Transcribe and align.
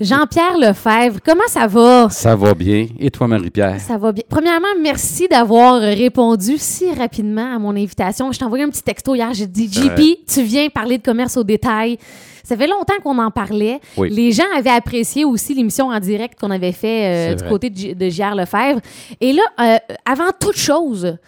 Jean-Pierre 0.00 0.56
Lefebvre, 0.56 1.20
comment 1.22 1.46
ça 1.46 1.66
va? 1.66 2.08
Ça 2.08 2.34
va 2.34 2.54
bien. 2.54 2.86
Et 2.98 3.10
toi, 3.10 3.28
Marie-Pierre? 3.28 3.78
Ça 3.80 3.98
va 3.98 4.12
bien. 4.12 4.24
Premièrement, 4.30 4.68
merci 4.80 5.28
d'avoir 5.28 5.78
répondu 5.78 6.56
si 6.56 6.90
rapidement 6.94 7.54
à 7.54 7.58
mon 7.58 7.70
invitation. 7.76 8.32
Je 8.32 8.38
t'ai 8.38 8.44
envoyé 8.46 8.64
un 8.64 8.70
petit 8.70 8.82
texto 8.82 9.14
hier. 9.14 9.34
J'ai 9.34 9.46
dit, 9.46 9.70
JP, 9.70 10.24
tu 10.26 10.42
viens 10.42 10.70
parler 10.70 10.96
de 10.96 11.02
commerce 11.02 11.36
au 11.36 11.44
détail. 11.44 11.98
Ça 12.44 12.56
fait 12.56 12.66
longtemps 12.66 12.94
qu'on 13.02 13.18
en 13.18 13.30
parlait. 13.30 13.78
Oui. 13.98 14.08
Les 14.08 14.32
gens 14.32 14.44
avaient 14.56 14.70
apprécié 14.70 15.26
aussi 15.26 15.52
l'émission 15.52 15.88
en 15.88 16.00
direct 16.00 16.40
qu'on 16.40 16.50
avait 16.50 16.72
fait 16.72 17.32
euh, 17.32 17.34
du 17.34 17.40
vrai. 17.42 17.48
côté 17.50 17.68
de 17.68 18.08
JR 18.08 18.34
Lefebvre. 18.34 18.80
Et 19.20 19.34
là, 19.34 19.42
euh, 19.60 19.76
avant 20.06 20.30
toute 20.40 20.56
chose, 20.56 21.18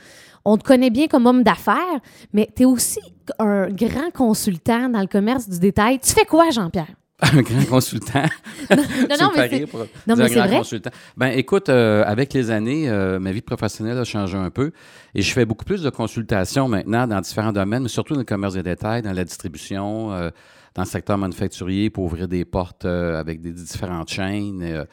on 0.47 0.57
te 0.57 0.65
connaît 0.65 0.91
bien 0.91 1.09
comme 1.09 1.27
homme 1.27 1.43
d'affaires, 1.43 2.01
mais 2.33 2.49
tu 2.57 2.63
es 2.63 2.65
aussi 2.65 3.01
un 3.39 3.69
grand 3.69 4.11
consultant 4.15 4.89
dans 4.89 5.01
le 5.01 5.07
commerce 5.07 5.47
du 5.47 5.59
détail. 5.59 5.99
Tu 5.99 6.11
fais 6.15 6.25
quoi, 6.25 6.49
Jean-Pierre? 6.51 6.89
Un 7.23 7.43
grand 7.43 7.65
consultant. 7.67 8.25
Non, 8.71 8.77
non, 9.21 9.31
mais 9.37 9.49
c'est- 9.49 9.67
pour 9.67 9.81
non, 9.81 10.17
mais 10.17 10.25
un 10.25 10.29
c'est 10.29 10.35
grand 10.35 10.47
vrai. 10.47 10.59
consultant. 10.59 10.91
Ben, 11.17 11.29
écoute, 11.29 11.69
euh, 11.69 12.03
avec 12.07 12.33
les 12.33 12.51
années, 12.51 12.89
euh, 12.89 13.19
ma 13.21 13.31
vie 13.33 13.43
professionnelle 13.43 13.99
a 13.99 14.05
changé 14.05 14.37
un 14.37 14.51
peu 14.51 14.73
et 15.15 15.23
je 15.23 15.33
fais 15.33 15.45
beaucoup 15.45 15.65
plus 15.65 15.83
de 15.83 15.91
consultations 15.91 16.69
maintenant 16.69 17.07
dans 17.07 17.21
différents 17.21 17.53
domaines, 17.53 17.83
mais 17.85 17.89
surtout 17.89 18.15
dans 18.15 18.21
le 18.21 18.25
commerce 18.25 18.55
de 18.55 18.63
détail, 18.63 19.03
dans 19.03 19.13
la 19.13 19.25
distribution, 19.25 20.13
euh, 20.13 20.31
dans 20.75 20.83
le 20.83 20.89
secteur 20.89 21.19
manufacturier 21.19 21.91
pour 21.91 22.05
ouvrir 22.05 22.27
des 22.29 22.45
portes 22.45 22.87
avec 22.87 23.41
des 23.41 23.53
différentes 23.53 24.09
chaînes. 24.11 24.87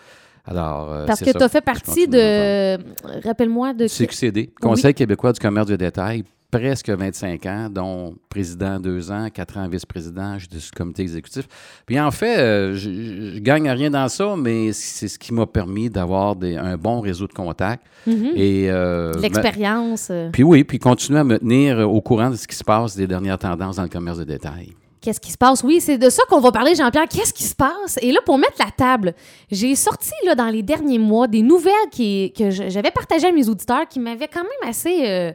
alors, 0.45 0.91
euh, 0.91 1.05
Parce 1.05 1.21
que 1.21 1.31
tu 1.31 1.43
as 1.43 1.49
fait 1.49 1.61
partie 1.61 2.07
de. 2.07 2.77
Rappelle-moi 3.23 3.73
de. 3.73 3.87
CQCD, 3.87 4.51
Conseil 4.61 4.93
québécois 4.93 5.31
du 5.31 5.39
commerce 5.39 5.67
de 5.67 5.77
détail, 5.77 6.23
presque 6.51 6.89
25 6.89 7.45
ans, 7.45 7.67
dont 7.69 8.15
président 8.29 8.79
deux 8.79 9.11
ans, 9.11 9.27
quatre 9.33 9.57
ans 9.57 9.67
vice-président, 9.67 10.37
j'étais 10.39 10.59
sur 10.59 10.71
le 10.73 10.77
comité 10.77 11.01
exécutif. 11.03 11.45
Puis 11.85 11.99
en 11.99 12.09
fait, 12.11 12.39
euh, 12.39 12.73
je, 12.73 12.89
je- 12.91 13.31
je 13.35 13.39
gagne 13.39 13.69
rien 13.69 13.89
dans 13.91 14.07
ça, 14.09 14.35
mais 14.37 14.71
c'est 14.73 15.07
ce 15.07 15.19
qui 15.19 15.33
m'a 15.33 15.45
permis 15.45 15.89
d'avoir 15.89 16.35
un 16.41 16.77
bon 16.77 17.01
réseau 17.01 17.27
de 17.27 17.33
contacts. 17.33 17.85
Mhm. 18.07 18.31
Et, 18.35 18.69
euh, 18.71 19.13
De 19.13 19.19
L'expérience. 19.21 20.07
euh, 20.09 20.25
ben, 20.25 20.31
puis 20.31 20.43
oui, 20.43 20.63
puis 20.63 20.79
continuer 20.79 21.19
à 21.19 21.23
me 21.23 21.37
tenir 21.37 21.79
au 21.89 22.01
courant 22.01 22.29
de 22.31 22.35
ce 22.35 22.47
qui 22.47 22.55
se 22.55 22.63
passe, 22.63 22.95
des 22.95 23.07
dernières 23.07 23.37
tendances 23.37 23.75
dans 23.75 23.83
le 23.83 23.89
commerce 23.89 24.17
de 24.17 24.23
détail. 24.23 24.73
Qu'est-ce 25.01 25.21
qui 25.21 25.31
se 25.31 25.37
passe? 25.37 25.63
Oui, 25.63 25.79
c'est 25.79 25.97
de 25.97 26.09
ça 26.09 26.23
qu'on 26.29 26.41
va 26.41 26.51
parler, 26.51 26.75
Jean-Pierre. 26.75 27.07
Qu'est-ce 27.09 27.33
qui 27.33 27.43
se 27.45 27.55
passe? 27.55 27.97
Et 28.01 28.11
là, 28.11 28.19
pour 28.25 28.37
mettre 28.37 28.57
la 28.59 28.69
table, 28.69 29.13
j'ai 29.49 29.73
sorti 29.75 30.11
là, 30.25 30.35
dans 30.35 30.49
les 30.49 30.61
derniers 30.61 30.99
mois 30.99 31.27
des 31.29 31.41
nouvelles 31.41 31.71
qui, 31.89 32.33
que 32.37 32.49
je- 32.49 32.67
j'avais 32.67 32.91
partagées 32.91 33.27
à 33.27 33.31
mes 33.31 33.47
auditeurs 33.47 33.87
qui 33.87 33.99
m'avaient 34.01 34.27
quand 34.27 34.43
même 34.43 34.69
assez. 34.69 35.05
euh, 35.07 35.31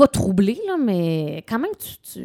pas 0.00 0.08
troublé, 0.08 0.58
là, 0.66 0.74
mais 0.78 1.44
quand 1.48 1.58
même, 1.58 1.70
tu, 1.78 1.90
tu, 2.12 2.22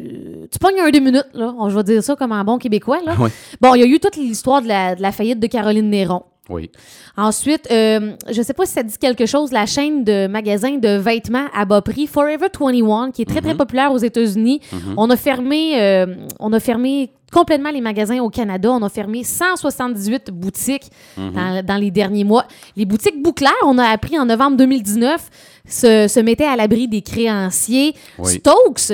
tu 0.50 0.58
pognes 0.58 0.80
un 0.80 0.90
deux 0.90 1.00
minutes, 1.00 1.26
là. 1.34 1.54
On- 1.58 1.68
Je 1.70 1.76
vais 1.76 1.84
dire 1.84 2.02
ça 2.02 2.16
comme 2.16 2.32
un 2.32 2.42
bon 2.44 2.58
Québécois, 2.58 3.00
là. 3.04 3.14
Oui. 3.20 3.30
Bon, 3.60 3.74
il 3.74 3.80
y 3.80 3.84
a 3.84 3.86
eu 3.86 3.98
toute 4.00 4.16
l'histoire 4.16 4.62
de 4.62 4.68
la, 4.68 4.94
de 4.94 5.02
la 5.02 5.12
faillite 5.12 5.38
de 5.40 5.46
Caroline 5.46 5.88
Néron. 5.90 6.22
Oui. 6.48 6.70
Ensuite, 7.16 7.66
euh, 7.72 8.12
je 8.30 8.40
sais 8.40 8.54
pas 8.54 8.66
si 8.66 8.72
ça 8.74 8.82
dit 8.84 8.96
quelque 8.98 9.26
chose, 9.26 9.50
la 9.52 9.66
chaîne 9.66 10.04
de 10.04 10.28
magasins 10.28 10.76
de 10.78 10.96
vêtements 10.96 11.46
à 11.52 11.64
bas 11.64 11.82
prix 11.82 12.06
Forever 12.06 12.46
21, 12.60 13.10
qui 13.10 13.22
est 13.22 13.24
très, 13.24 13.40
très 13.40 13.52
Mhm. 13.52 13.56
populaire 13.58 13.92
aux 13.92 13.98
États-Unis. 13.98 14.60
Mhm. 14.72 14.94
On 14.96 15.10
a 15.10 15.16
fermé 15.16 15.80
euh, 15.80 16.06
on 16.38 16.52
a 16.52 16.60
fermé 16.60 17.10
complètement 17.32 17.70
les 17.70 17.80
magasins 17.80 18.20
au 18.20 18.30
Canada. 18.30 18.70
On 18.70 18.82
a 18.82 18.88
fermé 18.88 19.24
178 19.24 20.30
boutiques 20.30 20.90
Mhm. 21.16 21.32
dans, 21.32 21.64
dans 21.64 21.76
les 21.76 21.90
derniers 21.90 22.24
mois. 22.24 22.46
Les 22.76 22.84
boutiques 22.84 23.22
Bouclair, 23.22 23.52
on 23.64 23.78
a 23.78 23.84
appris 23.84 24.18
en 24.18 24.26
novembre 24.26 24.56
2019, 24.56 25.28
se, 25.68 26.06
se 26.08 26.20
mettaient 26.20 26.44
à 26.46 26.56
l'abri 26.56 26.88
des 26.88 27.02
créanciers. 27.02 27.94
Oui. 28.18 28.34
Stokes, 28.34 28.92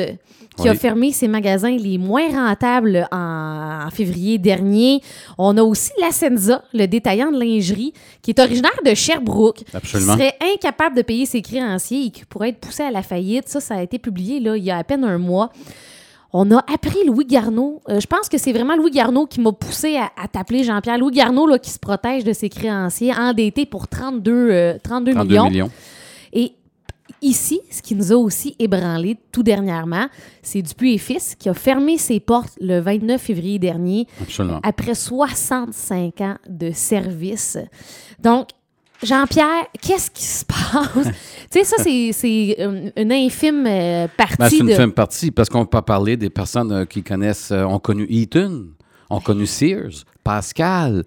qui 0.58 0.68
a 0.68 0.74
fermé 0.74 1.12
ses 1.12 1.28
magasins 1.28 1.70
les 1.76 1.96
moins 1.96 2.28
rentables 2.28 3.08
en, 3.10 3.86
en 3.86 3.90
février 3.90 4.36
dernier. 4.38 5.00
On 5.38 5.56
a 5.56 5.62
aussi 5.62 5.90
la 6.00 6.10
Senza, 6.10 6.62
le 6.74 6.86
détaillant 6.86 7.32
de 7.32 7.38
lingerie, 7.40 7.94
qui 8.20 8.32
est 8.32 8.38
originaire 8.38 8.70
de 8.84 8.94
Sherbrooke, 8.94 9.62
Absolument. 9.72 10.12
qui 10.14 10.18
serait 10.20 10.34
incapable 10.54 10.96
de 10.96 11.02
payer 11.02 11.24
ses 11.24 11.40
créanciers 11.40 12.06
et 12.06 12.10
qui 12.10 12.24
pourrait 12.26 12.50
être 12.50 12.60
poussé 12.60 12.82
à 12.82 12.90
la 12.90 13.02
faillite. 13.02 13.48
Ça, 13.48 13.60
ça 13.60 13.76
a 13.76 13.82
été 13.82 13.98
publié 13.98 14.40
là, 14.40 14.56
il 14.56 14.62
y 14.62 14.70
a 14.70 14.76
à 14.76 14.84
peine 14.84 15.04
un 15.04 15.16
mois. 15.18 15.50
On 16.32 16.50
a 16.50 16.58
appris 16.72 17.04
Louis 17.06 17.26
Garneau. 17.26 17.82
Euh, 17.88 18.00
je 18.00 18.06
pense 18.06 18.28
que 18.28 18.38
c'est 18.38 18.52
vraiment 18.52 18.74
Louis 18.74 18.90
Garneau 18.90 19.26
qui 19.26 19.40
m'a 19.40 19.52
poussé 19.52 19.96
à, 19.96 20.10
à 20.16 20.28
t'appeler 20.28 20.64
Jean-Pierre. 20.64 20.98
Louis 20.98 21.12
Garneau 21.12 21.46
là, 21.46 21.58
qui 21.58 21.70
se 21.70 21.78
protège 21.78 22.24
de 22.24 22.32
ses 22.32 22.48
créanciers, 22.48 23.12
endetté 23.14 23.66
pour 23.66 23.86
32, 23.88 24.32
euh, 24.32 24.78
32 24.82 25.12
32 25.12 25.28
millions. 25.28 25.50
millions. 25.50 25.70
Et 26.32 26.54
ici, 27.20 27.60
ce 27.70 27.82
qui 27.82 27.94
nous 27.94 28.12
a 28.12 28.16
aussi 28.16 28.56
ébranlé 28.58 29.18
tout 29.30 29.42
dernièrement, 29.42 30.06
c'est 30.42 30.62
Dupuis 30.62 30.94
et 30.94 30.98
Fils 30.98 31.34
qui 31.34 31.50
a 31.50 31.54
fermé 31.54 31.98
ses 31.98 32.18
portes 32.18 32.54
le 32.60 32.80
29 32.80 33.20
février 33.20 33.58
dernier 33.58 34.06
Absolument. 34.22 34.60
après 34.62 34.94
65 34.94 36.20
ans 36.22 36.36
de 36.48 36.70
service. 36.72 37.58
Donc, 38.20 38.48
Jean-Pierre, 39.02 39.66
qu'est-ce 39.80 40.10
qui 40.10 40.24
se 40.24 40.44
passe? 40.44 40.88
tu 41.50 41.62
sais, 41.62 41.64
ça, 41.64 41.76
c'est- 41.82 42.56
euh, 42.60 42.90
une 42.96 43.12
infime 43.12 43.66
euh, 43.66 44.06
Ben, 44.18 44.26
partie 44.36 44.56
c'est 44.56 44.62
une 44.62 44.68
de... 44.68 44.74
fine 44.74 44.92
partie 44.92 45.30
parce 45.30 45.48
qu'on 45.48 45.66
peut 45.66 45.82
parler 45.82 46.16
des 46.16 46.30
personnes 46.30 46.72
euh, 46.72 46.84
qui 46.84 47.02
connaissent, 47.02 47.50
euh, 47.50 47.64
ont 47.64 47.78
connu 47.78 48.06
Eaton, 48.08 48.66
ont 49.10 49.20
connu 49.20 49.46
Sears, 49.46 50.04
Pascal, 50.24 51.04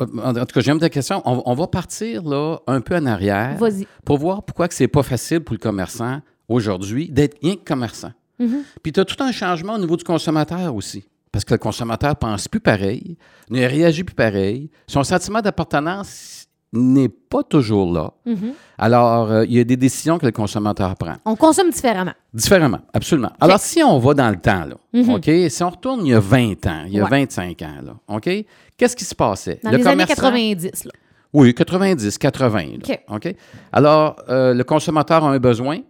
en 0.00 0.34
tout 0.34 0.44
cas, 0.54 0.60
j'aime 0.60 0.80
ta 0.80 0.90
question. 0.90 1.22
On, 1.24 1.40
on 1.46 1.54
va 1.54 1.68
partir 1.68 2.24
là, 2.24 2.58
un 2.66 2.80
peu 2.80 2.96
en 2.96 3.06
arrière 3.06 3.56
pour 4.04 4.18
voir 4.18 4.42
pourquoi 4.42 4.66
que 4.66 4.74
c'est 4.74 4.88
pas 4.88 5.04
facile 5.04 5.40
pour 5.40 5.54
le 5.54 5.60
commerçant 5.60 6.18
aujourd'hui 6.52 7.08
d'être 7.10 7.38
rien 7.42 7.56
que 7.56 7.64
commerçant. 7.64 8.12
Mhm. 8.38 8.62
Puis 8.82 8.92
tu 8.92 9.00
as 9.00 9.04
tout 9.04 9.22
un 9.22 9.32
changement 9.32 9.74
au 9.74 9.78
niveau 9.78 9.96
du 9.96 10.04
consommateur 10.04 10.74
aussi. 10.74 11.04
Parce 11.30 11.44
que 11.44 11.54
le 11.54 11.58
consommateur 11.58 12.14
pense 12.16 12.46
plus 12.48 12.60
pareil, 12.60 13.16
ne 13.50 13.60
réagit 13.66 14.04
plus 14.04 14.14
pareil. 14.14 14.70
Son 14.86 15.02
sentiment 15.02 15.40
d'appartenance 15.40 16.46
n'est 16.74 17.08
pas 17.08 17.42
toujours 17.42 17.92
là. 17.92 18.12
Mhm. 18.26 18.52
Alors, 18.78 19.30
euh, 19.30 19.44
il 19.46 19.52
y 19.52 19.60
a 19.60 19.64
des 19.64 19.76
décisions 19.76 20.18
que 20.18 20.24
le 20.26 20.32
consommateur 20.32 20.96
prend. 20.96 21.16
On 21.26 21.36
consomme 21.36 21.70
différemment. 21.70 22.12
Différemment, 22.32 22.80
absolument. 22.94 23.30
Alors, 23.40 23.60
si 23.60 23.82
on 23.82 23.98
va 23.98 24.14
dans 24.14 24.30
le 24.30 24.36
temps, 24.36 24.64
là, 24.64 24.76
Mhm. 24.92 25.10
OK, 25.10 25.30
si 25.50 25.62
on 25.62 25.70
retourne 25.70 26.06
il 26.06 26.10
y 26.10 26.14
a 26.14 26.20
20 26.20 26.66
ans, 26.66 26.84
il 26.86 26.94
y 26.94 27.00
a 27.00 27.04
Ouais. 27.04 27.10
25 27.10 27.60
ans, 27.62 27.80
là, 27.84 27.94
OK, 28.08 28.28
qu'est-ce 28.76 28.96
qui 28.96 29.04
se 29.04 29.14
passait? 29.14 29.60
Dans 29.62 29.70
Le 29.70 29.76
les 29.78 29.86
années 29.86 29.92
commerçant- 30.04 30.14
90, 30.14 30.84
là. 30.86 30.92
oui, 31.34 31.54
90, 31.54 32.16
80. 32.18 32.78
là. 32.88 32.94
OK. 32.94 33.00
OK? 33.26 33.34
Alors, 33.72 34.16
euh, 34.30 34.54
le 34.54 34.64
consommateur 34.64 35.24
a 35.24 35.30
un 35.30 35.38
besoin 35.38 35.80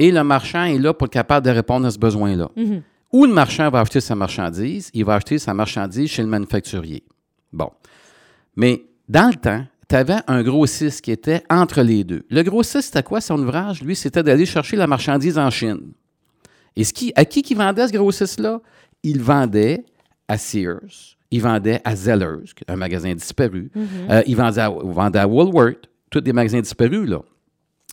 et 0.00 0.10
le 0.10 0.24
marchand 0.24 0.64
est 0.64 0.78
là 0.78 0.92
pour 0.94 1.06
être 1.06 1.12
capable 1.12 1.46
de 1.46 1.52
répondre 1.52 1.86
à 1.86 1.90
ce 1.90 1.98
besoin-là. 1.98 2.48
Mhm. 2.56 2.82
Où 3.12 3.26
le 3.26 3.32
marchand 3.32 3.68
va 3.70 3.80
acheter 3.80 4.00
sa 4.00 4.14
marchandise? 4.14 4.90
Il 4.94 5.04
va 5.04 5.14
acheter 5.14 5.38
sa 5.38 5.52
marchandise 5.52 6.08
chez 6.08 6.22
le 6.22 6.28
manufacturier. 6.28 7.04
Bon. 7.52 7.70
Mais 8.56 8.82
dans 9.08 9.28
le 9.28 9.34
temps, 9.34 9.64
tu 9.88 9.96
avais 9.96 10.18
un 10.26 10.42
grossiste 10.42 11.02
qui 11.02 11.10
était 11.10 11.42
entre 11.50 11.82
les 11.82 12.02
deux. 12.02 12.24
Le 12.30 12.42
grossiste, 12.42 12.86
c'était 12.86 13.02
quoi 13.02 13.20
son 13.20 13.38
ouvrage? 13.42 13.82
Lui, 13.82 13.94
c'était 13.94 14.22
d'aller 14.22 14.46
chercher 14.46 14.76
la 14.76 14.86
marchandise 14.86 15.36
en 15.38 15.50
Chine. 15.50 15.92
Et 16.76 16.84
ce 16.84 16.92
qui, 16.92 17.12
à 17.14 17.24
qui 17.24 17.42
qui 17.42 17.54
vendait 17.54 17.86
ce 17.88 17.92
grossiste-là? 17.92 18.60
Il 19.02 19.20
vendait 19.20 19.84
à 20.28 20.38
Sears, 20.38 21.16
il 21.30 21.42
vendait 21.42 21.80
à 21.84 21.96
Zellers, 21.96 22.44
un 22.68 22.76
magasin 22.76 23.14
disparu, 23.14 23.70
Euh, 24.10 24.22
il 24.26 24.36
vendait 24.36 24.60
à, 24.60 24.70
vendait 24.70 25.18
à 25.18 25.26
Woolworth, 25.26 25.88
tous 26.10 26.20
des 26.20 26.32
magasins 26.32 26.60
disparus, 26.60 27.08
là. 27.08 27.20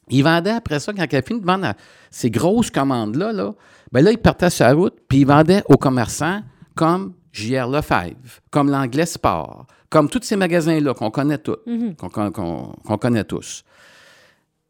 Il 0.09 0.23
vendait 0.23 0.51
après 0.51 0.79
ça, 0.79 0.93
quand 0.93 1.05
il 1.11 1.15
a 1.15 1.21
fini 1.21 1.41
de 1.41 1.45
vendre 1.45 1.73
ces 2.11 2.29
grosses 2.31 2.71
commandes-là, 2.71 3.33
là, 3.33 3.53
ben 3.91 4.01
là, 4.03 4.11
il 4.11 4.17
partait 4.17 4.49
sur 4.49 4.65
la 4.65 4.73
route, 4.73 4.95
puis 5.07 5.19
il 5.19 5.25
vendait 5.27 5.63
aux 5.69 5.77
commerçants 5.77 6.41
comme 6.75 7.13
J.R. 7.33 7.67
Lefebvre, 7.69 8.15
comme 8.49 8.69
l'Anglais 8.69 9.05
Sport, 9.05 9.67
comme 9.89 10.09
tous 10.09 10.23
ces 10.23 10.35
magasins-là 10.35 10.93
qu'on 10.93 11.11
connaît 11.11 11.37
tous, 11.37 11.57
qu'on 11.97 12.31
qu'on- 12.31 12.97
connaît 12.97 13.23
tous. 13.23 13.63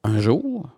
Un 0.04 0.20
jour, 0.20 0.70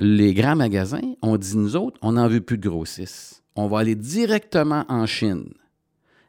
les 0.00 0.34
grands 0.34 0.56
magasins 0.56 1.00
ont 1.22 1.36
dit, 1.36 1.56
nous 1.56 1.76
autres, 1.76 1.98
on 2.02 2.12
n'en 2.12 2.28
veut 2.28 2.40
plus 2.40 2.58
de 2.58 2.68
grossistes. 2.68 3.42
On 3.54 3.68
va 3.68 3.80
aller 3.80 3.94
directement 3.94 4.84
en 4.88 5.06
Chine. 5.06 5.52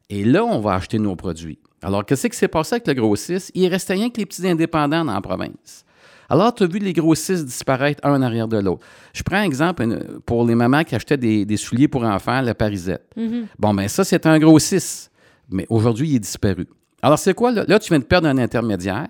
Et 0.10 0.24
là, 0.25 0.44
on 0.44 0.60
va 0.60 0.75
acheter 0.75 1.00
nos 1.00 1.16
produits. 1.16 1.60
Alors, 1.81 2.06
qu'est-ce 2.06 2.28
qui 2.28 2.38
s'est 2.38 2.48
passé 2.48 2.75
avec 2.75 2.88
le 2.88 2.94
grossiste? 2.94 3.51
Il 3.56 3.68
restait 3.68 3.94
rien 3.94 4.10
que 4.10 4.18
les 4.18 4.25
petits 4.25 4.48
indépendants 4.48 5.04
dans 5.06 5.13
la 5.13 5.22
province. 5.22 5.86
Alors, 6.33 6.56
tu 6.56 6.63
as 6.63 6.68
vu 6.68 6.80
les 6.80 6.94
grossistes 6.94 7.45
disparaître 7.45 8.00
un 8.03 8.13
en 8.15 8.21
arrière 8.24 8.47
de 8.47 8.57
l'autre. 8.57 8.83
Je 9.13 9.21
prends 9.21 9.35
un 9.38 9.44
exemple 9.44 9.83
une- 9.83 10.19
pour 10.25 10.45
les 10.47 10.56
mamans 10.56 10.83
qui 10.83 10.95
achetaient 10.95 11.15
des, 11.18 11.45
des 11.45 11.57
souliers 11.57 11.88
pour 11.88 12.03
enfants, 12.03 12.41
la 12.41 12.56
Parisette. 12.56 13.06
Mhm. 13.15 13.45
Bon, 13.59 13.71
ben 13.75 13.88
ça, 13.88 14.03
c'est 14.03 14.25
un 14.25 14.39
grossiste. 14.39 15.12
Mais 15.51 15.68
aujourd'hui, 15.69 16.09
il 16.09 16.15
est 16.15 16.19
disparu. 16.19 16.65
Alors, 17.03 17.19
c'est 17.19 17.35
quoi? 17.35 17.51
Là? 17.51 17.65
Là, 17.68 17.77
tu 17.77 17.89
viens 17.89 18.00
de 18.00 18.03
perdre 18.03 18.27
un 18.27 18.38
intermédiaire. 18.39 19.07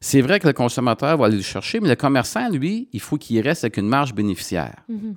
C'est 0.00 0.20
vrai 0.20 0.38
que 0.38 0.46
le 0.46 0.52
consommateur 0.52 1.16
va 1.18 1.26
aller 1.26 1.38
le 1.38 1.42
chercher, 1.42 1.80
mais 1.80 1.88
le 1.88 1.96
commerçant, 1.96 2.48
lui, 2.48 2.88
il 2.92 3.00
faut 3.00 3.16
qu'il 3.18 3.40
reste 3.40 3.64
avec 3.64 3.76
une 3.76 3.88
marge 3.88 4.14
bénéficiaire. 4.14 4.76
Mhm. 4.88 5.14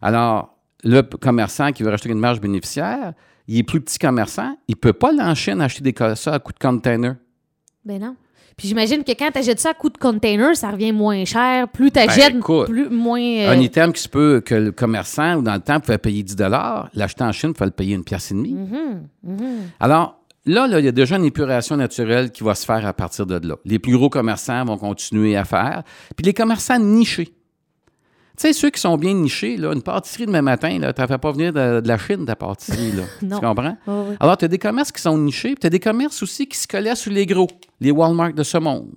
Alors, 0.00 0.56
le 0.84 1.02
commerçant 1.02 1.70
qui 1.72 1.82
veut 1.82 1.90
racheter 1.90 2.08
une 2.08 2.18
marge 2.18 2.40
bénéficiaire, 2.40 3.12
il 3.46 3.58
est 3.58 3.62
plus 3.62 3.80
petit 3.82 3.98
commerçant, 3.98 4.56
il 4.68 4.72
ne 4.76 4.80
peut 4.80 4.94
pas 4.94 5.12
Chine 5.34 5.60
acheter 5.60 5.82
des 5.82 5.94
ça 6.16 6.32
à 6.32 6.38
coût 6.38 6.52
de 6.52 6.58
container. 6.58 7.16
Ben 7.84 8.00
non. 8.00 8.16
Puis 8.56 8.68
j'imagine 8.68 9.02
que 9.04 9.12
quand 9.12 9.30
tu 9.32 9.38
achètes 9.38 9.60
ça 9.60 9.70
à 9.70 9.74
coup 9.74 9.90
de 9.90 9.98
container, 9.98 10.56
ça 10.56 10.70
revient 10.70 10.92
moins 10.92 11.24
cher. 11.24 11.68
Plus 11.68 11.90
tu 11.90 11.98
achètes, 11.98 12.34
Ben, 12.34 12.64
plus, 12.66 12.88
moins. 12.88 13.20
euh, 13.20 13.50
Un 13.50 13.60
item 13.60 13.92
qui 13.92 14.02
se 14.02 14.08
peut 14.08 14.40
que 14.44 14.54
le 14.54 14.72
commerçant, 14.72 15.36
ou 15.36 15.42
dans 15.42 15.54
le 15.54 15.60
temps, 15.60 15.80
pouvait 15.80 15.98
payer 15.98 16.22
10 16.22 16.36
l'acheter 16.94 17.24
en 17.24 17.32
Chine, 17.32 17.50
il 17.54 17.58
fallait 17.58 17.70
le 17.70 17.74
payer 17.76 17.94
une 17.94 18.04
pièce 18.04 18.30
et 18.30 18.34
demie. 18.34 18.54
mhm, 18.54 19.08
mhm. 19.24 19.46
Alors, 19.80 20.20
là, 20.46 20.66
là, 20.66 20.78
il 20.78 20.84
y 20.84 20.88
a 20.88 20.92
déjà 20.92 21.16
une 21.16 21.24
épuration 21.24 21.76
naturelle 21.76 22.30
qui 22.30 22.44
va 22.44 22.54
se 22.54 22.64
faire 22.64 22.86
à 22.86 22.92
partir 22.92 23.26
de 23.26 23.46
là. 23.46 23.56
Les 23.64 23.78
plus 23.78 23.92
gros 23.96 24.08
commerçants 24.10 24.64
vont 24.64 24.76
continuer 24.78 25.36
à 25.36 25.44
faire. 25.44 25.82
Puis 26.16 26.24
les 26.24 26.34
commerçants 26.34 26.78
nichés. 26.78 27.34
Tu 28.36 28.48
sais, 28.48 28.52
ceux 28.52 28.70
qui 28.70 28.80
sont 28.80 28.96
bien 28.96 29.14
nichés, 29.14 29.56
là, 29.56 29.72
une 29.72 29.82
pâtisserie 29.82 30.26
demain 30.26 30.42
matin, 30.42 30.70
tu 30.80 31.00
ne 31.00 31.06
fait 31.06 31.18
pas 31.18 31.30
venir 31.30 31.52
de, 31.52 31.80
de 31.80 31.86
la 31.86 31.96
Chine, 31.98 32.24
ta 32.26 32.34
pâtisserie. 32.34 32.92
Là. 32.92 33.02
Non. 33.22 33.38
Tu 33.38 33.46
comprends? 33.46 33.76
Alors, 34.18 34.36
tu 34.36 34.44
as 34.44 34.48
des 34.48 34.58
commerces 34.58 34.90
qui 34.90 35.00
sont 35.00 35.16
nichés, 35.16 35.50
puis 35.50 35.60
tu 35.60 35.66
as 35.68 35.70
des 35.70 35.80
commerces 35.80 36.20
aussi 36.22 36.46
qui 36.46 36.58
se 36.58 36.66
collaient 36.66 36.96
sur 36.96 37.12
les 37.12 37.26
gros, 37.26 37.46
les 37.80 37.92
Walmart 37.92 38.32
de 38.32 38.42
ce 38.42 38.58
monde. 38.58 38.90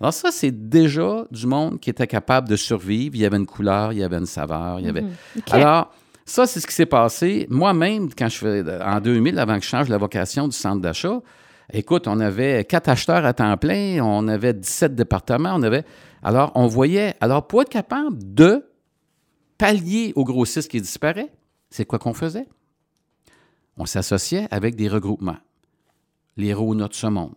Alors, 0.00 0.14
ça, 0.14 0.30
c'est 0.32 0.50
déjà 0.68 1.26
du 1.30 1.46
monde 1.46 1.78
qui 1.78 1.90
était 1.90 2.06
capable 2.06 2.48
de 2.48 2.56
survivre. 2.56 3.14
Il 3.14 3.20
y 3.20 3.26
avait 3.26 3.36
une 3.36 3.46
couleur, 3.46 3.92
il 3.92 3.98
y 3.98 4.02
avait 4.02 4.16
une 4.16 4.26
saveur, 4.26 4.80
il 4.80 4.86
y 4.86 4.88
avait. 4.88 5.04
OK. 5.36 5.52
Alors, 5.52 5.92
ça, 6.24 6.46
c'est 6.46 6.60
ce 6.60 6.66
qui 6.66 6.74
s'est 6.74 6.86
passé. 6.86 7.46
Moi-même, 7.50 8.08
quand 8.16 8.28
je 8.28 8.38
fais 8.38 8.64
en 8.82 8.98
2000, 8.98 9.38
avant 9.38 9.58
que 9.58 9.64
je 9.64 9.68
change 9.68 9.90
la 9.90 9.98
vocation 9.98 10.48
du 10.48 10.56
centre 10.56 10.80
d'achat, 10.80 11.20
écoute, 11.70 12.08
on 12.08 12.18
avait 12.18 12.64
quatre 12.64 12.88
acheteurs 12.88 13.26
à 13.26 13.34
temps 13.34 13.56
plein, 13.58 14.00
on 14.02 14.26
avait 14.26 14.54
17 14.54 14.94
départements, 14.94 15.52
on 15.54 15.62
avait. 15.62 15.84
Alors, 16.22 16.50
on 16.54 16.66
voyait. 16.66 17.14
Alors, 17.20 17.46
pour 17.46 17.60
être 17.60 17.68
capable 17.68 18.16
de 18.34 18.64
pallier 19.60 20.14
au 20.16 20.24
grossiste 20.24 20.70
qui 20.70 20.80
disparaît, 20.80 21.30
c'est 21.68 21.84
quoi 21.84 21.98
qu'on 21.98 22.14
faisait? 22.14 22.48
On 23.76 23.84
s'associait 23.84 24.48
avec 24.50 24.74
des 24.74 24.88
regroupements. 24.88 25.36
Les 26.38 26.54
Rona 26.54 26.88
de 26.88 26.94
ce 26.94 27.06
monde, 27.06 27.34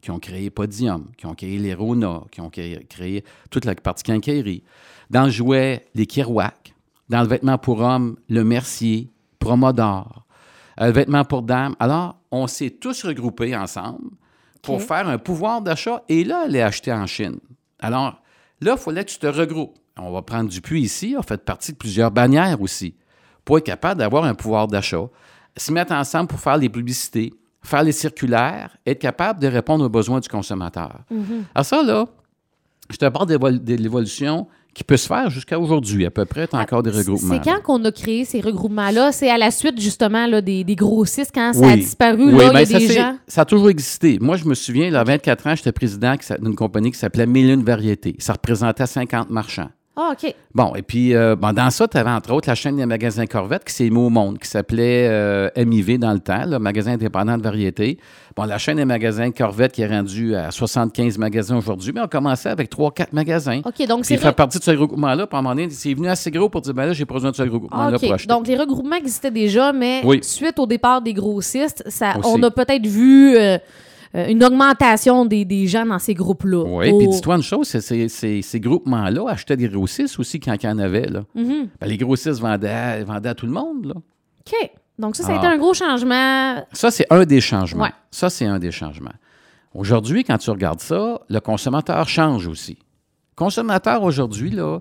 qui 0.00 0.12
ont 0.12 0.20
créé 0.20 0.50
Podium, 0.50 1.10
qui 1.18 1.26
ont 1.26 1.34
créé 1.34 1.58
les 1.58 1.74
Rona, 1.74 2.22
qui 2.30 2.40
ont 2.40 2.48
créé, 2.48 2.84
créé 2.84 3.24
toute 3.50 3.64
la 3.64 3.74
partie 3.74 4.04
quincaillerie. 4.04 4.62
Dans 5.10 5.24
le 5.24 5.30
jouet, 5.30 5.84
les 5.96 6.06
Kirouac. 6.06 6.74
Dans 7.08 7.22
le 7.22 7.26
vêtement 7.26 7.58
pour 7.58 7.80
hommes, 7.80 8.16
le 8.28 8.44
Mercier, 8.44 9.10
Promodor. 9.40 10.26
Euh, 10.80 10.86
le 10.86 10.92
vêtement 10.92 11.24
pour 11.24 11.42
dames. 11.42 11.74
Alors, 11.80 12.16
on 12.30 12.46
s'est 12.46 12.70
tous 12.70 13.04
regroupés 13.04 13.56
ensemble 13.56 14.10
pour 14.62 14.80
faire 14.80 15.08
un 15.08 15.18
pouvoir 15.18 15.60
d'achat 15.60 16.04
et 16.08 16.22
là, 16.22 16.46
les 16.46 16.60
acheter 16.60 16.92
en 16.92 17.06
Chine. 17.06 17.40
Alors, 17.80 18.22
là, 18.60 18.76
il 18.78 18.80
fallait 18.80 19.04
que 19.04 19.10
tu 19.10 19.18
te 19.18 19.26
regroupes. 19.26 19.76
On 19.98 20.12
va 20.12 20.22
prendre 20.22 20.50
du 20.50 20.60
puits 20.60 20.82
ici, 20.82 21.14
on 21.18 21.22
fait 21.22 21.42
partie 21.44 21.72
de 21.72 21.76
plusieurs 21.76 22.10
bannières 22.10 22.60
aussi, 22.60 22.94
pour 23.44 23.58
être 23.58 23.64
capable 23.64 24.00
d'avoir 24.00 24.24
un 24.24 24.34
pouvoir 24.34 24.66
d'achat, 24.66 25.08
se 25.56 25.72
mettre 25.72 25.92
ensemble 25.92 26.28
pour 26.28 26.40
faire 26.40 26.56
les 26.56 26.68
publicités, 26.68 27.32
faire 27.62 27.82
les 27.82 27.92
circulaires, 27.92 28.76
être 28.86 28.98
capable 28.98 29.40
de 29.40 29.46
répondre 29.46 29.84
aux 29.84 29.88
besoins 29.88 30.20
du 30.20 30.28
consommateur. 30.28 31.00
Alors 31.54 31.64
ça, 31.64 31.82
là, 31.82 32.06
je 32.90 32.96
te 32.96 33.08
parle 33.08 33.28
de 33.28 33.74
l'évolution 33.74 34.46
qui 34.74 34.82
peut 34.82 34.96
se 34.96 35.06
faire 35.06 35.30
jusqu'à 35.30 35.58
aujourd'hui. 35.58 36.04
À 36.04 36.10
peu 36.10 36.24
près, 36.24 36.48
as 36.52 36.58
encore 36.58 36.82
des 36.82 36.90
regroupements. 36.90 37.34
C'est 37.34 37.50
quand 37.50 37.62
qu'on 37.62 37.82
a 37.84 37.92
créé 37.92 38.24
ces 38.24 38.40
regroupements-là? 38.40 39.12
C'est 39.12 39.30
à 39.30 39.38
la 39.38 39.50
suite, 39.50 39.80
justement, 39.80 40.26
là, 40.26 40.40
des, 40.40 40.64
des 40.64 40.74
grossistes, 40.74 41.30
quand 41.32 41.52
ça 41.52 41.68
a 41.68 41.76
disparu, 41.76 42.34
Oui, 42.34 42.38
là, 42.38 42.44
il 42.44 42.48
y 42.48 42.52
ben, 42.52 42.56
a 42.56 42.66
ça, 42.66 42.78
des 42.78 42.88
gens... 42.88 43.16
ça 43.26 43.40
a 43.42 43.44
toujours 43.44 43.70
existé. 43.70 44.18
Moi, 44.20 44.36
je 44.36 44.44
me 44.44 44.54
souviens, 44.54 44.90
là, 44.90 45.00
à 45.00 45.04
24 45.04 45.46
ans, 45.46 45.54
j'étais 45.54 45.72
président 45.72 46.16
d'une 46.40 46.56
compagnie 46.56 46.90
qui 46.90 46.98
s'appelait 46.98 47.26
Mille 47.26 47.62
variétés. 47.62 48.16
Ça 48.18 48.32
représentait 48.32 48.86
50 48.86 49.30
marchands. 49.30 49.70
Ah, 49.96 50.10
OK. 50.12 50.34
Bon, 50.52 50.74
et 50.74 50.82
puis, 50.82 51.14
euh, 51.14 51.36
bon, 51.36 51.52
dans 51.52 51.70
ça, 51.70 51.86
tu 51.86 51.96
avais 51.96 52.10
entre 52.10 52.32
autres 52.32 52.48
la 52.48 52.56
chaîne 52.56 52.76
des 52.76 52.84
magasins 52.86 53.26
Corvette 53.26 53.64
qui 53.64 53.72
s'est 53.72 53.90
mise 53.90 53.98
au 53.98 54.10
monde, 54.10 54.40
qui 54.40 54.48
s'appelait 54.48 55.06
euh, 55.08 55.48
MIV 55.56 55.98
dans 55.98 56.12
le 56.12 56.18
temps, 56.18 56.44
le 56.46 56.58
magasin 56.58 56.94
indépendant 56.94 57.38
de 57.38 57.42
variété. 57.44 57.98
Bon, 58.34 58.42
la 58.42 58.58
chaîne 58.58 58.78
des 58.78 58.84
magasins 58.84 59.30
Corvette 59.30 59.70
qui 59.70 59.82
est 59.82 59.86
rendue 59.86 60.34
à 60.34 60.50
75 60.50 61.16
magasins 61.18 61.56
aujourd'hui, 61.56 61.92
mais 61.94 62.00
on 62.00 62.08
commençait 62.08 62.48
avec 62.48 62.72
3-4 62.72 63.06
magasins. 63.12 63.60
OK, 63.64 63.86
donc 63.86 64.04
c'est... 64.04 64.14
il 64.14 64.20
fait 64.20 64.32
partie 64.32 64.58
de 64.58 64.64
ce 64.64 64.70
regroupement-là. 64.72 65.28
Puis 65.28 65.36
à 65.36 65.38
un 65.38 65.42
moment 65.42 65.54
donné, 65.54 65.70
c'est 65.70 65.94
venu 65.94 66.08
assez 66.08 66.32
gros 66.32 66.48
pour 66.48 66.60
dire, 66.60 66.74
ben 66.74 66.86
là, 66.86 66.92
j'ai 66.92 67.04
besoin 67.04 67.30
de 67.30 67.36
ce 67.36 67.42
Ah, 67.42 67.44
regroupement-là 67.44 67.96
OK. 67.96 68.00
pour 68.02 68.12
acheter. 68.14 68.28
Donc, 68.28 68.48
les 68.48 68.56
regroupements 68.56 68.96
existaient 68.96 69.30
déjà, 69.30 69.72
mais 69.72 70.00
Oui. 70.04 70.18
suite 70.24 70.58
au 70.58 70.66
départ 70.66 71.02
des 71.02 71.12
grossistes, 71.14 71.84
ça, 71.86 72.18
Aussi. 72.18 72.28
on 72.34 72.42
a 72.42 72.50
peut-être 72.50 72.84
vu 72.86 73.36
euh, 73.36 73.58
euh, 74.14 74.28
une 74.28 74.44
augmentation 74.44 75.24
des, 75.26 75.44
des 75.44 75.66
gens 75.66 75.84
dans 75.86 75.98
ces 75.98 76.14
groupes-là. 76.14 76.64
Oui, 76.66 76.90
Au- 76.90 76.98
puis 76.98 77.08
dis-toi 77.08 77.36
une 77.36 77.42
chose, 77.42 77.66
c'est- 77.68 78.08
ces 78.42 78.60
groupements-là 78.60 79.28
achetaient 79.28 79.56
des 79.56 79.68
grossistes 79.68 80.18
aussi 80.18 80.38
quand 80.40 80.54
il 80.62 80.66
y 80.66 80.68
en 80.68 80.78
avait. 80.78 81.06
Là. 81.08 81.24
Mhm. 81.34 81.68
Ben, 81.80 81.86
les 81.86 81.96
grossistes 81.98 82.40
vendaient 82.40 82.68
à, 82.70 83.04
vendaient 83.04 83.30
à 83.30 83.34
tout 83.34 83.46
le 83.46 83.52
monde. 83.52 83.86
Là. 83.86 83.94
OK. 83.96 84.70
Donc, 84.98 85.16
ça, 85.16 85.24
ça 85.24 85.30
a 85.32 85.34
Ah. 85.34 85.38
été 85.38 85.46
un 85.48 85.58
gros 85.58 85.74
changement. 85.74 86.64
Ça, 86.72 86.90
c'est 86.92 87.06
un 87.10 87.24
des 87.24 87.40
changements. 87.40 87.82
Ouais. 87.84 87.90
Ça, 88.12 88.30
c'est 88.30 88.46
un 88.46 88.60
des 88.60 88.70
changements. 88.70 89.10
Aujourd'hui, 89.74 90.22
quand 90.22 90.38
tu 90.38 90.50
regardes 90.50 90.80
ça, 90.80 91.20
le 91.28 91.40
consommateur 91.40 92.08
change 92.08 92.46
aussi. 92.46 92.74
Le 93.32 93.34
consommateur, 93.36 94.04
aujourd'hui, 94.04 94.50
là, 94.50 94.78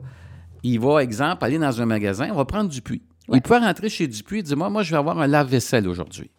il 0.61 0.79
va, 0.79 1.01
exemple, 1.01 1.43
aller 1.43 1.57
dans 1.57 1.81
un 1.81 1.85
magasin, 1.87 2.27
on 2.31 2.35
va 2.35 2.45
prendre 2.45 2.69
Dupuis. 2.69 3.01
Ouais. 3.27 3.39
Il 3.39 3.41
peut 3.41 3.57
rentrer 3.57 3.89
chez 3.89 4.05
Dupuis 4.07 4.39
et 4.39 4.43
dire 4.43 4.55
Moi, 4.57 4.69
moi, 4.69 4.83
je 4.83 4.91
vais 4.91 4.97
avoir 4.97 5.17
un 5.19 5.25
lave-vaisselle 5.25 5.87
aujourd'hui. 5.87 6.29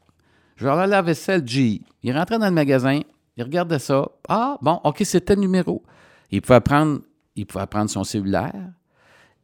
Je 0.56 0.64
vais 0.64 0.70
avoir 0.70 0.84
un 0.86 0.88
lave-vaisselle 0.88 1.42
G. 1.46 1.82
Il 2.02 2.16
rentrait 2.16 2.38
dans 2.38 2.46
le 2.46 2.52
magasin, 2.52 3.00
il 3.36 3.42
regardait 3.42 3.78
ça. 3.78 4.06
Ah, 4.28 4.56
bon, 4.62 4.80
OK, 4.84 4.98
c'était 5.04 5.34
le 5.34 5.40
numéro. 5.40 5.82
Il 6.30 6.40
pouvait 6.42 6.60
prendre, 6.60 7.00
il 7.36 7.46
pouvait 7.46 7.66
prendre 7.66 7.90
son 7.90 8.04
cellulaire, 8.04 8.52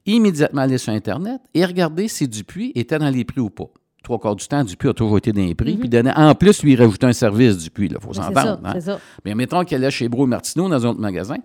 immédiatement 0.07 0.63
aller 0.63 0.79
sur 0.79 0.93
Internet 0.93 1.41
et 1.55 1.65
regarder 1.65 2.09
si 2.09 2.27
Dupuis 2.29 2.73
était 2.75 2.99
dans 2.99 3.11
les 3.11 3.25
prix 3.25 3.41
ou 3.41 3.51
pas. 3.51 3.67
Trois 4.03 4.19
quarts 4.19 4.37
du 4.37 4.47
temps, 4.47 4.65
Dupuis 4.65 4.89
a 4.89 4.95
toujours 4.95 5.19
été 5.19 5.31
dans 5.33 5.43
les 5.43 5.55
prix. 5.55 5.77
Puis 5.77 5.89
donnait, 5.89 6.15
en 6.17 6.35
plus, 6.35 6.63
lui, 6.63 6.73
il 6.73 6.81
rajoutait 6.83 7.07
un 7.07 7.13
service 7.13 7.59
Dupuis. 7.59 7.89
Il 7.91 7.99
faut 8.01 8.09
Mhm. 8.09 8.15
Ça, 8.15 8.23
s'entendre. 8.25 8.61
hein. 8.65 8.71
c'est 8.75 8.81
ça. 8.83 8.99
Mais 9.25 9.35
mettons 9.35 9.63
qu'il 9.65 9.77
allait 9.77 9.91
chez 9.91 10.09
Bro 10.09 10.25
et 10.25 10.29
Martineau 10.29 10.69
dans 10.69 10.87
un 10.87 10.91
autre 10.91 11.01
magasin. 11.01 11.37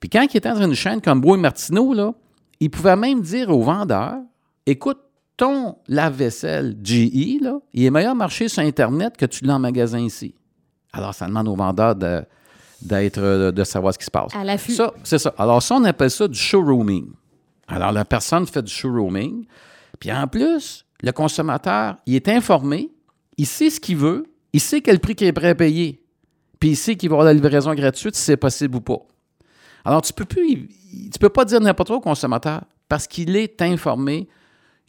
Puis 0.00 0.08
quand 0.08 0.22
il 0.22 0.36
était 0.36 0.48
dans 0.52 0.62
une 0.62 0.74
chaîne 0.74 1.00
comme 1.02 1.20
Bro 1.20 1.36
et 1.36 1.40
Martineau, 1.40 1.92
là, 1.92 2.14
il 2.60 2.70
pouvait 2.70 2.96
même 2.96 3.20
dire 3.20 3.50
au 3.50 3.62
vendeur 3.62 4.14
Écoute, 4.64 4.98
ton 5.38 5.76
lave-vaisselle 5.86 6.76
GE, 6.82 7.40
là, 7.40 7.60
il 7.72 7.84
est 7.84 7.90
meilleur 7.90 8.14
marché 8.14 8.48
sur 8.48 8.62
Internet 8.62 9.16
que 9.16 9.24
tu 9.24 9.44
l'as 9.44 9.54
en 9.54 9.58
magasin 9.58 10.00
ici. 10.00 10.34
Alors, 10.92 11.14
ça 11.14 11.26
demande 11.26 11.48
au 11.48 11.54
vendeur 11.54 11.94
de, 11.94 12.24
d'être, 12.82 13.18
euh, 13.18 13.52
de 13.52 13.64
savoir 13.64 13.94
ce 13.94 13.98
qui 13.98 14.04
se 14.04 14.10
passe. 14.10 14.34
À 14.34 14.44
l'affût. 14.44 14.72
Ça, 14.72 14.92
c'est 15.04 15.18
ça. 15.18 15.32
Alors, 15.38 15.62
ça, 15.62 15.76
on 15.76 15.84
appelle 15.84 16.10
ça 16.10 16.26
du 16.26 16.38
showrooming. 16.38 17.12
Alors, 17.68 17.92
la 17.92 18.04
personne 18.04 18.46
fait 18.46 18.62
du 18.62 18.72
showrooming. 18.72 19.46
Puis 20.00 20.12
en 20.12 20.26
plus, 20.26 20.84
le 21.02 21.12
consommateur, 21.12 21.96
il 22.04 22.16
est 22.16 22.28
informé, 22.28 22.90
il 23.36 23.46
sait 23.46 23.70
ce 23.70 23.78
qu'il 23.78 23.96
veut, 23.96 24.26
il 24.52 24.60
sait 24.60 24.80
quel 24.80 24.98
prix 24.98 25.14
qu'il 25.14 25.28
est 25.28 25.32
prêt 25.32 25.50
à 25.50 25.54
payer. 25.54 26.02
Puis 26.58 26.70
il 26.70 26.76
sait 26.76 26.96
qu'il 26.96 27.08
va 27.10 27.14
avoir 27.14 27.26
la 27.26 27.34
livraison 27.34 27.72
gratuite 27.74 28.16
si 28.16 28.22
c'est 28.22 28.36
possible 28.36 28.76
ou 28.76 28.80
pas. 28.80 28.98
Alors, 29.84 30.02
tu 30.02 30.12
peux 30.12 30.24
plus, 30.24 30.68
tu 31.12 31.18
peux 31.20 31.28
pas 31.28 31.44
dire 31.44 31.60
n'importe 31.60 31.88
quoi 31.88 31.98
au 31.98 32.00
consommateur 32.00 32.62
parce 32.88 33.06
qu'il 33.06 33.36
est 33.36 33.62
informé, 33.62 34.28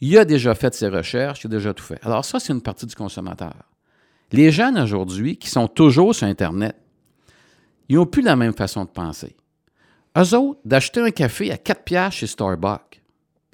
il 0.00 0.16
a 0.18 0.24
déjà 0.24 0.54
fait 0.54 0.74
ses 0.74 0.88
recherches, 0.88 1.44
il 1.44 1.46
a 1.48 1.50
déjà 1.50 1.74
tout 1.74 1.84
fait. 1.84 1.98
Alors, 2.02 2.24
ça, 2.24 2.40
c'est 2.40 2.52
une 2.52 2.62
partie 2.62 2.86
du 2.86 2.94
consommateur. 2.94 3.54
Les 4.32 4.50
jeunes 4.50 4.78
aujourd'hui 4.78 5.36
qui 5.36 5.50
sont 5.50 5.68
toujours 5.68 6.14
sur 6.14 6.26
Internet, 6.26 6.76
ils 7.88 7.96
n'ont 7.96 8.06
plus 8.06 8.22
la 8.22 8.36
même 8.36 8.54
façon 8.54 8.84
de 8.84 8.90
penser. 8.90 9.36
Eux 10.16 10.34
autres, 10.36 10.60
d'acheter 10.64 11.00
un 11.00 11.10
café 11.10 11.50
à 11.50 11.56
4 11.56 11.82
piastres 11.82 12.20
chez 12.20 12.26
Starbucks, 12.26 13.02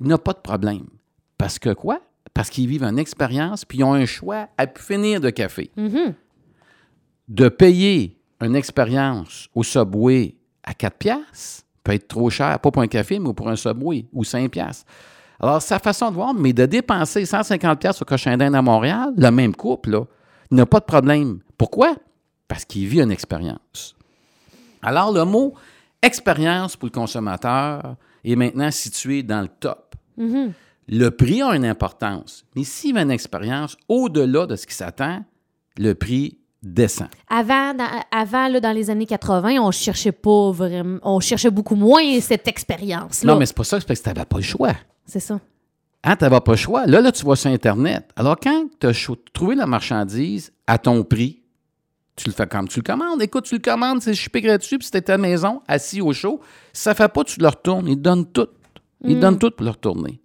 ils 0.01 0.07
n'ont 0.07 0.19
pas 0.19 0.35
de 0.35 0.41
problème. 0.41 0.87
Parce 1.39 1.59
que 1.59 1.73
quoi? 1.73 2.01
Parce 2.35 2.51
qu'ils 2.51 2.69
vivent 2.69 2.85
une 2.85 2.99
expérience, 2.99 3.65
puis 3.65 3.79
ils 3.79 3.85
ont 3.85 3.95
un 3.95 4.05
choix 4.05 4.49
à 4.59 4.67
finir 4.67 5.21
de 5.21 5.31
café. 5.31 5.71
Mhm. 5.77 6.15
De 7.29 7.49
payer 7.49 8.19
une 8.41 8.55
expérience 8.55 9.49
au 9.55 9.63
Subway 9.63 10.37
à 10.63 10.75
4 10.75 10.99
piastres 10.99 11.65
peut 11.83 11.93
être 11.93 12.09
trop 12.09 12.29
cher, 12.29 12.59
pas 12.61 12.71
pour 12.71 12.83
un 12.83 12.89
café, 12.89 13.19
mais 13.19 13.33
pour 13.33 13.49
un 13.49 13.57
Subway, 13.57 14.07
ou 14.13 14.23
5 14.25 14.51
piastres. 14.51 14.85
Alors, 15.41 15.61
sa 15.61 15.79
façon 15.79 16.11
de 16.11 16.15
voir, 16.15 16.35
mais 16.35 16.53
de 16.53 16.67
dépenser 16.67 17.27
150 17.27 17.79
piastres 17.79 18.03
au 18.03 18.05
cochon 18.05 18.37
d'Inde 18.37 18.55
à 18.55 18.63
Montréal, 18.63 19.13
le 19.17 19.31
même 19.31 19.55
couple, 19.55 19.91
là, 19.91 20.05
il 20.51 20.57
n'a 20.57 20.67
pas 20.67 20.81
de 20.81 20.85
problème. 20.85 21.41
Pourquoi? 21.59 21.95
Parce 22.49 22.65
qu'il 22.65 22.87
vit 22.87 23.01
une 23.01 23.11
expérience. 23.11 23.97
Alors, 24.83 25.13
le 25.13 25.25
mot 25.25 25.55
expérience 26.03 26.77
pour 26.77 26.87
le 26.87 26.93
consommateur 26.93 27.97
est 28.25 28.37
maintenant 28.37 28.71
situé 28.71 29.23
dans 29.23 29.43
le 29.43 29.49
top. 29.49 29.95
Mhm. 30.17 30.53
Le 30.89 31.11
prix 31.11 31.43
a 31.43 31.57
une 31.57 31.65
importance, 31.65 32.45
mais 32.55 32.63
s'il 32.63 32.95
y 32.95 32.99
a 32.99 33.03
une 33.03 33.11
expérience 33.11 33.77
au-delà 33.89 34.47
de 34.47 34.55
ce 34.55 34.67
qui 34.67 34.75
s'attend, 34.75 35.25
le 35.79 35.95
prix 35.95 36.39
descend. 36.63 37.09
Avant, 37.29 37.75
dans, 37.75 37.89
avant 38.13 38.47
là, 38.49 38.61
dans 38.61 38.73
les 38.73 38.89
années 38.89 39.07
80, 39.07 39.59
on 39.61 39.73
cherchait 39.73 40.13
pas 40.13 40.53
vraiment. 40.53 40.99
On 41.03 41.19
cherchait 41.19 41.51
beaucoup 41.51 41.75
moins 41.75 42.21
cette 42.21 42.47
expérience-là. 42.47 43.33
Non, 43.33 43.39
mais 43.39 43.47
c'est 43.47 43.57
pas 43.57 43.65
ça, 43.65 43.81
c'est 43.81 43.87
parce 43.87 43.99
que 43.99 44.05
tu 44.05 44.11
n'avais 44.11 44.25
pas 44.25 44.37
le 44.37 44.43
choix. 44.43 44.75
C'est 45.07 45.21
ça. 45.21 45.41
Hein, 46.05 46.17
tu 46.17 46.25
n'avais 46.25 46.41
pas 46.41 46.53
le 46.53 46.57
choix. 46.57 46.87
Là, 46.87 47.01
là, 47.01 47.11
tu 47.11 47.25
vas 47.25 47.35
sur 47.37 47.51
Internet. 47.51 48.09
Alors, 48.17 48.37
quand 48.41 48.67
tu 48.79 48.87
as 48.87 49.11
trouvé 49.33 49.55
la 49.57 49.67
marchandise 49.67 50.53
à 50.67 50.79
ton 50.79 51.03
prix, 51.05 51.43
tu 52.15 52.29
le 52.29 52.35
fais 52.35 52.47
comme 52.47 52.69
tu 52.69 52.79
le 52.79 52.83
commandes. 52.85 53.21
Écoute, 53.23 53.45
tu 53.45 53.55
le 53.57 53.61
commandes, 53.61 54.01
c'est 54.03 54.15
shippé 54.15 54.41
gratuit, 54.41 54.79
puis 54.79 54.87
c'était 54.87 55.03
ta 55.03 55.19
maison, 55.19 55.63
assis 55.69 56.01
au 56.01 56.13
chaud. 56.13 56.41
Si 56.73 56.83
ça 56.83 56.91
ne 56.91 56.97
fait 56.97 57.09
pas, 57.09 57.25
tu 57.25 57.41
le 57.41 57.49
retournes. 57.49 57.89
Ils 57.89 57.97
te 57.97 58.01
donnent 58.03 58.27
tout. 58.27 58.49
Ils 59.05 59.13
te 59.15 59.17
Mm. 59.17 59.21
donnent 59.21 59.39
tout 59.39 59.51
pour 59.51 59.65
le 59.65 59.71
retourner. 59.71 60.21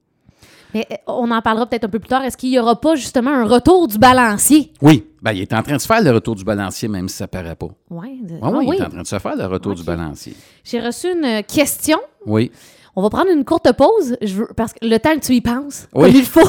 Mais 0.74 0.88
euh, 0.90 0.96
on 1.08 1.30
en 1.32 1.42
parlera 1.42 1.66
peut-être 1.66 1.84
un 1.84 1.90
peu 1.90 2.00
plus 2.00 2.08
tard. 2.08 2.24
Est-ce 2.24 2.38
qu'il 2.38 2.50
n'y 2.50 2.58
aura 2.60 2.80
pas 2.80 2.96
justement 2.96 3.32
un 3.32 3.44
retour 3.46 3.90
du 3.90 3.98
balancier? 3.98 4.72
Oui, 4.82 5.06
ben, 5.22 5.34
il 5.34 5.42
est 5.42 5.52
en 5.54 5.62
train 5.64 5.76
de 5.76 5.82
se 5.82 5.86
faire 5.88 6.02
le 6.02 6.12
retour 6.12 6.36
du 6.36 6.46
balancier, 6.46 6.88
même 6.88 7.10
si 7.10 7.18
ça 7.18 7.26
ne 7.26 7.28
paraît 7.30 7.56
pas. 7.56 7.68
Ouais, 7.90 8.18
de- 8.24 8.36
Oui, 8.36 8.40
ah 8.42 8.50
oui, 8.52 8.66
oui. 8.70 8.76
il 8.78 8.82
est 8.82 8.86
en 8.86 8.90
train 8.90 9.02
de 9.02 9.08
se 9.08 9.20
faire 9.20 9.36
le 9.36 9.46
retour 9.48 9.76
du 9.76 9.84
balancier. 9.84 10.34
J'ai 10.64 10.80
reçu 10.80 11.08
une 11.12 11.44
question. 11.44 11.98
Oui. 12.26 12.52
On 12.96 13.02
va 13.02 13.10
prendre 13.10 13.30
une 13.32 13.44
courte 13.46 13.72
pause 13.74 14.16
je 14.22 14.34
veux, 14.36 14.48
parce 14.56 14.74
que 14.74 14.80
le 14.86 15.00
temps 15.00 15.16
que 15.16 15.26
tu 15.26 15.34
y 15.34 15.42
penses, 15.42 15.88
Oui. 15.94 16.12
comme 16.12 16.20
il 16.20 16.26
faut. 16.26 16.42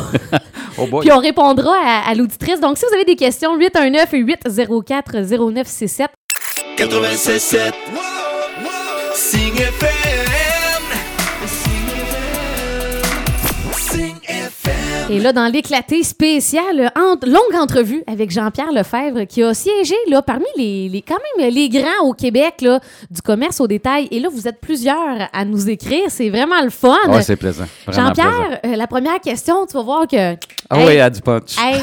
Oh. 0.79 0.87
Puis 1.01 1.13
on 1.13 1.19
répondra 1.19 1.75
à, 1.85 2.09
à 2.09 2.15
l'auditrice. 2.15 2.59
Donc, 2.59 2.79
si 2.79 2.87
vous 2.89 2.95
avez 2.95 3.05
des 3.05 3.15
questions, 3.15 3.59
819-804-0967. 3.59 6.07
96.7 6.79 7.73
Sing 9.15 9.53
FM 9.55 10.02
Et 15.15 15.21
là, 15.21 15.33
dans 15.35 15.47
l'éclaté 15.47 16.03
spécial, 16.05 16.91
entre- 16.97 17.29
longue 17.29 17.61
entrevue 17.61 18.03
avec 18.07 18.31
Jean-Pierre 18.31 18.73
Lefebvre, 18.73 19.27
qui 19.27 19.43
a 19.43 19.53
siégé 19.53 19.95
là, 20.09 20.23
parmi 20.23 20.47
les, 20.57 20.89
les- 20.89 21.03
quand 21.03 21.19
même 21.39 21.51
les 21.53 21.69
grands 21.69 22.05
au 22.07 22.15
Québec 22.15 22.63
là, 22.63 22.81
du 23.11 23.21
commerce 23.21 23.61
au 23.61 23.67
détail. 23.67 24.09
Et 24.11 24.21
là, 24.21 24.29
vous 24.33 24.49
êtes 24.49 24.59
plusieurs 24.61 25.29
à 25.31 25.45
nous 25.45 25.69
écrire. 25.69 26.05
C'est 26.09 26.31
vraiment 26.31 26.63
le 26.63 26.71
fun. 26.71 26.97
Ouais, 27.09 27.21
c'est 27.23 27.37
plaisant. 27.37 27.65
Jean-Pierre, 27.89 28.61
euh, 28.65 28.75
la 28.75 28.87
première 28.87 29.21
question, 29.21 29.67
tu 29.67 29.75
vas 29.75 29.83
voir 29.83 30.07
que. 30.09 30.35
Ah 30.71 30.79
Hey, 30.81 30.87
oui, 30.87 30.99
à 31.01 31.11
du 31.11 31.21
punch. 31.21 31.59
Hey, 31.59 31.83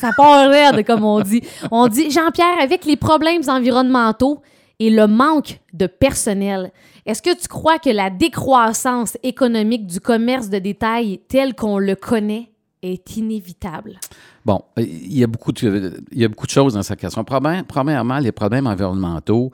ça 0.00 0.10
part 0.16 0.48
raide, 0.48 0.86
comme 0.86 1.04
on 1.04 1.20
dit. 1.20 1.42
On 1.72 1.88
dit, 1.88 2.10
Jean-Pierre, 2.12 2.60
avec 2.62 2.84
les 2.84 2.96
problèmes 2.96 3.42
environnementaux 3.48 4.40
et 4.78 4.90
le 4.90 5.08
manque 5.08 5.58
de 5.72 5.88
personnel, 5.88 6.70
est-ce 7.06 7.22
que 7.22 7.34
tu 7.36 7.48
crois 7.48 7.80
que 7.80 7.90
la 7.90 8.10
décroissance 8.10 9.16
économique 9.24 9.86
du 9.86 9.98
commerce 9.98 10.48
de 10.48 10.58
détail 10.60 11.18
tel 11.28 11.54
qu'on 11.56 11.78
le 11.78 11.96
connaît 11.96 12.50
est 12.82 13.16
inévitable? 13.16 13.98
Bon, 14.44 14.60
il 14.76 15.16
y, 15.16 15.24
a 15.24 15.26
beaucoup 15.26 15.52
de, 15.52 16.02
il 16.12 16.18
y 16.20 16.24
a 16.24 16.28
beaucoup 16.28 16.46
de 16.46 16.50
choses 16.50 16.74
dans 16.74 16.82
cette 16.82 17.00
question. 17.00 17.24
Première- 17.24 17.64
Premièrement, 17.64 18.18
les 18.18 18.32
problèmes 18.32 18.66
environnementaux. 18.66 19.52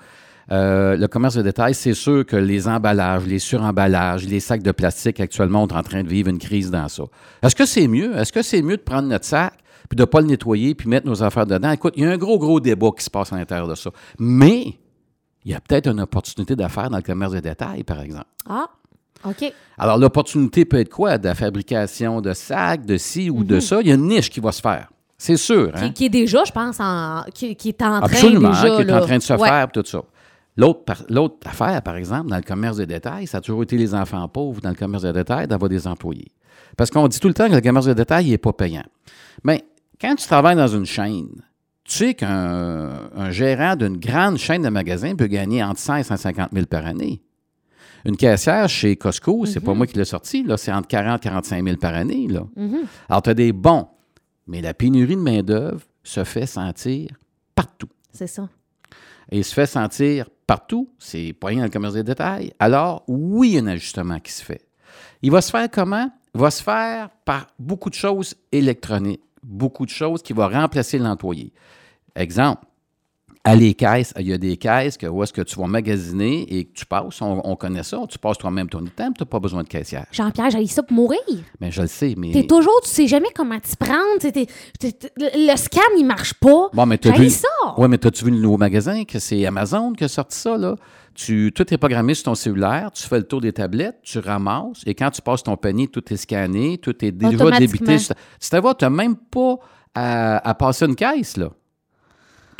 Euh, 0.52 0.96
le 0.96 1.08
commerce 1.08 1.36
de 1.36 1.42
détail, 1.42 1.74
c'est 1.74 1.94
sûr 1.94 2.26
que 2.26 2.36
les 2.36 2.68
emballages, 2.68 3.24
les 3.24 3.38
suremballages, 3.38 4.26
les 4.26 4.40
sacs 4.40 4.62
de 4.62 4.72
plastique 4.72 5.18
actuellement, 5.20 5.62
on 5.62 5.66
est 5.68 5.72
en 5.72 5.82
train 5.82 6.02
de 6.02 6.08
vivre 6.08 6.28
une 6.28 6.38
crise 6.38 6.70
dans 6.70 6.86
ça. 6.88 7.04
Est-ce 7.42 7.54
que 7.56 7.64
c'est 7.64 7.88
mieux? 7.88 8.14
Est-ce 8.16 8.30
que 8.32 8.42
c'est 8.42 8.60
mieux 8.60 8.76
de 8.76 8.82
prendre 8.82 9.08
notre 9.08 9.24
sac 9.24 9.54
puis 9.88 9.96
de 9.96 10.02
ne 10.02 10.06
pas 10.06 10.20
le 10.20 10.26
nettoyer 10.26 10.74
puis 10.74 10.86
mettre 10.88 11.06
nos 11.06 11.22
affaires 11.22 11.46
dedans? 11.46 11.70
Écoute, 11.70 11.94
il 11.96 12.02
y 12.04 12.06
a 12.06 12.10
un 12.10 12.18
gros, 12.18 12.38
gros 12.38 12.60
débat 12.60 12.90
qui 12.96 13.02
se 13.04 13.10
passe 13.10 13.32
à 13.32 13.36
l'intérieur 13.36 13.68
de 13.68 13.74
ça. 13.74 13.90
Mais 14.18 14.78
il 15.46 15.50
y 15.52 15.54
a 15.54 15.60
peut-être 15.60 15.88
une 15.88 16.00
opportunité 16.00 16.54
d'affaires 16.56 16.90
dans 16.90 16.98
le 16.98 17.02
commerce 17.02 17.32
de 17.32 17.40
détail, 17.40 17.82
par 17.82 18.00
exemple. 18.02 18.26
Ah, 18.46 18.66
OK. 19.24 19.52
Alors, 19.78 19.98
l'opportunité 19.98 20.64
peut 20.64 20.78
être 20.78 20.88
quoi? 20.90 21.18
De 21.18 21.26
la 21.28 21.34
fabrication 21.34 22.20
de 22.20 22.32
sacs, 22.32 22.84
de 22.86 22.96
ci 22.96 23.30
ou 23.30 23.42
de 23.44 23.58
ça? 23.60 23.80
Il 23.80 23.88
y 23.88 23.90
a 23.90 23.94
une 23.94 24.06
niche 24.08 24.30
qui 24.30 24.40
va 24.40 24.52
se 24.52 24.60
faire. 24.60 24.88
C'est 25.18 25.36
sûr. 25.36 25.70
Hein? 25.74 25.88
Qui, 25.88 25.92
qui 25.94 26.04
est 26.06 26.10
déjà, 26.10 26.44
je 26.44 26.52
pense, 26.52 26.78
en, 26.80 27.22
qui, 27.34 27.56
qui 27.56 27.70
est 27.70 27.82
en 27.82 27.98
train 28.00 28.06
Absolument, 28.06 28.50
déjà. 28.50 28.62
hein, 28.72 28.76
qui 28.76 28.82
est 28.82 28.84
là. 28.84 28.98
en 29.02 29.06
train 29.06 29.16
de 29.18 29.22
se 29.22 29.32
Ouais. 29.32 29.48
faire, 29.48 29.70
tout 29.72 29.82
ça. 29.84 30.02
L'autre, 30.56 30.92
affaire, 31.46 31.82
par 31.82 31.96
exemple, 31.96 32.28
dans 32.30 32.36
le 32.36 32.42
commerce 32.42 32.76
de 32.76 32.84
détail, 32.84 33.26
ça 33.26 33.38
a 33.38 33.40
toujours 33.40 33.62
été 33.64 33.76
les 33.76 33.94
enfants 33.94 34.28
pauvres 34.28 34.60
dans 34.60 34.68
le 34.68 34.74
commerce 34.76 35.02
de 35.02 35.10
détail 35.12 35.48
d'avoir 35.48 35.68
des 35.68 35.86
employés. 35.88 36.30
Parce 36.76 36.90
qu'on 36.90 37.08
dit 37.08 37.18
tout 37.18 37.28
le 37.28 37.34
temps 37.34 37.48
que 37.48 37.54
le 37.54 37.60
commerce 37.60 37.86
de 37.86 37.92
détail 37.94 38.30
n'est 38.30 38.38
pas 38.38 38.52
payant. 38.52 38.84
Mais 39.42 39.64
quand 40.00 40.14
tu 40.14 40.26
travailles 40.26 40.56
dans 40.56 40.68
une 40.68 40.86
chaîne, 40.86 41.28
tu 41.84 41.96
sais 41.98 42.14
qu'un 42.14 42.90
un 43.16 43.30
gérant 43.30 43.74
d'une 43.76 43.96
grande 43.98 44.36
chaîne 44.38 44.62
de 44.62 44.68
magasins 44.68 45.14
peut 45.16 45.26
gagner 45.26 45.62
entre 45.62 45.80
100 45.80 45.96
et 45.96 46.02
150 46.04 46.50
000 46.52 46.66
par 46.66 46.86
année. 46.86 47.20
Une 48.04 48.16
caissière 48.16 48.68
chez 48.68 48.96
Costco, 48.96 49.46
c'est 49.46 49.60
Mhm. 49.60 49.66
pas 49.66 49.74
moi 49.74 49.86
qui 49.86 49.96
l'ai 49.96 50.04
sorti, 50.04 50.44
c'est 50.56 50.72
entre 50.72 50.88
40 50.88 51.20
et 51.24 51.28
45 51.28 51.64
000 51.64 51.76
par 51.78 51.94
année. 51.94 52.26
Là. 52.28 52.42
Mhm. 52.56 52.80
Alors, 53.08 53.22
tu 53.22 53.30
as 53.30 53.34
des 53.34 53.52
bons, 53.52 53.86
mais 54.46 54.60
la 54.60 54.74
pénurie 54.74 55.16
de 55.16 55.20
main-d'œuvre 55.20 55.80
se 56.02 56.22
fait 56.24 56.46
sentir 56.46 57.08
partout 57.54 57.88
C'est 58.12 58.26
ça. 58.26 58.48
et 59.30 59.38
il 59.38 59.44
se 59.44 59.54
fait 59.54 59.66
sentir 59.66 60.28
partout, 60.46 60.90
c'est 60.98 61.32
pas 61.32 61.46
rien 61.48 61.58
dans 61.58 61.64
le 61.64 61.70
commerce 61.70 61.94
des 61.94 62.02
détails, 62.02 62.52
alors 62.58 63.04
oui, 63.08 63.50
il 63.50 63.54
y 63.54 63.58
a 63.58 63.62
un 63.62 63.66
ajustement 63.68 64.20
qui 64.20 64.32
se 64.32 64.44
fait. 64.44 64.66
Il 65.22 65.30
va 65.30 65.40
se 65.40 65.50
faire 65.50 65.70
comment? 65.70 66.10
Il 66.34 66.40
va 66.40 66.50
se 66.50 66.62
faire 66.62 67.08
par 67.24 67.46
beaucoup 67.58 67.88
de 67.88 67.94
choses 67.94 68.34
électroniques, 68.52 69.22
beaucoup 69.42 69.86
de 69.86 69.90
choses 69.90 70.22
qui 70.22 70.34
vont 70.34 70.48
remplacer 70.48 70.98
l'employé. 70.98 71.52
Exemple, 72.14 72.66
à 73.46 73.54
les 73.54 73.74
caisses, 73.74 74.14
il 74.18 74.26
y 74.28 74.32
a 74.32 74.38
des 74.38 74.56
caisses 74.56 74.96
que, 74.96 75.06
où 75.06 75.22
est-ce 75.22 75.32
que 75.32 75.42
tu 75.42 75.56
vas 75.60 75.66
magasiner 75.66 76.42
et 76.50 76.64
que 76.64 76.72
tu 76.72 76.86
passes, 76.86 77.20
on, 77.20 77.42
on 77.44 77.56
connaît 77.56 77.82
ça, 77.82 78.00
tu 78.08 78.18
passes 78.18 78.38
toi-même 78.38 78.70
ton 78.70 78.80
item, 78.80 79.12
tu 79.14 79.22
n'as 79.22 79.26
pas 79.26 79.38
besoin 79.38 79.62
de 79.62 79.68
caissière. 79.68 80.06
Jean-Pierre, 80.12 80.50
j'ai 80.50 80.66
ça 80.66 80.82
pour 80.82 80.96
mourir. 80.96 81.20
Mais 81.60 81.70
je 81.70 81.82
le 81.82 81.86
sais, 81.86 82.14
mais... 82.16 82.32
T'es 82.32 82.46
toujours, 82.46 82.80
tu 82.82 82.88
sais 82.88 83.06
jamais 83.06 83.28
comment 83.34 83.60
t'y 83.60 83.76
prendre. 83.76 84.18
t'es- 84.18 84.32
t'es- 84.32 84.46
t'es- 84.80 84.92
t'es- 84.92 85.12
le 85.18 85.56
scan, 85.58 85.80
il 85.98 86.06
marche 86.06 86.32
pas. 86.34 86.70
Bon, 86.72 86.86
mais 86.86 86.96
t'as 86.96 87.12
vu... 87.12 87.28
ça. 87.28 87.48
Oui, 87.76 87.86
mais 87.88 87.98
t'as-tu 87.98 88.24
vu 88.24 88.30
le 88.30 88.38
nouveau 88.38 88.56
magasin 88.56 89.04
que 89.04 89.18
c'est 89.18 89.44
Amazon 89.44 89.92
qui 89.92 90.04
a 90.04 90.08
sorti 90.08 90.38
ça, 90.38 90.56
là? 90.56 90.76
Tu, 91.14 91.52
tout 91.54 91.72
est 91.72 91.78
programmé 91.78 92.14
sur 92.14 92.24
ton 92.24 92.34
cellulaire, 92.34 92.90
tu 92.92 93.02
fais 93.06 93.18
le 93.18 93.24
tour 93.24 93.40
des 93.42 93.52
tablettes, 93.52 93.98
tu 94.02 94.18
ramasses, 94.20 94.80
et 94.86 94.94
quand 94.94 95.10
tu 95.10 95.20
passes 95.22 95.42
ton 95.42 95.56
panier, 95.56 95.86
tout 95.86 96.02
est 96.12 96.16
scanné, 96.16 96.78
tout 96.78 97.04
est 97.04 97.12
déjà 97.12 97.36
débité. 97.58 97.98
sais, 97.98 98.14
tu 98.40 98.56
n'as 98.56 98.90
même 98.90 99.14
pas 99.16 99.56
à, 99.94 100.48
à 100.48 100.54
passer 100.54 100.86
une 100.86 100.96
caisse, 100.96 101.36
là. 101.36 101.50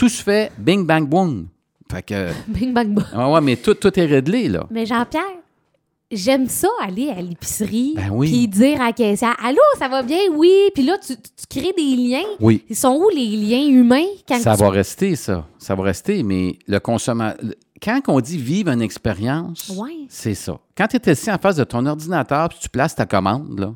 Tout 0.05 0.11
se 0.11 0.23
fait 0.23 0.53
bing, 0.59 0.85
bang, 0.85 1.09
boom. 1.09 1.47
Fait 1.91 2.03
que... 2.03 2.29
Bing, 2.49 2.75
bang, 2.75 2.89
bang. 2.93 3.07
Ah 3.15 3.31
ouais, 3.31 3.41
mais 3.41 3.57
tout, 3.57 3.73
tout 3.75 3.99
est 3.99 4.05
réglé, 4.05 4.49
là. 4.49 4.67
Mais 4.71 4.85
Jean-Pierre, 4.85 5.23
j'aime 6.11 6.47
ça 6.49 6.69
aller 6.83 7.09
à 7.09 7.23
l'épicerie 7.23 7.95
Ben 7.97 8.11
oui. 8.13 8.29
puis 8.31 8.49
dire 8.49 8.81
à 8.83 8.87
la 8.87 8.93
caissière 8.93 9.35
Allô, 9.43 9.61
ça 9.79 9.89
va 9.89 10.03
bien? 10.03 10.19
Oui. 10.35 10.53
Puis 10.75 10.83
là, 10.85 10.99
tu, 10.99 11.15
tu- 11.17 11.59
crées 11.61 11.73
des 11.77 11.97
liens. 11.97 12.25
Oui. 12.41 12.63
Ils 12.69 12.77
sont 12.77 12.95
où 12.97 13.09
les 13.09 13.27
liens 13.37 13.67
humains 13.67 14.05
quand 14.29 14.39
Ça 14.39 14.55
tu- 14.57 14.61
va 14.63 14.69
rester, 14.71 15.17
ça. 15.17 15.47
Ça 15.59 15.75
va 15.75 15.85
rester, 15.85 16.23
mais 16.23 16.59
le 16.67 16.79
consommateur... 16.81 17.43
Quand 17.83 18.01
on 18.09 18.21
dit 18.21 18.39
vivre 18.39 18.71
une 18.71 18.83
expérience, 18.83 19.71
Ouais. 19.77 20.07
c'est 20.09 20.35
ça. 20.35 20.59
Quand 20.77 20.87
tu 20.87 20.97
es 20.97 21.09
assis 21.09 21.31
en 21.31 21.39
face 21.39 21.57
de 21.57 21.65
ton 21.65 21.85
ordinateur 21.87 22.49
puis 22.51 22.59
tu 22.61 22.69
places 22.69 22.95
ta 22.95 23.07
commande, 23.07 23.59
là, 23.59 23.75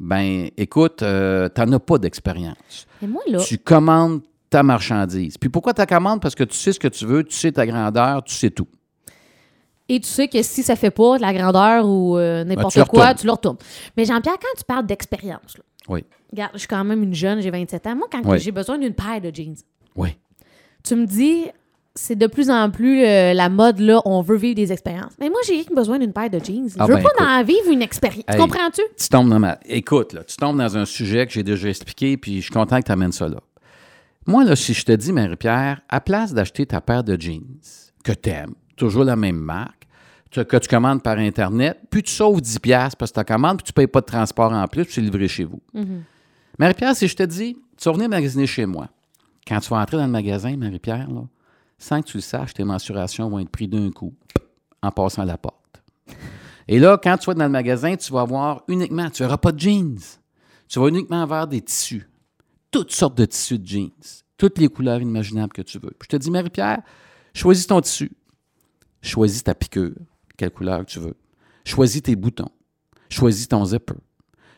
ben 0.00 0.48
écoute, 0.56 1.02
euh, 1.02 1.48
tu 1.54 1.60
n'en 1.60 1.72
as 1.72 1.78
pas 1.80 1.98
d'expérience. 1.98 2.86
Mais 3.02 3.08
moi, 3.08 3.22
là, 3.26 3.38
Tu 3.40 3.58
commandes 3.58 4.20
ta 4.50 4.62
marchandise. 4.62 5.36
Puis 5.38 5.48
pourquoi 5.50 5.74
tu 5.74 5.84
commandes? 5.86 6.20
Parce 6.20 6.34
que 6.34 6.44
tu 6.44 6.56
sais 6.56 6.72
ce 6.72 6.80
que 6.80 6.88
tu 6.88 7.04
veux, 7.06 7.24
tu 7.24 7.34
sais 7.36 7.52
ta 7.52 7.66
grandeur, 7.66 8.22
tu 8.24 8.34
sais 8.34 8.50
tout. 8.50 8.68
et 9.90 10.00
tu 10.00 10.08
sais 10.08 10.28
que 10.28 10.42
si 10.42 10.62
ça 10.62 10.76
fait 10.76 10.90
pas 10.90 11.16
de 11.16 11.22
la 11.22 11.32
grandeur 11.32 11.86
ou 11.86 12.18
euh, 12.18 12.44
n'importe 12.44 12.76
Ben, 12.76 12.84
tu 12.84 12.90
quoi, 12.90 13.14
tu 13.14 13.26
le 13.26 13.32
retournes. 13.32 13.56
Mais 13.96 14.04
Jean-Pierre, 14.04 14.34
quand 14.40 14.58
tu 14.58 14.64
parles 14.64 14.84
d'expérience, 14.86 15.56
là, 15.56 15.64
Oui. 15.88 16.04
regarde, 16.30 16.50
je 16.54 16.58
suis 16.58 16.68
quand 16.68 16.84
même 16.84 17.02
une 17.02 17.14
jeune, 17.14 17.40
j'ai 17.40 17.50
27 17.50 17.86
ans. 17.86 17.96
Moi, 17.96 18.06
quand 18.10 18.20
Oui. 18.26 18.38
j'ai 18.38 18.52
besoin 18.52 18.76
d'une 18.78 18.92
paire 18.94 19.20
de 19.22 19.34
jeans, 19.34 19.56
Oui. 19.96 20.10
tu 20.84 20.94
me 20.94 21.06
dis, 21.06 21.44
c'est 21.94 22.16
de 22.16 22.26
plus 22.26 22.50
en 22.50 22.70
plus 22.70 23.02
euh, 23.04 23.32
la 23.32 23.48
mode, 23.48 23.80
là, 23.80 24.00
on 24.04 24.20
veut 24.20 24.36
vivre 24.36 24.54
des 24.56 24.70
expériences. 24.72 25.14
Mais 25.18 25.30
moi, 25.30 25.40
j'ai 25.46 25.64
besoin 25.74 25.98
d'une 25.98 26.12
paire 26.12 26.28
de 26.30 26.38
jeans. 26.38 26.68
Ah 26.78 26.84
je 26.86 26.92
veux 26.92 26.98
ben, 26.98 27.08
pas 27.16 27.24
en 27.40 27.42
vivre 27.42 27.70
une 27.72 27.82
expérience. 27.82 28.24
Tu 28.30 28.36
comprends-tu? 28.36 28.82
Tu 28.96 29.08
tombes 29.08 29.30
dans 29.30 29.38
ma. 29.40 29.58
Écoute, 29.64 30.12
là, 30.12 30.22
tu 30.22 30.36
tombes 30.36 30.58
dans 30.58 30.76
un 30.76 30.84
sujet 30.84 31.26
que 31.26 31.32
j'ai 31.32 31.42
déjà 31.42 31.68
expliqué, 31.70 32.16
puis 32.18 32.36
je 32.36 32.42
suis 32.42 32.52
content 32.52 32.78
que 32.80 32.86
tu 32.86 32.92
amènes 32.92 33.10
ça 33.12 33.26
là. 33.28 33.38
Moi, 34.28 34.44
là, 34.44 34.54
si 34.54 34.74
je 34.74 34.84
te 34.84 34.92
dis, 34.92 35.12
Marie-Pierre, 35.12 35.80
à 35.88 36.00
place 36.00 36.32
d'acheter 36.34 36.66
ta 36.66 36.80
paire 36.80 37.02
de 37.02 37.18
jeans 37.20 37.42
que 38.04 38.12
tu 38.12 38.28
aimes, 38.30 38.54
toujours 38.76 39.02
la 39.04 39.16
même 39.16 39.36
marque, 39.38 39.88
tu- 40.30 40.44
que 40.44 40.56
tu 40.58 40.68
commandes 40.68 41.02
par 41.02 41.16
Internet, 41.18 41.80
puis 41.90 42.02
tu 42.02 42.12
sauves 42.12 42.40
10$ 42.40 42.58
piastres 42.60 42.96
parce 42.98 43.10
que 43.10 43.20
tu 43.20 43.24
commandes, 43.24 43.56
puis 43.56 43.64
tu 43.64 43.70
ne 43.70 43.74
payes 43.74 43.86
pas 43.86 44.00
de 44.02 44.06
transport 44.06 44.52
en 44.52 44.66
plus, 44.68 44.84
puis 44.84 44.92
c'est 44.94 45.00
livré 45.00 45.26
chez 45.28 45.44
vous. 45.44 45.60
Marie-Pierre, 46.58 46.94
si 46.94 47.08
je 47.08 47.16
te 47.16 47.22
dis, 47.22 47.56
tu 47.76 47.88
vas 47.88 47.92
venir 47.94 48.08
magasiner 48.08 48.46
chez 48.46 48.66
moi, 48.66 48.88
quand 49.46 49.58
tu 49.60 49.70
vas 49.70 49.78
entrer 49.80 49.96
dans 49.96 50.06
le 50.06 50.12
magasin, 50.12 50.56
Marie-Pierre, 50.56 51.08
là, 51.10 51.22
sans 51.78 52.02
que 52.02 52.08
tu 52.08 52.16
le 52.18 52.22
saches, 52.22 52.52
tes 52.54 52.64
mensurations 52.64 53.28
vont 53.30 53.38
être 53.38 53.48
prises 53.48 53.70
d'un 53.70 53.90
coup 53.90 54.12
en 54.82 54.90
passant 54.90 55.24
la 55.24 55.38
porte. 55.38 55.82
Et 56.66 56.78
là, 56.78 56.98
quand 57.02 57.16
tu 57.16 57.26
vas 57.26 57.34
dans 57.34 57.44
le 57.44 57.50
magasin, 57.50 57.96
tu 57.96 58.12
vas 58.12 58.24
voir 58.24 58.62
uniquement, 58.68 59.08
tu 59.08 59.22
verras 59.22 59.38
pas 59.38 59.52
de 59.52 59.58
jeans. 59.60 59.98
Tu 60.68 60.78
vas 60.78 60.88
uniquement 60.88 61.22
avoir 61.22 61.46
des 61.46 61.62
tissus. 61.62 62.07
Toutes 62.70 62.92
sortes 62.92 63.16
de 63.16 63.24
tissus 63.24 63.58
de 63.58 63.66
jeans. 63.66 63.90
Toutes 64.36 64.58
les 64.58 64.68
couleurs 64.68 65.00
imaginables 65.00 65.52
que 65.52 65.62
tu 65.62 65.78
veux. 65.78 65.90
Puis 65.90 66.08
je 66.10 66.16
te 66.16 66.16
dis, 66.16 66.30
Marie-Pierre, 66.30 66.80
choisis 67.34 67.66
ton 67.66 67.80
tissu. 67.80 68.12
Choisis 69.02 69.42
ta 69.44 69.54
piqûre, 69.54 69.92
quelle 70.36 70.50
couleur 70.50 70.84
tu 70.84 70.98
veux. 70.98 71.14
Choisis 71.64 72.02
tes 72.02 72.16
boutons. 72.16 72.50
Choisis 73.08 73.48
ton 73.48 73.64
zipper. 73.64 73.94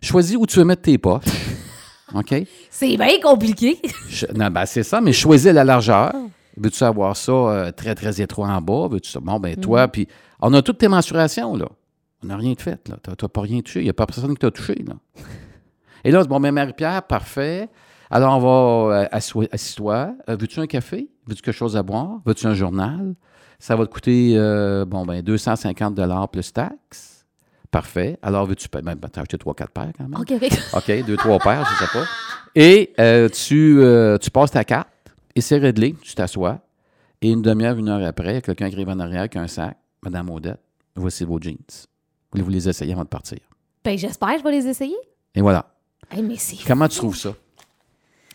Choisis 0.03 0.37
où 0.37 0.47
tu 0.47 0.59
veux 0.59 0.65
mettre 0.65 0.83
tes 0.83 0.97
poches. 0.99 1.25
OK? 2.15 2.35
C'est 2.71 2.97
bien 2.97 3.21
compliqué. 3.23 3.79
Je- 4.09 4.27
non, 4.35 4.51
ben, 4.51 4.67
c'est 4.67 4.83
ça, 4.83 5.01
mais 5.01 5.13
choisis 5.13 5.53
la 5.53 5.63
largeur. 5.65 6.13
Veux-tu 6.57 6.83
avoir 6.83 7.17
ça 7.17 7.33
euh, 7.33 7.71
très, 7.73 7.95
très 7.95 8.21
étroit 8.21 8.49
en 8.49 8.61
bas? 8.61 8.89
Veux-tu 8.91 9.11
ça? 9.11 9.21
Bon, 9.21 9.39
ben, 9.39 9.55
toi, 9.57 9.87
puis 9.89 10.09
on 10.41 10.53
a 10.55 10.63
toutes 10.63 10.79
tes 10.79 10.89
mensurations, 10.89 11.55
là. 11.57 11.69
On 12.23 12.27
n'a 12.27 12.37
rien 12.37 12.53
de 12.53 12.61
fait, 12.61 12.89
là. 12.89 12.97
Tu 13.03 13.11
n'as 13.11 13.29
pas 13.29 13.41
rien 13.43 13.61
touché. 13.61 13.81
Il 13.81 13.85
n'y 13.85 13.91
a 13.91 13.95
pas 13.95 14.07
personne 14.07 14.31
qui 14.33 14.39
t'a 14.41 14.51
touché, 14.51 14.75
là. 14.87 14.95
Et 16.03 16.11
là, 16.11 16.25
bon, 16.25 16.41
ben, 16.41 16.51
Marie-Pierre, 16.51 17.03
parfait. 17.07 17.69
Alors, 18.11 18.37
on 18.37 18.41
va, 18.41 19.03
euh, 19.03 19.09
assis-toi. 19.53 20.15
Euh, 20.29 20.37
veux-tu 20.37 20.59
un 20.61 20.67
café? 20.67 21.09
Veux-tu 21.27 21.43
quelque 21.43 21.55
chose 21.55 21.77
à 21.77 21.83
boire? 21.83 22.21
Veux-tu 22.27 22.47
un 22.47 22.55
journal? 22.55 23.15
Ça 23.61 23.77
va 23.77 23.87
te 23.87 23.93
coûter, 23.93 24.33
euh, 24.37 24.85
bon, 24.85 25.05
ben, 25.05 25.23
250 25.23 26.31
plus 26.33 26.53
taxes. 26.53 27.25
Parfait. 27.71 28.19
Alors, 28.23 28.47
veux-tu. 28.47 28.69
Ben, 28.73 28.83
ben, 28.83 28.97
t'as 28.97 29.21
acheté 29.21 29.37
3-4 29.37 29.69
paires 29.69 29.93
quand 29.97 30.09
même. 30.09 30.21
OK, 30.21 30.33
OK. 30.33 30.51
OK, 30.75 31.07
deux, 31.07 31.17
trois 31.17 31.39
paires, 31.39 31.65
je 31.71 31.85
sais 31.85 31.91
pas. 31.93 32.05
Et 32.57 32.93
euh, 32.99 33.29
tu, 33.29 33.81
euh, 33.81 34.19
tu 34.19 34.31
passes 34.31 34.51
ta 34.51 34.65
carte 34.65 34.89
et 35.37 35.41
c'est 35.41 35.59
réglé. 35.59 35.95
Tu 36.03 36.15
t'assois. 36.15 36.59
Et 37.23 37.31
une 37.31 37.43
demi-heure, 37.43 37.77
une 37.77 37.89
heure 37.89 38.05
après, 38.05 38.43
quelqu'un 38.43 38.67
arrive 38.67 38.89
en 38.89 38.99
arrière 38.99 39.21
avec 39.21 39.37
un 39.37 39.47
sac. 39.47 39.77
Madame 40.03 40.31
Odette, 40.31 40.59
voici 40.97 41.25
vos 41.25 41.39
jeans. 41.41 41.59
Voulez-vous 42.33 42.51
les 42.51 42.69
essayer 42.69 42.93
avant 42.93 43.05
de 43.05 43.09
partir? 43.09 43.39
Ben, 43.85 43.97
j'espère 43.97 44.33
que 44.33 44.39
je 44.39 44.45
vais 44.45 44.53
les 44.53 44.67
essayer. 44.67 44.97
Et 45.35 45.43
voilà. 45.43 45.67
Hey, 46.11 46.23
mais 46.23 46.37
Comment 46.67 46.89
tu 46.89 46.97
trouves 46.97 47.17
ça? 47.17 47.35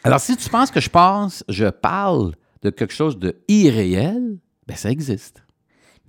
Alors, 0.06 0.20
si 0.20 0.38
tu 0.38 0.50
penses 0.50 0.72
que 0.72 0.80
je 0.80 0.90
pense, 0.90 1.44
je 1.50 1.66
parle 1.66 2.34
de 2.62 2.70
quelque 2.70 2.94
chose 2.94 3.18
de 3.18 3.36
irréel, 3.48 4.38
ben 4.68 4.78
ça 4.78 4.90
existe. 4.92 5.44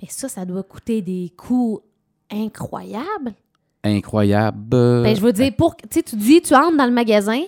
Mais 0.02 0.08
ça, 0.10 0.28
ça 0.28 0.44
doit 0.44 0.62
coûter 0.62 1.00
des 1.02 1.32
coûts 1.36 1.80
incroyables. 2.30 3.34
Incroyable. 3.84 4.74
Euh, 4.74 5.02
Ben, 5.02 5.16
je 5.16 5.20
veux 5.20 5.32
dire, 5.32 5.52
pour, 5.56 5.76
tu 5.76 5.84
sais, 5.90 6.02
tu 6.02 6.16
dis, 6.16 6.42
tu 6.42 6.54
entres 6.54 6.76
dans 6.76 6.86
le 6.86 6.92
magasin, 6.92 7.40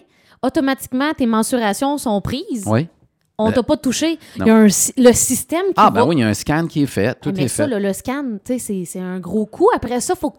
automatiquement, 0.42 1.12
tes 1.16 1.26
mensurations 1.26 1.98
sont 1.98 2.20
prises. 2.20 2.64
Oui. 2.66 2.88
On 3.36 3.46
Ben, 3.48 3.52
t'a 3.54 3.62
pas 3.62 3.76
touché. 3.76 4.18
non. 4.38 4.44
Il 4.44 4.48
y 4.48 4.50
a 4.50 4.56
un, 4.56 4.64
le 4.64 5.12
système 5.12 5.66
qui 5.66 5.74
Ah, 5.76 5.84
va... 5.84 5.90
ben 6.02 6.06
oui, 6.06 6.16
il 6.16 6.20
y 6.20 6.22
a 6.22 6.28
un 6.28 6.34
scan 6.34 6.66
qui 6.66 6.82
est 6.82 6.86
fait. 6.86 7.18
Tout 7.20 7.32
mais 7.36 7.44
est 7.44 7.48
ça, 7.48 7.64
fait. 7.64 7.70
là, 7.70 7.78
le 7.78 7.92
scan, 7.92 8.24
tu 8.44 8.58
sais, 8.58 8.84
c'est- 8.84 8.98
un 9.00 9.20
gros 9.20 9.46
coup. 9.46 9.68
Après 9.74 10.00
ça, 10.00 10.14
faut 10.16 10.30
que 10.30 10.38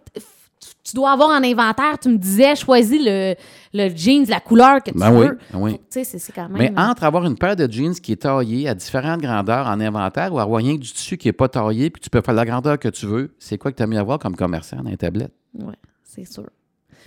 tu 0.83 0.95
dois 0.95 1.11
avoir 1.11 1.29
en 1.29 1.43
inventaire, 1.43 1.97
tu 2.01 2.09
me 2.09 2.17
disais, 2.17 2.55
choisis 2.55 2.99
le, 2.99 3.35
le 3.73 3.89
jeans, 3.95 4.25
la 4.27 4.39
couleur 4.39 4.81
que 4.83 4.91
tu 4.91 4.97
Ben 4.97 5.11
veux. 5.11 5.37
ben 5.53 5.59
oui. 5.59 5.73
Tu 5.91 6.03
sais, 6.03 6.19
c'est- 6.19 6.31
quand 6.33 6.49
même... 6.49 6.73
Mais 6.73 6.79
entre 6.81 7.03
avoir 7.03 7.25
une 7.25 7.37
paire 7.37 7.55
de 7.55 7.71
jeans 7.71 7.93
qui 7.95 8.11
est 8.13 8.21
taillée 8.23 8.67
à 8.67 8.73
différentes 8.75 9.21
grandeurs 9.21 9.67
en 9.67 9.79
inventaire 9.79 10.33
ou 10.33 10.39
avoir 10.39 10.57
rien 10.59 10.75
que 10.75 10.81
du 10.81 10.91
tissu 10.91 11.17
qui 11.17 11.27
n'est 11.27 11.33
pas 11.33 11.47
taillé 11.47 11.89
puis 11.89 12.01
tu 12.01 12.09
peux 12.09 12.21
faire 12.21 12.33
la 12.33 12.45
grandeur 12.45 12.77
que 12.79 12.89
tu 12.89 13.05
veux, 13.05 13.35
c'est 13.39 13.57
quoi 13.57 13.71
que 13.71 13.77
tu 13.77 13.83
as 13.83 13.87
mis 13.87 13.97
à 13.97 14.03
voir 14.03 14.19
comme 14.19 14.35
commerçant 14.35 14.77
dans 14.83 14.89
les 14.89 14.97
tablettes? 14.97 15.33
Oui, 15.53 15.73
c'est 16.03 16.25
sûr. 16.25 16.49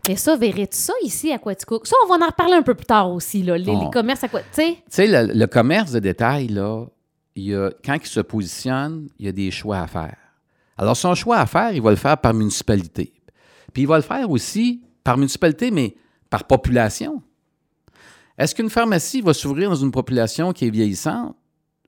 Mais 0.08 0.16
ça, 0.16 0.36
verrais-tu 0.36 0.76
ça 0.78 0.92
ici 1.02 1.30
à 1.32 1.38
Quaticook? 1.38 1.86
Ça, 1.86 1.94
on 2.04 2.08
va 2.08 2.24
en 2.24 2.28
reparler 2.28 2.54
un 2.54 2.62
peu 2.62 2.74
plus 2.74 2.86
tard 2.86 3.10
aussi, 3.12 3.42
là, 3.42 3.56
les, 3.58 3.64
les 3.76 3.90
commerces 3.92 4.24
à 4.24 4.28
quoi... 4.28 4.40
Tu 4.40 4.46
sais, 4.52 4.72
Tu 4.76 4.82
sais, 4.88 5.06
le, 5.06 5.32
le 5.32 5.46
commerce 5.46 5.92
de 5.92 5.98
détail, 5.98 6.48
là, 6.48 6.86
il 7.36 7.44
y 7.44 7.54
a, 7.54 7.70
quand 7.84 7.94
il 8.02 8.06
se 8.06 8.20
positionne, 8.20 9.08
il 9.18 9.26
y 9.26 9.28
a 9.28 9.32
des 9.32 9.50
choix 9.50 9.78
à 9.78 9.86
faire. 9.86 10.16
Alors, 10.78 10.96
son 10.96 11.14
choix 11.14 11.38
à 11.38 11.46
faire, 11.46 11.72
il 11.72 11.82
va 11.82 11.90
le 11.90 11.96
faire 11.96 12.16
par 12.18 12.34
municipalité. 12.34 13.12
Puis 13.72 13.82
il 13.82 13.86
va 13.88 13.96
le 13.96 14.02
faire 14.02 14.30
aussi 14.30 14.82
par 15.04 15.16
municipalité, 15.16 15.70
mais 15.70 15.96
par 16.30 16.44
population. 16.44 17.22
Est-ce 18.38 18.54
qu'une 18.54 18.70
pharmacie 18.70 19.20
va 19.20 19.34
s'ouvrir 19.34 19.68
dans 19.70 19.76
une 19.76 19.90
population 19.90 20.52
qui 20.52 20.66
est 20.66 20.70
vieillissante? 20.70 21.36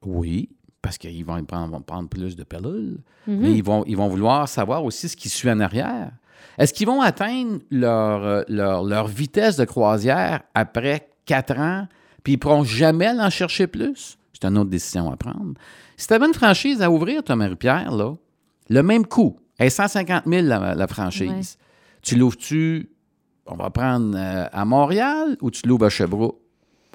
Oui, 0.05 0.51
parce 0.83 0.99
qu'ils 0.99 1.25
vont 1.25 1.43
prendre, 1.45 1.73
vont 1.73 1.81
prendre 1.81 2.09
plus 2.09 2.37
de 2.37 2.45
pilules, 2.45 2.99
Mhm. 3.27 3.39
mais 3.41 3.53
ils 3.53 3.65
vont, 3.65 3.85
ils 3.87 3.97
vont 3.97 4.09
vouloir 4.09 4.49
savoir 4.49 4.85
aussi 4.85 5.09
ce 5.09 5.17
qui 5.17 5.29
suit 5.31 5.51
en 5.51 5.61
arrière. 5.61 6.11
Est-ce 6.59 6.75
qu'ils 6.75 6.87
vont 6.87 7.01
atteindre 7.01 7.59
leur, 7.71 8.23
euh, 8.25 8.43
leur, 8.49 8.85
leur 8.85 9.07
vitesse 9.09 9.57
de 9.57 9.65
croisière 9.65 10.43
après 10.55 11.09
quatre 11.25 11.59
ans, 11.59 11.89
puis 12.23 12.35
ils 12.35 12.37
ne 12.37 12.41
pourront 12.41 12.65
jamais 12.65 13.09
en 13.09 13.31
chercher 13.31 13.67
plus? 13.67 14.19
C'est 14.35 14.45
une 14.45 14.59
autre 14.59 14.71
décision 14.71 15.11
à 15.11 15.17
prendre. 15.17 15.55
Si 15.97 16.07
tu 16.07 16.13
avais 16.13 16.27
une 16.27 16.35
franchise 16.35 16.83
à 16.83 16.91
ouvrir, 16.91 17.23
toi, 17.23 17.37
Marie-Pierre, 17.37 17.91
là, 17.93 18.15
le 18.69 18.83
même 18.83 19.07
coût, 19.07 19.39
est 19.59 19.71
150 19.71 20.25
000 20.27 20.47
la, 20.47 20.75
la 20.75 20.87
franchise. 20.87 21.57
Tu 22.05 22.17
l'ouvres-tu, 22.17 22.91
on 23.47 23.57
va 23.57 23.71
prendre 23.71 24.15
euh, 24.15 24.47
à 24.53 24.65
Montréal, 24.67 25.39
ou 25.41 25.51
tu 25.51 25.67
l'ouvres 25.67 25.87
à 25.87 25.89
Sherbrooke? 25.89 26.39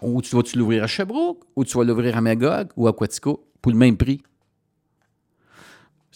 Ou 0.04 0.22
tu 0.22 0.36
vas-tu 0.36 0.58
l'ouvrir 0.58 0.84
à 0.84 0.88
Sherbrooke, 0.88 1.40
ou 1.56 1.66
tu 1.66 1.76
vas 1.78 1.84
l'ouvrir 1.84 2.16
à 2.16 2.22
Magog 2.22 2.68
ou 2.78 2.88
à 2.88 2.94
Quatico 2.94 3.44
pour 3.60 3.72
le 3.72 3.78
même 3.78 3.98
prix? 3.98 4.22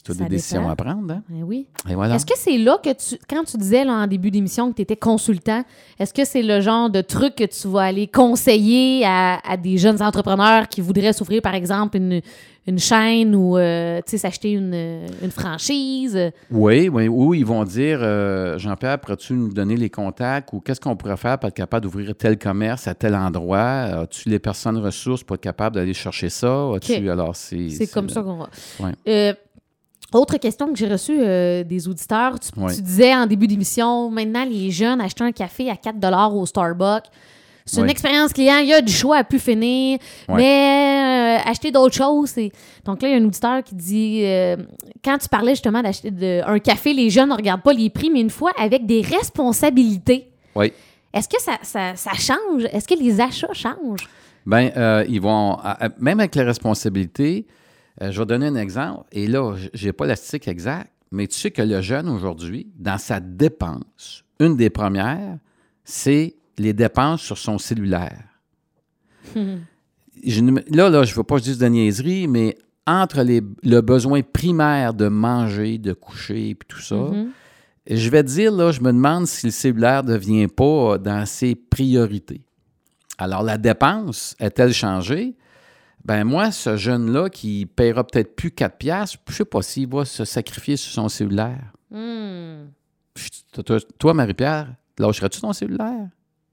C'est 0.06 0.18
des 0.18 0.26
décisions 0.30 0.70
à 0.70 0.76
prendre, 0.76 1.14
hein? 1.14 1.24
ben 1.30 1.44
oui. 1.44 1.66
Voilà. 1.86 2.16
Est-ce 2.16 2.26
que 2.26 2.34
c'est 2.38 2.58
là 2.58 2.78
que 2.84 2.90
tu, 2.92 3.16
quand 3.30 3.44
tu 3.46 3.58
disais 3.58 3.86
là, 3.86 3.94
en 3.94 4.08
début 4.08 4.32
d'émission 4.32 4.70
que 4.72 4.76
tu 4.76 4.82
étais 4.82 4.98
consultant, 4.98 5.64
est-ce 5.98 6.14
que 6.14 6.26
c'est 6.26 6.42
le 6.44 6.60
genre 6.60 6.90
de 6.90 7.00
truc 7.02 7.36
que 7.36 7.46
tu 7.46 7.68
vas 7.70 7.84
aller 7.84 8.08
conseiller 8.08 9.06
à, 9.06 9.40
à 9.48 9.56
des 9.56 9.78
jeunes 9.78 10.02
entrepreneurs 10.02 10.68
qui 10.68 10.82
voudraient 10.82 11.14
s'ouvrir, 11.14 11.42
par 11.42 11.56
exemple, 11.56 11.96
une, 11.98 12.22
une 12.68 12.80
chaîne 12.80 13.34
ou 13.36 13.58
euh, 13.58 14.00
tu 14.06 14.12
sais, 14.12 14.18
s'acheter 14.18 14.52
une, 14.52 15.06
une 15.22 15.32
franchise? 15.32 16.18
Oui, 16.52 16.90
oui, 16.90 17.08
ou 17.08 17.34
ils 17.34 17.46
vont 17.46 17.64
dire 17.64 18.00
euh, 18.02 18.58
Jean-Pierre, 18.58 19.00
pourrais-tu 19.00 19.34
nous 19.34 19.54
donner 19.54 19.76
les 19.78 19.90
contacts 19.90 20.50
ou 20.54 20.60
qu'est-ce 20.60 20.80
qu'on 20.82 20.96
pourrait 20.96 21.18
faire 21.18 21.38
pour 21.40 21.48
être 21.48 21.56
capable 21.56 21.84
d'ouvrir 21.84 22.14
tel 22.18 22.38
commerce 22.38 22.88
à 22.88 22.94
tel 22.94 23.16
endroit? 23.16 23.60
As-tu 24.04 24.30
les 24.30 24.40
personnes 24.40 24.78
ressources 24.78 25.24
pour 25.24 25.36
être 25.36 25.42
capable 25.42 25.76
d'aller 25.76 25.94
chercher 25.94 26.30
ça? 26.30 26.70
Alors, 27.10 27.36
c'est, 27.36 27.70
C'est 27.70 27.88
comme 27.88 28.08
le- 28.08 28.12
ça 28.12 28.22
qu'on 28.22 28.36
va. 28.38 28.50
Ouais. 28.80 28.92
Euh, 29.08 29.34
autre 30.16 30.38
question 30.38 30.68
que 30.68 30.76
j'ai 30.76 30.88
reçue 30.88 31.18
euh, 31.20 31.64
des 31.64 31.88
auditeurs. 31.88 32.40
Tu, 32.40 32.50
Ouais. 32.60 32.74
tu 32.76 32.82
disais 32.82 33.14
en 33.16 33.26
début 33.26 33.48
d'émission, 33.48 34.10
maintenant, 34.10 34.46
les 34.46 34.72
jeunes 34.72 35.02
achètent 35.02 35.22
un 35.22 35.32
café 35.32 35.70
à 35.70 35.76
4 35.76 36.34
au 36.36 36.46
Starbucks. 36.46 37.06
C'est 37.66 37.80
une 37.80 37.90
expérience 37.90 38.34
client, 38.34 38.58
il 38.58 38.68
y 38.68 38.74
a 38.74 38.82
du 38.82 38.92
choix 38.92 39.18
à 39.20 39.24
plus 39.24 39.40
finir, 39.40 39.98
Ouais. 40.28 40.36
mais 40.36 41.38
euh, 41.40 41.50
acheter 41.50 41.72
d'autres 41.72 41.96
choses. 41.96 42.32
c'est- 42.32 42.52
Donc 42.84 43.02
là, 43.02 43.08
il 43.08 43.12
y 43.14 43.16
a 43.16 43.18
un 43.22 43.26
auditeur 43.26 43.64
qui 43.64 43.74
dit 43.76 44.20
euh, 44.26 44.58
quand 45.04 45.18
tu 45.18 45.30
parlais 45.30 45.52
justement 45.54 45.82
d'acheter 45.82 46.42
un 46.46 46.60
café, 46.60 46.94
les 46.94 47.10
jeunes 47.10 47.30
ne 47.30 47.36
regardent 47.36 47.62
pas 47.64 47.72
les 47.72 47.90
prix, 47.90 48.10
mais 48.10 48.20
une 48.20 48.30
fois 48.30 48.52
avec 48.60 48.86
des 48.86 49.02
responsabilités. 49.02 50.28
Oui. 50.56 50.74
Est-ce 51.14 51.30
que 51.30 51.42
ça, 51.42 51.54
ça- 51.62 51.96
ça 51.96 52.12
change? 52.16 52.66
Est-ce 52.72 52.88
que 52.88 53.00
les 53.00 53.22
achats 53.22 53.54
changent? 53.54 54.08
Bien, 54.46 55.04
ils 55.08 55.22
vont, 55.22 55.58
même 56.00 56.20
avec 56.20 56.36
les 56.36 56.44
responsabilités, 56.44 57.46
euh, 58.02 58.12
je 58.12 58.20
vais 58.20 58.26
donner 58.26 58.48
un 58.48 58.56
exemple, 58.56 59.06
et 59.12 59.28
là, 59.28 59.56
je 59.74 59.86
n'ai 59.86 59.94
pas 59.94 60.06
la 60.06 60.16
statistique 60.16 60.48
exacte, 60.48 60.92
mais 61.12 61.28
tu 61.28 61.38
sais 61.40 61.52
que 61.52 61.62
le 61.62 61.82
jeune 61.82 62.10
aujourd'hui, 62.10 62.68
dans 62.78 62.98
sa 62.98 63.20
dépense, 63.20 64.24
une 64.40 64.56
des 64.58 64.70
premières, 64.70 65.38
c'est 65.84 66.36
les 66.58 66.74
dépenses 66.74 67.22
sur 67.22 67.38
son 67.38 67.58
cellulaire. 67.58 68.24
Je 69.36 70.42
là, 70.76 70.90
là, 70.90 71.04
je 71.04 71.12
ne 71.12 71.16
veux 71.18 71.24
pas 71.24 71.36
que 71.36 71.42
je 71.42 71.46
dise 71.52 71.58
de 71.58 71.68
niaiserie, 71.68 72.28
mais 72.28 72.58
entre 72.86 73.22
les- 73.22 73.42
le 73.64 73.82
besoin 73.82 74.22
primaire 74.22 74.94
de 74.94 75.08
manger, 75.08 75.78
de 75.78 75.94
coucher, 75.94 76.50
et 76.52 76.56
tout 76.68 76.80
ça, 76.82 76.96
Mhm. 76.96 77.30
je 77.90 78.10
vais 78.10 78.24
te 78.24 78.28
dire, 78.30 78.52
là, 78.52 78.72
je 78.72 78.82
me 78.82 78.92
demande 78.92 79.26
si 79.28 79.46
le 79.48 79.52
cellulaire 79.52 80.04
ne 80.04 80.14
devient 80.14 80.48
pas 80.48 80.98
dans 80.98 81.26
ses 81.26 81.56
priorités. 81.56 82.42
Alors, 83.18 83.44
la 83.44 83.58
dépense 83.58 84.36
est-elle 84.40 84.74
changée? 84.74 85.36
Ben 86.06 86.24
moi, 86.26 86.52
ce 86.52 86.76
jeune-là 86.76 87.30
qui 87.30 87.66
paiera 87.66 88.04
peut-être 88.06 88.36
plus 88.36 88.52
4 88.52 88.78
piastres, 88.78 89.18
je 89.28 89.32
ne 89.32 89.36
sais 89.38 89.46
pas 89.46 89.62
s'il 89.62 89.88
va 89.88 90.04
se 90.06 90.26
sacrifier 90.26 90.76
sur 90.76 90.92
son 90.92 91.08
cellulaire. 91.10 91.72
Hmm. 91.92 92.66
Toi, 93.66 93.78
toi, 93.98 94.14
Marie-Pierre, 94.14 94.74
lâcherais-tu 95.00 95.40
ton 95.40 95.54
cellulaire? 95.54 96.08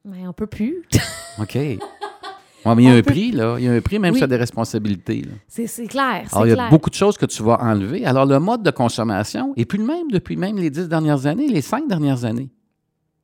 Mais 0.05 0.27
on 0.27 0.33
peut 0.33 0.47
plus. 0.47 0.83
OK. 1.41 1.55
Ouais, 1.57 2.75
mais 2.77 2.83
il 2.83 2.85
y 2.85 2.89
a 2.89 2.95
On 2.95 2.99
un 2.99 3.03
peut- 3.03 3.11
prix, 3.11 3.33
là. 3.33 3.57
Il 3.59 3.65
y 3.65 3.69
a 3.69 3.73
un 3.73 3.81
prix, 3.81 3.99
même 3.99 4.15
Oui. 4.15 4.23
as 4.23 4.27
des 4.27 4.37
responsabilités. 4.37 5.25
C'est 5.49 5.67
clair. 5.87 6.27
Alors, 6.33 6.47
il 6.47 6.51
y 6.51 6.53
a 6.53 6.57
clair. 6.57 6.71
beaucoup 6.71 6.91
de 6.91 6.95
choses 6.95 7.17
que 7.17 7.27
tu 7.27 7.43
vas 7.43 7.59
enlever. 7.61 8.05
Alors, 8.05 8.27
le 8.27 8.39
mode 8.39 8.63
de 8.63 8.71
consommation 8.71 9.55
est 9.57 9.65
plus 9.65 9.79
le 9.79 9.85
même 9.87 10.11
depuis 10.11 10.37
même 10.37 10.59
les 10.59 10.69
dix 10.71 10.87
dernières 10.89 11.27
années, 11.27 11.49
les 11.49 11.63
cinq 11.63 11.89
dernières 11.89 12.25
années. 12.25 12.51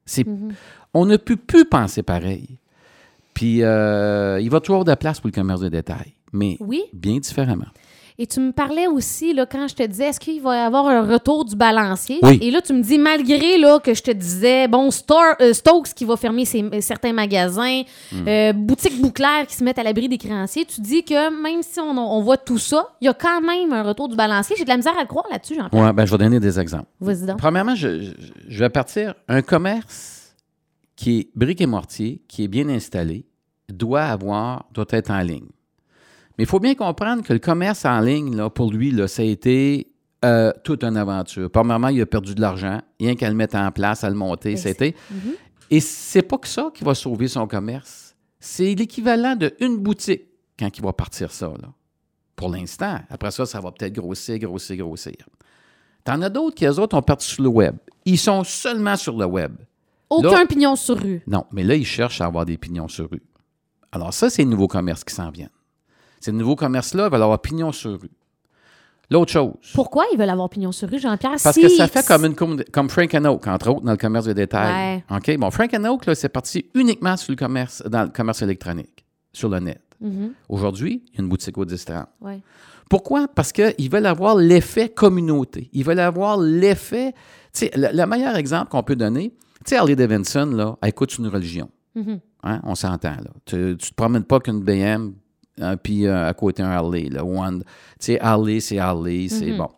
C'est, 0.07 0.27
Mhm. 0.27 0.55
On 0.95 1.05
ne 1.05 1.19
peut 1.19 1.37
plus 1.37 1.67
penser 1.67 2.03
pareil. 2.03 2.59
Puis, 3.35 3.63
euh, 3.63 4.41
il 4.41 4.49
va 4.49 4.61
toujours 4.61 4.77
avoir 4.77 4.85
de 4.87 4.91
la 4.91 4.97
place 4.97 5.21
pour 5.21 5.29
le 5.29 5.33
commerce 5.33 5.61
de 5.61 5.69
détail, 5.69 6.15
mais 6.33 6.57
Oui. 6.61 6.83
bien 6.93 7.19
différemment. 7.19 7.67
Et 8.19 8.27
tu 8.27 8.41
me 8.41 8.51
parlais 8.51 8.87
aussi, 8.87 9.35
là, 9.35 9.45
quand 9.45 9.69
je 9.69 9.75
te 9.75 9.83
disais, 9.83 10.05
est-ce 10.07 10.19
qu'il 10.19 10.41
va 10.41 10.57
y 10.57 10.61
avoir 10.61 10.87
un 10.87 11.03
retour 11.07 11.45
du 11.45 11.55
balancier? 11.55 12.19
Oui. 12.23 12.39
Et 12.41 12.51
là, 12.51 12.63
tu 12.63 12.73
me 12.73 12.81
dis, 12.83 12.97
malgré 12.97 13.59
là, 13.59 13.79
que 13.79 13.93
je 13.93 14.03
te 14.03 14.11
disais, 14.11 14.69
bon, 14.69 14.91
Stor- 14.91 15.37
euh, 15.43 15.53
Stokes 15.53 15.89
qui 15.95 16.07
va 16.07 16.17
fermer 16.17 16.47
ses- 16.47 16.63
euh, 16.63 16.81
certains 16.81 17.13
magasins, 17.13 17.83
Hmm. 18.13 18.27
euh, 18.27 18.53
boutiques 18.55 18.99
bouclaires 19.03 19.47
qui 19.47 19.55
se 19.55 19.63
mettent 19.63 19.79
à 19.79 19.83
l'abri 19.83 20.09
des 20.09 20.17
créanciers, 20.17 20.65
tu 20.65 20.81
dis 20.81 21.05
que 21.05 21.43
même 21.43 21.61
si 21.63 21.79
on, 21.79 21.91
on 21.91 22.23
voit 22.23 22.39
tout 22.39 22.57
ça, 22.57 22.89
il 23.03 23.05
y 23.05 23.09
a 23.09 23.13
quand 23.13 23.43
même 23.43 23.71
un 23.75 23.83
retour 23.83 24.09
du 24.09 24.17
balancier. 24.17 24.57
J'ai 24.57 24.65
de 24.65 24.71
la 24.71 24.79
misère 24.79 24.97
à 24.97 25.03
le 25.03 25.09
croire 25.09 25.27
là-dessus, 25.31 25.55
Jean-Pierre. 25.55 25.85
Ouais, 25.85 25.93
ben, 25.93 26.07
je 26.07 26.13
vais 26.13 26.19
donner 26.19 26.41
des 26.41 26.59
exemples. 26.59 26.87
Vas-y 27.01 27.27
donc. 27.27 27.37
Premièrement, 27.37 27.75
je, 27.75 28.01
je- 28.01 28.13
je 28.49 28.59
vais 28.61 28.71
partir. 28.71 29.15
Un 29.29 29.43
commerce 29.43 30.33
qui 30.97 31.19
est 31.19 31.29
brique 31.35 31.61
et 31.61 31.67
mortier, 31.67 32.23
qui 32.29 32.45
est 32.45 32.49
bien 32.49 32.67
installé, 32.71 33.27
doit 33.69 34.05
avoir, 34.05 34.65
doit 34.73 34.87
être 34.89 35.11
en 35.11 35.21
ligne. 35.21 35.49
Mais 36.39 36.45
il 36.45 36.47
faut 36.47 36.61
bien 36.61 36.75
comprendre 36.75 37.23
que 37.23 37.33
le 37.33 37.39
commerce 37.39 37.85
en 37.85 38.01
ligne, 38.01 38.37
là, 38.37 38.51
pour 38.51 38.71
lui, 38.73 38.91
là, 38.91 39.09
ça 39.09 39.23
a 39.23 39.25
été 39.25 39.93
euh, 40.25 40.53
toute 40.65 40.83
une 40.85 40.97
aventure. 40.97 41.51
Premièrement, 41.51 41.89
il 41.89 42.01
a 42.01 42.07
perdu 42.07 42.35
de 42.35 42.41
l'argent, 42.41 42.81
rien 43.01 43.15
qu'à 43.15 43.29
le 43.29 43.35
mettre 43.37 43.57
en 43.57 43.71
place, 43.71 44.03
à 44.05 44.11
le 44.11 44.17
monter. 44.17 44.57
Ça 44.57 44.69
a 44.69 44.73
été- 44.73 44.95
Mhm. 45.11 45.33
Et 45.71 45.81
c'est 45.81 46.23
pas 46.23 46.39
que 46.39 46.49
ça 46.49 46.71
qui 46.75 46.85
va 46.85 46.95
sauver 46.95 47.29
son 47.29 47.47
commerce. 47.47 48.15
C'est 48.41 48.75
l'équivalent 48.75 49.37
d'une 49.37 49.79
boutique 49.79 50.23
quand 50.59 50.77
il 50.77 50.83
va 50.83 50.93
partir 50.93 51.31
ça, 51.33 51.49
là. 51.49 51.69
Pour 52.35 52.51
l'instant. 52.51 52.99
Après 53.09 53.31
ça, 53.31 53.47
ça 53.47 53.61
va 53.61 53.73
peut-être 53.73 53.95
grossir, 53.95 54.39
grossir, 54.39 54.77
grossir. 54.77 55.15
T'en 56.05 56.21
as 56.23 56.29
d'autres 56.29 56.55
qui, 56.55 56.67
eux 56.67 56.79
autres, 56.79 56.97
ont 56.97 57.03
parti 57.03 57.27
sur 57.27 57.43
le 57.43 57.49
web. 57.49 57.77
Ils 58.05 58.19
sont 58.19 58.45
seulement 58.45 58.97
sur 58.97 59.17
le 59.17 59.25
web. 59.27 59.57
Aucun 60.11 60.31
Là- 60.31 60.47
pignon 60.47 60.77
sur 60.77 60.99
rue. 60.99 61.23
Non, 61.27 61.45
mais 61.51 61.65
là, 61.65 61.75
ils 61.75 61.85
cherchent 61.87 62.21
à 62.21 62.27
avoir 62.27 62.45
des 62.47 62.57
pignons 62.59 62.89
sur 62.89 63.11
rue. 63.11 63.23
Alors 63.91 64.13
ça, 64.15 64.31
c'est 64.31 64.43
les 64.43 64.49
nouveaux 64.49 64.69
commerces 64.69 65.03
qui 65.03 65.15
s'en 65.15 65.31
viennent. 65.31 65.49
Ces 66.21 66.33
nouveaux 66.33 66.57
commerces-là 66.57 67.09
veulent 67.09 67.23
avoir 67.23 67.41
pignons 67.41 67.73
sur 67.73 68.01
rue. 68.01 68.11
L'autre 69.09 69.31
chose, 69.31 69.53
Pourquoi 69.73 70.05
ils 70.13 70.19
veulent 70.19 70.31
avoir 70.31 70.49
pignon 70.51 70.73
sur 70.73 70.89
rue, 70.91 70.99
Jean-Pierre? 70.99 71.37
parce 71.41 71.55
Si- 71.55 71.63
que 71.63 71.69
ça 71.69 71.87
fait 71.87 72.05
comme, 72.05 72.25
une, 72.25 72.35
com- 72.35 72.61
comme 72.73 72.89
Frank 72.91 73.15
Oak, 73.15 73.47
entre 73.47 73.71
autres, 73.71 73.83
dans 73.83 73.93
le 73.93 73.97
commerce 73.97 74.25
de 74.27 74.33
détail. 74.33 75.03
Ouais. 75.11 75.17
OK? 75.17 75.39
Bon, 75.39 75.49
Frank 75.53 75.73
Oak, 75.75 76.07
là, 76.07 76.15
c'est 76.17 76.29
parti 76.29 76.67
uniquement 76.75 77.17
sur 77.17 77.31
le 77.31 77.37
commerce, 77.37 77.85
dans 77.87 78.03
le 78.03 78.09
commerce 78.09 78.43
électronique, 78.43 79.05
sur 79.33 79.49
le 79.49 79.61
net. 79.61 79.81
Mhm, 80.01 80.33
Aujourd'hui, 80.49 81.05
il 81.13 81.15
y 81.15 81.19
a 81.21 81.23
une 81.23 81.29
boutique 81.29 81.57
au 81.57 81.65
10-30. 81.65 82.07
ouais. 82.21 82.41
Pourquoi? 82.91 83.27
Parce 83.29 83.51
qu'ils 83.53 83.91
veulent 83.91 84.07
avoir 84.07 84.37
l'effet 84.37 84.89
communauté. 84.89 85.71
Ils 85.73 85.85
veulent 85.85 85.99
avoir 86.01 86.37
l'effet. 86.39 87.13
Tu 87.53 87.67
sais, 87.67 87.71
le, 87.77 87.89
le 87.93 88.07
meilleur 88.07 88.37
exemple 88.37 88.71
qu'on 88.71 88.83
peut 88.85 88.95
donner, 88.95 89.31
tu 89.65 89.71
sais, 89.71 89.77
Harley 89.77 89.97
Davidson, 89.97 90.47
là, 90.53 90.77
elle 90.83 90.89
écoute 90.91 91.17
une 91.19 91.27
religion. 91.29 91.69
Mhm. 91.97 92.21
Hein? 92.45 92.61
On 92.65 92.75
s'entend, 92.77 93.11
là. 93.11 93.31
Tu 93.45 93.57
ne 93.57 93.75
te 93.75 93.93
promènes 93.95 94.23
pas 94.25 94.39
qu'une 94.41 94.61
BM, 94.63 95.15
hein, 95.61 95.77
puis 95.77 96.07
euh, 96.07 96.29
à 96.29 96.35
côté 96.35 96.63
un 96.63 96.71
Harley. 96.71 97.09
Là. 97.09 97.25
One, 97.25 97.61
tu 97.61 97.67
sais, 98.01 98.21
Harley, 98.21 98.61
c'est 98.61 98.79
Harley, 98.79 99.29
c'est 99.29 99.53
bon. 99.53 99.69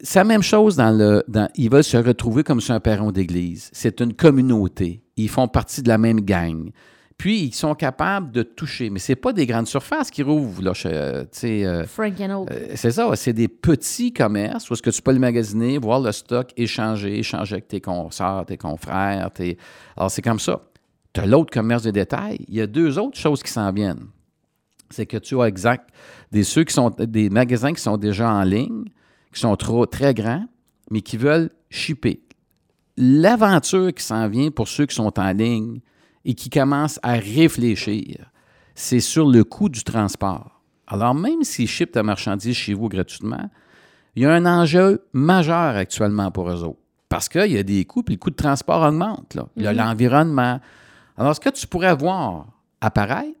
C'est 0.00 0.18
la 0.18 0.24
même 0.24 0.42
chose 0.42 0.76
dans 0.76 0.90
le. 0.90 1.24
Dans, 1.26 1.48
ils 1.54 1.70
veulent 1.70 1.82
se 1.84 1.96
retrouver 1.96 2.42
comme 2.42 2.60
sur 2.60 2.74
un 2.74 2.80
perron 2.80 3.12
d'église. 3.12 3.70
C'est 3.72 4.00
une 4.00 4.12
communauté. 4.12 5.02
Ils 5.16 5.30
font 5.30 5.48
partie 5.48 5.82
de 5.82 5.88
la 5.88 5.96
même 5.96 6.20
gang. 6.20 6.70
Puis, 7.18 7.44
ils 7.44 7.54
sont 7.54 7.74
capables 7.74 8.30
de 8.30 8.42
toucher. 8.42 8.90
Mais 8.90 8.98
ce 8.98 9.14
pas 9.14 9.32
des 9.32 9.46
grandes 9.46 9.66
surfaces 9.66 10.10
qui 10.10 10.22
rouvrent, 10.22 10.62
là. 10.62 10.72
euh, 10.84 11.22
tu 11.22 11.28
sais, 11.32 11.64
euh, 11.64 11.84
Frank 11.84 12.20
and 12.20 12.42
Oak. 12.42 12.50
euh, 12.50 12.68
c'est 12.74 12.90
ça, 12.90 13.10
c'est 13.16 13.32
des 13.32 13.48
petits 13.48 14.12
commerces 14.12 14.68
où 14.68 14.74
est-ce 14.74 14.82
que 14.82 14.90
tu 14.90 15.00
peux 15.00 15.12
le 15.12 15.18
magasiner, 15.18 15.78
voir 15.78 16.00
le 16.00 16.12
stock, 16.12 16.52
échanger, 16.58 17.18
échanger 17.18 17.54
avec 17.54 17.68
tes 17.68 17.80
consoeurs, 17.80 18.44
tes 18.44 18.58
confrères. 18.58 19.30
Tes... 19.32 19.56
Alors, 19.96 20.10
c'est 20.10 20.20
comme 20.22 20.40
ça. 20.40 20.60
Tu 21.14 21.20
as 21.20 21.26
l'autre 21.26 21.50
commerce 21.50 21.84
de 21.84 21.90
détail. 21.90 22.38
Il 22.48 22.54
y 22.54 22.60
a 22.60 22.66
deux 22.66 22.98
autres 22.98 23.18
choses 23.18 23.42
qui 23.42 23.50
s'en 23.50 23.72
viennent. 23.72 24.08
C'est 24.90 25.06
que 25.06 25.16
tu 25.16 25.40
as 25.40 25.44
exact 25.44 25.90
des, 26.32 26.44
ceux 26.44 26.64
qui 26.64 26.74
sont, 26.74 26.90
des 26.90 27.30
magasins 27.30 27.72
qui 27.72 27.82
sont 27.82 27.96
déjà 27.96 28.30
en 28.30 28.42
ligne, 28.42 28.84
qui 29.32 29.40
sont 29.40 29.56
trop, 29.56 29.86
très 29.86 30.14
grands, 30.14 30.46
mais 30.90 31.00
qui 31.00 31.16
veulent 31.16 31.50
shipper. 31.70 32.22
L'aventure 32.96 33.92
qui 33.92 34.04
s'en 34.04 34.28
vient 34.28 34.50
pour 34.50 34.68
ceux 34.68 34.86
qui 34.86 34.94
sont 34.94 35.18
en 35.18 35.32
ligne 35.32 35.80
et 36.24 36.34
qui 36.34 36.50
commencent 36.50 37.00
à 37.02 37.14
réfléchir, 37.14 38.30
c'est 38.74 39.00
sur 39.00 39.28
le 39.28 39.44
coût 39.44 39.68
du 39.68 39.82
transport. 39.82 40.62
Alors, 40.86 41.14
même 41.14 41.42
s'ils 41.42 41.68
shippent 41.68 41.92
ta 41.92 42.02
marchandise 42.02 42.54
chez 42.54 42.74
vous 42.74 42.88
gratuitement, 42.88 43.50
il 44.14 44.22
y 44.22 44.26
a 44.26 44.32
un 44.32 44.46
enjeu 44.46 45.04
majeur 45.12 45.76
actuellement 45.76 46.30
pour 46.30 46.48
eux 46.50 46.62
autres. 46.62 46.80
Parce 47.08 47.28
qu'il 47.28 47.52
y 47.52 47.58
a 47.58 47.62
des 47.62 47.84
coûts, 47.84 48.02
puis 48.02 48.14
le 48.14 48.18
coût 48.18 48.30
de 48.30 48.36
transport 48.36 48.82
augmente. 48.82 49.34
Là. 49.34 49.46
Il 49.56 49.62
y 49.62 49.66
a 49.66 49.72
l'environnement. 49.72 50.60
Alors, 51.16 51.34
ce 51.34 51.40
que 51.40 51.50
tu 51.50 51.66
pourrais 51.66 51.94
voir 51.94 52.46
apparaître, 52.80 53.35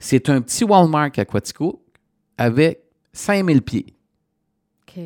c'est 0.00 0.28
un 0.30 0.40
petit 0.40 0.64
Walmart 0.64 1.10
à 1.16 1.24
Quatico 1.24 1.84
avec 2.36 2.80
5000 3.12 3.62
pieds. 3.62 3.94
OK. 4.88 5.00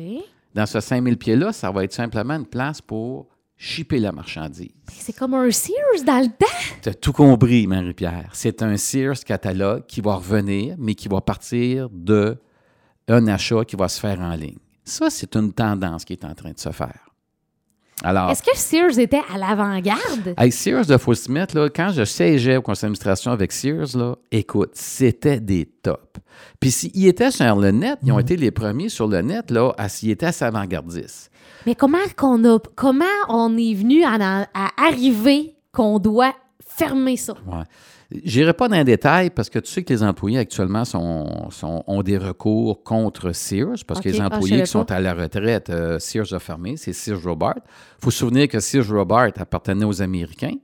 Dans 0.55 0.65
ce 0.65 0.79
5000 0.79 1.17
pieds-là, 1.17 1.51
ça 1.51 1.69
va 1.69 1.83
être 1.83 1.93
simplement 1.93 2.35
une 2.35 2.45
place 2.45 2.81
pour 2.81 3.27
shipper 3.57 3.99
la 3.99 4.13
marchandise. 4.13 4.71
C'est 4.89 5.13
comme 5.13 5.33
un 5.33 5.51
Sears 5.51 6.03
dans 6.05 6.21
le 6.21 6.27
temps. 6.27 6.45
Tu 6.81 6.89
as 6.89 6.93
tout 6.93 7.11
compris, 7.11 7.67
Marie-Pierre. 7.67 8.29
C'est 8.33 8.61
un 8.61 8.77
Sears 8.77 9.19
catalogue 9.25 9.85
qui 9.85 9.99
va 10.01 10.15
revenir, 10.15 10.75
mais 10.79 10.95
qui 10.95 11.09
va 11.09 11.19
partir 11.21 11.89
de 11.91 12.37
un 13.07 13.27
achat 13.27 13.65
qui 13.65 13.75
va 13.75 13.87
se 13.89 13.99
faire 13.99 14.19
en 14.21 14.33
ligne. 14.33 14.57
Ça, 14.83 15.09
c'est 15.09 15.35
une 15.35 15.51
tendance 15.51 16.05
qui 16.05 16.13
est 16.13 16.25
en 16.25 16.33
train 16.33 16.51
de 16.51 16.59
se 16.59 16.71
faire. 16.71 17.04
Alors, 18.03 18.29
Est-ce 18.29 18.43
que 18.43 18.55
Sears 18.55 18.99
était 18.99 19.21
à 19.33 19.37
l'avant-garde? 19.37 20.33
Hey, 20.37 20.51
Sears 20.51 20.85
de 20.85 21.57
là, 21.57 21.69
quand 21.69 21.91
je 21.93 22.03
siégeais 22.03 22.57
au 22.57 22.61
conseil 22.61 22.83
d'administration 22.87 23.31
avec 23.31 23.51
Sears, 23.51 23.95
là, 23.95 24.15
écoute, 24.31 24.71
c'était 24.73 25.39
des 25.39 25.65
tops. 25.65 26.01
Puis 26.59 26.71
s'ils 26.71 27.07
étaient 27.07 27.31
sur 27.31 27.55
le 27.55 27.71
net, 27.71 27.97
ils 28.03 28.11
ont 28.11 28.19
été 28.19 28.35
les 28.35 28.51
premiers 28.51 28.89
sur 28.89 29.07
le 29.07 29.21
net 29.21 29.49
là, 29.49 29.71
à 29.77 29.87
s'ils 29.87 30.11
étaient 30.11 30.25
assez 30.25 30.43
avant-gardistes. 30.43 31.31
Mais 31.65 31.73
comment 31.75 31.97
qu'on 32.17 32.43
a, 32.43 32.59
comment 32.75 33.05
on 33.29 33.57
est 33.57 33.73
venu 33.73 34.03
à, 34.03 34.45
à 34.53 34.69
arriver 34.77 35.55
qu'on 35.71 35.97
doit 35.99 36.33
fermer 36.67 37.15
ça? 37.17 37.33
Ouais. 37.47 37.63
J'irai 38.11 38.53
pas 38.53 38.67
dans 38.67 38.75
les 38.77 38.83
détails 38.83 39.31
parce 39.31 39.49
que 39.49 39.57
tu 39.59 39.71
sais 39.71 39.83
que 39.83 39.91
les 39.91 40.03
employés 40.03 40.37
actuellement 40.37 40.85
sont, 40.85 41.49
sont- 41.49 41.83
ont 41.87 42.03
des 42.03 42.17
recours 42.19 42.83
contre 42.83 43.31
Sears 43.31 43.77
parce 43.87 43.99
que 43.99 44.09
les 44.09 44.21
Ah, 44.21 44.27
employés 44.27 44.61
qui 44.61 44.67
sont 44.67 44.91
à 44.91 44.99
la 44.99 45.13
retraite, 45.15 45.69
euh, 45.71 45.97
Sears 45.97 46.31
a 46.33 46.39
fermé, 46.39 46.77
c'est 46.77 46.93
Sears 46.93 47.23
Robert. 47.23 47.55
Il 47.57 48.03
faut 48.03 48.11
se 48.11 48.19
souvenir 48.19 48.47
que 48.47 48.59
Sears 48.59 48.87
Robert 48.89 49.31
appartenait 49.37 49.85
aux 49.85 50.01
Américains. 50.03 50.55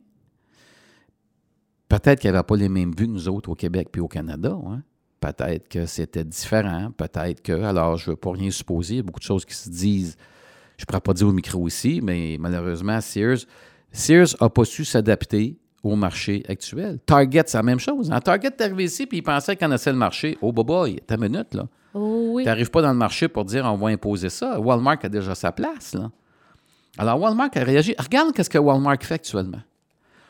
Peut-être 1.90 2.20
qu'ils 2.20 2.32
n'avaient 2.32 2.44
pas 2.44 2.56
les 2.56 2.70
mêmes 2.70 2.92
vues 2.92 3.08
que 3.08 3.12
nous 3.12 3.28
autres 3.28 3.50
au 3.50 3.56
Québec 3.56 3.90
puis 3.92 4.02
au 4.02 4.08
Canada. 4.08 4.56
hein. 4.68 4.82
Peut-être 5.20 5.68
que 5.68 5.86
c'était 5.86 6.24
différent. 6.24 6.92
Peut-être 6.96 7.42
que. 7.42 7.52
Alors, 7.64 7.98
je 7.98 8.10
ne 8.10 8.14
veux 8.14 8.18
pas 8.18 8.32
rien 8.32 8.50
supposer. 8.50 8.96
Il 8.96 8.98
y 8.98 9.00
a 9.02 9.04
beaucoup 9.04 9.20
de 9.20 9.26
choses 9.26 9.46
qui 9.46 9.54
se 9.54 9.70
disent. 9.70 10.16
Je 10.78 10.84
ne 10.84 10.86
pourrais 10.88 11.02
pas 11.02 11.14
dire 11.14 11.28
au 11.28 11.32
micro 11.32 11.68
ici, 11.68 12.00
mais 12.02 12.38
malheureusement, 12.40 13.00
Sears 13.02 13.40
Sears 13.92 14.30
n'a 14.40 14.50
pas 14.50 14.66
su 14.66 14.84
s'adapter 14.86 15.60
au 15.84 15.96
marché 15.96 16.44
actuel. 16.48 17.00
Target, 17.06 17.44
c'est 17.48 17.58
la 17.58 17.64
même 17.64 17.80
chose. 17.80 18.12
hein. 18.12 18.20
Target 18.20 18.50
est 18.50 18.62
arrivé 18.62 18.84
ici 18.86 19.06
puis 19.06 19.20
il 19.20 19.22
pensait 19.24 19.56
qu'on 19.56 19.66
connaissait 19.66 19.92
le 19.92 19.98
marché. 19.98 20.38
Oh, 20.42 20.52
boy, 20.52 20.98
ta 21.08 21.18
minute, 21.18 21.54
là. 21.54 21.68
Oh 21.94 22.32
oui. 22.34 22.44
Tu 22.44 22.48
n'arrives 22.48 22.70
pas 22.72 22.82
dans 22.82 22.92
le 22.92 22.98
marché 22.98 23.28
pour 23.28 23.44
dire 23.46 23.66
on 23.66 23.78
va 23.78 23.90
imposer 23.90 24.30
ça. 24.30 24.60
Walmart 24.60 25.00
a 25.04 25.10
déjà 25.10 25.36
sa 25.36 25.52
place. 25.52 25.94
Là. 25.94 26.10
Alors, 26.98 27.20
Walmart 27.20 27.50
a 27.56 27.64
réagi. 27.64 27.96
Regarde 28.00 28.32
ce 28.42 28.50
que 28.50 28.58
Walmart 28.58 28.98
fait 29.02 29.16
actuellement. 29.16 29.62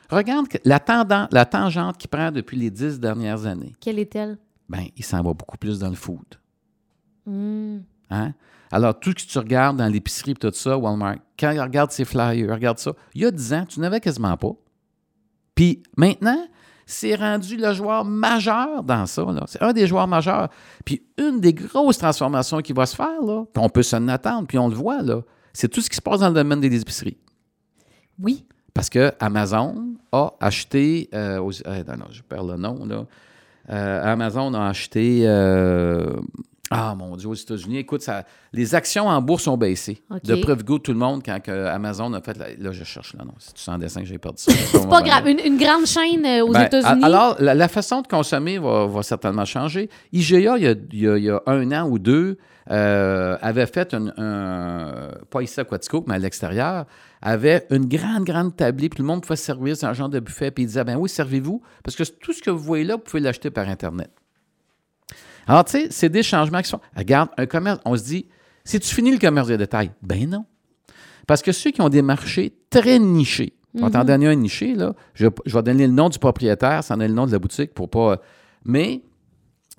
Regarde 0.09 0.47
la, 0.65 0.79
tendance, 0.79 1.29
la 1.31 1.45
tangente 1.45 1.97
qu'il 1.97 2.09
prend 2.09 2.31
depuis 2.31 2.57
les 2.57 2.69
dix 2.69 2.99
dernières 2.99 3.45
années. 3.45 3.73
Quelle 3.79 3.99
est-elle? 3.99 4.37
Bien, 4.67 4.85
il 4.97 5.03
s'en 5.05 5.17
va 5.21 5.33
beaucoup 5.33 5.57
plus 5.57 5.79
dans 5.79 5.89
le 5.89 5.95
food. 5.95 6.25
Hmm. 7.25 7.79
Hein? 8.09 8.33
Alors, 8.71 8.99
tout 8.99 9.13
ce 9.17 9.25
que 9.25 9.31
tu 9.31 9.37
regardes 9.37 9.77
dans 9.77 9.87
l'épicerie 9.87 10.31
et 10.31 10.35
tout 10.35 10.51
ça, 10.53 10.77
Walmart, 10.77 11.17
quand 11.39 11.51
il 11.51 11.61
regarde 11.61 11.91
ses 11.91 12.05
flyers, 12.05 12.49
regarde 12.51 12.79
ça, 12.79 12.93
il 13.13 13.21
y 13.21 13.25
a 13.25 13.31
10 13.31 13.53
ans, 13.53 13.65
tu 13.65 13.79
n'avais 13.79 13.99
quasiment 13.99 14.35
pas. 14.37 14.51
Puis 15.61 15.83
maintenant, 15.95 16.47
c'est 16.87 17.13
rendu 17.13 17.55
le 17.55 17.71
joueur 17.73 18.03
majeur 18.03 18.81
dans 18.81 19.05
ça. 19.05 19.23
C'est 19.45 19.61
un 19.61 19.73
des 19.73 19.85
joueurs 19.85 20.07
majeurs. 20.07 20.49
Puis 20.83 21.03
une 21.19 21.39
des 21.39 21.53
grosses 21.53 21.99
transformations 21.99 22.61
qui 22.61 22.73
va 22.73 22.87
se 22.87 22.95
faire, 22.95 23.21
là, 23.21 23.43
puis 23.53 23.63
on 23.63 23.69
peut 23.69 23.83
s'en 23.83 24.07
attendre, 24.07 24.47
puis 24.47 24.57
on 24.57 24.69
le 24.69 24.73
voit, 24.73 25.03
là, 25.03 25.21
c'est 25.53 25.67
tout 25.67 25.79
ce 25.81 25.87
qui 25.91 25.97
se 25.97 26.01
passe 26.01 26.21
dans 26.21 26.29
le 26.29 26.33
domaine 26.33 26.61
des 26.61 26.81
épiceries. 26.81 27.17
Oui. 28.19 28.43
Parce 28.73 28.89
que 28.89 29.11
Amazon 29.19 29.75
a 30.11 30.31
acheté. 30.39 31.09
euh, 31.13 31.37
aux- 31.39 31.51
euh, 31.67 31.83
non, 31.87 31.97
non, 31.97 32.05
je 32.09 32.23
perds 32.23 32.43
le 32.45 32.55
nom, 32.57 32.83
là. 32.83 33.05
Euh, 33.69 34.13
Amazon 34.13 34.51
a 34.55 34.65
acheté. 34.67 35.27
Ah, 36.71 36.95
mon 36.95 37.15
Dieu, 37.17 37.27
aux 37.29 37.33
États-Unis. 37.35 37.77
Écoute, 37.77 38.01
ça, 38.01 38.23
les 38.53 38.73
actions 38.73 39.07
en 39.07 39.21
bourse 39.21 39.45
ont 39.47 39.57
baissé. 39.57 40.01
De 40.23 40.35
preuve 40.35 40.63
go 40.63 40.79
tout 40.79 40.93
le 40.93 40.97
monde 40.97 41.21
quand 41.23 41.39
que 41.41 41.51
Amazon 41.67 42.13
a 42.13 42.21
fait. 42.21 42.37
la- 42.37 42.53
là, 42.57 42.71
je 42.71 42.83
cherche 42.83 43.13
là, 43.13 43.23
non. 43.25 43.33
C'est 43.39 43.57
sans 43.57 43.77
dessin 43.77 44.01
que 44.01 44.07
j'ai 44.07 44.17
perdu 44.17 44.41
ça. 44.41 44.51
C'est 44.71 44.89
pas 44.89 45.01
grave. 45.01 45.27
Une, 45.27 45.39
une 45.39 45.57
grande 45.57 45.85
chaîne 45.85 46.25
euh, 46.25 46.45
aux 46.45 46.51
Ben, 46.53 46.63
États-Unis. 46.63 47.03
Alors, 47.03 47.35
la, 47.39 47.53
la 47.53 47.67
façon 47.67 48.01
de 48.01 48.07
consommer 48.07 48.57
va, 48.57 48.87
va 48.87 49.03
certainement 49.03 49.45
changer. 49.45 49.89
IGA, 50.13 50.57
il 50.57 50.63
y 50.63 50.67
a, 50.67 50.71
il 50.91 50.99
y 50.99 51.07
a- 51.07 51.17
il 51.17 51.23
y 51.25 51.29
a 51.29 51.41
un 51.45 51.71
an 51.73 51.87
ou 51.89 51.99
deux, 51.99 52.37
euh, 52.69 53.37
avait 53.41 53.65
fait 53.65 53.93
un, 53.93 54.07
un- 54.17 55.11
pas 55.29 55.41
ici 55.41 55.59
à 55.59 55.65
Quatico, 55.65 56.03
mais 56.07 56.15
à 56.15 56.19
l'extérieur, 56.19 56.85
avait 57.21 57.65
une 57.69 57.85
grande, 57.87 58.23
grande 58.23 58.55
tablée, 58.55 58.87
puis 58.89 58.97
tout 58.97 59.03
le 59.03 59.07
monde 59.07 59.21
pouvait 59.21 59.35
se 59.35 59.43
servir 59.45 59.75
dans 59.75 59.87
un 59.87 59.93
genre 59.93 60.09
de 60.09 60.19
buffet, 60.19 60.51
puis 60.51 60.63
il 60.63 60.67
disait, 60.67 60.83
ben 60.83 60.95
oui, 60.97 61.09
servez-vous, 61.09 61.61
parce 61.83 61.95
que 61.95 62.03
tout 62.03 62.33
ce 62.33 62.41
que 62.41 62.49
vous 62.49 62.59
voyez 62.63 62.83
là, 62.83 62.95
vous 62.95 63.01
pouvez 63.01 63.19
l'acheter 63.19 63.49
par 63.51 63.67
Internet. 63.67 64.09
Alors, 65.47 65.65
tu 65.65 65.71
sais, 65.71 65.87
c'est 65.89 66.09
des 66.09 66.23
changements 66.23 66.61
qui 66.61 66.69
sont. 66.69 66.79
Regarde, 66.95 67.29
un 67.37 67.45
commerce, 67.45 67.79
on 67.85 67.95
se 67.95 68.03
dit, 68.03 68.27
si 68.63 68.79
tu 68.79 68.93
finis 68.93 69.11
le 69.11 69.17
commerce 69.17 69.47
de 69.47 69.55
détail, 69.55 69.91
ben 70.01 70.29
non. 70.29 70.45
Parce 71.27 71.41
que 71.41 71.51
ceux 71.51 71.71
qui 71.71 71.81
ont 71.81 71.89
des 71.89 72.01
marchés 72.01 72.53
très 72.69 72.99
nichés, 72.99 73.53
on 73.75 73.83
va 73.83 73.89
t'en 73.91 74.03
donner 74.03 74.27
un 74.27 74.35
niché, 74.35 74.75
là. 74.75 74.93
Je, 75.13 75.27
je 75.45 75.55
vais 75.55 75.63
donner 75.63 75.87
le 75.87 75.93
nom 75.93 76.09
du 76.09 76.19
propriétaire, 76.19 76.83
ça 76.83 76.95
en 76.95 76.99
est 76.99 77.07
le 77.07 77.13
nom 77.13 77.25
de 77.25 77.31
la 77.31 77.39
boutique 77.39 77.73
pour 77.73 77.89
pas. 77.89 78.19
Mais 78.65 79.01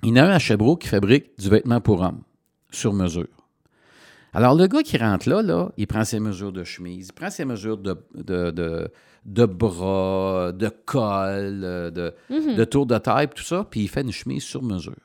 il 0.01 0.09
y 0.09 0.11
en 0.13 0.23
a 0.23 0.23
un 0.23 0.29
à 0.31 0.39
Chebreau 0.39 0.75
qui 0.77 0.87
fabrique 0.87 1.37
du 1.37 1.49
vêtement 1.49 1.79
pour 1.79 2.01
hommes, 2.01 2.21
sur 2.71 2.91
mesure. 2.91 3.27
Alors, 4.33 4.55
le 4.55 4.65
gars 4.65 4.81
qui 4.81 4.97
rentre 4.97 5.29
là, 5.29 5.43
là, 5.43 5.71
il 5.77 5.85
prend 5.85 6.03
ses 6.03 6.19
mesures 6.19 6.51
de 6.51 6.63
chemise, 6.63 7.09
il 7.09 7.13
prend 7.13 7.29
ses 7.29 7.45
mesures 7.45 7.77
de, 7.77 7.95
de, 8.15 8.49
de, 8.49 8.91
de 9.25 9.45
bras, 9.45 10.51
de 10.51 10.69
col, 10.85 11.61
euh, 11.63 11.91
de, 11.91 12.13
de 12.55 12.63
tour 12.65 12.87
de 12.87 12.97
taille, 12.97 13.27
tout 13.29 13.43
ça, 13.43 13.65
puis 13.69 13.81
il 13.81 13.87
fait 13.87 14.01
une 14.01 14.11
chemise 14.11 14.41
sur 14.43 14.63
mesure. 14.63 14.95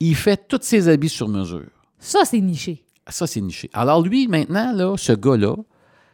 Il 0.00 0.16
fait 0.16 0.48
tous 0.48 0.62
ses 0.62 0.88
habits 0.88 1.10
sur 1.10 1.28
mesure. 1.28 1.68
Ça, 1.98 2.24
c'est 2.24 2.40
niché. 2.40 2.84
Ça, 3.06 3.26
c'est 3.26 3.40
niché. 3.40 3.68
Alors, 3.74 4.02
lui, 4.02 4.26
maintenant, 4.28 4.72
là, 4.72 4.96
ce 4.96 5.12
gars-là, 5.12 5.56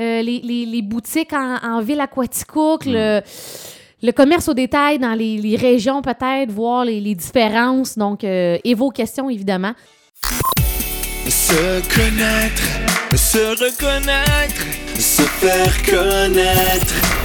euh, 0.00 0.22
les, 0.22 0.40
les- 0.40 0.64
les 0.64 0.80
boutiques 0.82 1.32
en, 1.34 1.56
en 1.62 1.80
ville 1.82 2.00
aquaticook, 2.00 2.86
le, 2.86 3.20
le 4.02 4.12
commerce 4.12 4.48
au 4.48 4.54
détail 4.54 4.98
dans 4.98 5.12
les, 5.12 5.36
les 5.36 5.56
régions 5.56 6.00
peut-être, 6.00 6.50
voir 6.50 6.86
les, 6.86 7.00
les 7.00 7.14
différences. 7.14 7.98
Donc, 7.98 8.24
euh, 8.24 8.56
et 8.64 8.74
vos 8.74 8.88
questions, 8.90 9.28
évidemment. 9.28 9.72
Se 11.28 11.80
connaître, 11.94 12.62
se 13.14 13.38
reconnaître, 13.62 14.62
se 14.98 15.22
faire 15.22 15.82
connaître. 15.84 17.21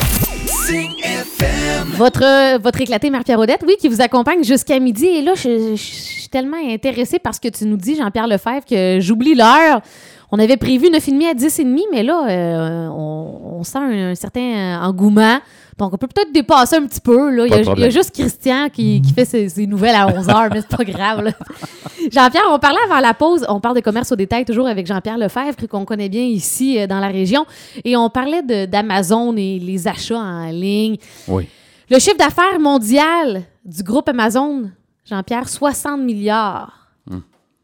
Votre, 1.95 2.23
euh, 2.23 2.57
votre 2.57 2.81
éclaté 2.81 3.09
Marie-Pierre 3.09 3.39
Odette, 3.39 3.63
oui, 3.65 3.75
qui 3.79 3.87
vous 3.87 4.01
accompagne 4.01 4.43
jusqu'à 4.43 4.79
midi. 4.79 5.05
Et 5.05 5.21
là, 5.21 5.33
je, 5.35 5.75
suis 5.75 6.27
tellement 6.27 6.57
intéressée 6.57 7.19
par 7.19 7.33
ce 7.33 7.39
que 7.39 7.47
tu 7.47 7.65
nous 7.65 7.77
dis, 7.77 7.95
Jean-Pierre 7.95 8.27
Lefebvre, 8.27 8.65
que 8.69 8.99
j'oublie 8.99 9.33
l'heure. 9.33 9.81
On 10.29 10.39
avait 10.39 10.57
prévu 10.57 10.87
9h30 10.87 11.29
à 11.29 11.33
10h30, 11.35 11.83
mais 11.93 12.03
là, 12.03 12.27
euh, 12.27 12.89
on, 12.89 13.63
sent 13.63 13.77
un, 13.77 14.11
un 14.11 14.15
certain 14.15 14.41
euh, 14.41 14.77
engouement. 14.85 15.39
Donc, 15.77 15.93
on 15.93 15.97
peut 15.97 16.07
peut-être 16.07 16.31
dépasser 16.31 16.77
un 16.77 16.87
petit 16.87 16.99
peu. 16.99 17.29
Là. 17.29 17.45
Il, 17.45 17.51
y 17.51 17.53
a, 17.53 17.59
de 17.59 17.63
problème. 17.63 17.89
il 17.89 17.93
y 17.93 17.97
a 17.97 17.99
juste 17.99 18.11
Christian 18.11 18.69
qui, 18.69 19.01
qui 19.01 19.13
fait 19.13 19.25
ses, 19.25 19.47
ses 19.49 19.67
nouvelles 19.67 19.95
à 19.95 20.07
11h, 20.07 20.49
mais 20.51 20.61
c'est 20.61 20.75
pas 20.75 20.83
grave. 20.83 21.33
Jean-Pierre, 22.11 22.45
on 22.51 22.57
parlait 22.57 22.79
avant 22.89 22.99
la 22.99 23.13
pause, 23.13 23.45
on 23.47 23.59
parle 23.59 23.75
de 23.75 23.81
commerce 23.81 24.11
au 24.11 24.15
détail 24.15 24.45
toujours 24.45 24.67
avec 24.67 24.87
Jean-Pierre 24.87 25.17
Lefebvre, 25.17 25.67
qu'on 25.69 25.85
connaît 25.85 26.09
bien 26.09 26.23
ici 26.23 26.79
euh, 26.79 26.87
dans 26.87 26.99
la 26.99 27.09
région. 27.09 27.45
Et 27.83 27.95
on 27.95 28.09
parlait 28.09 28.41
d'Amazon 28.67 29.35
et 29.37 29.59
les 29.59 29.87
achats 29.87 30.17
en 30.17 30.49
ligne. 30.49 30.97
Oui. 31.27 31.47
Le 31.89 31.99
chiffre 31.99 32.17
d'affaires 32.17 32.59
mondial 32.59 33.43
du 33.63 33.83
groupe 33.83 34.09
Amazon, 34.09 34.71
Jean-Pierre, 35.05 35.47
60 35.47 36.01
milliards 36.01 36.77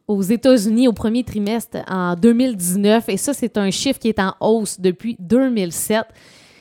aux 0.07 0.21
États-Unis 0.21 0.87
au 0.87 0.93
premier 0.93 1.23
trimestre 1.23 1.77
en 1.87 2.15
2019. 2.15 3.09
Et 3.09 3.17
ça, 3.17 3.33
c'est 3.33 3.57
un 3.57 3.71
chiffre 3.71 3.99
qui 3.99 4.09
est 4.09 4.19
en 4.19 4.33
hausse 4.39 4.79
depuis 4.79 5.15
2007. 5.19 6.05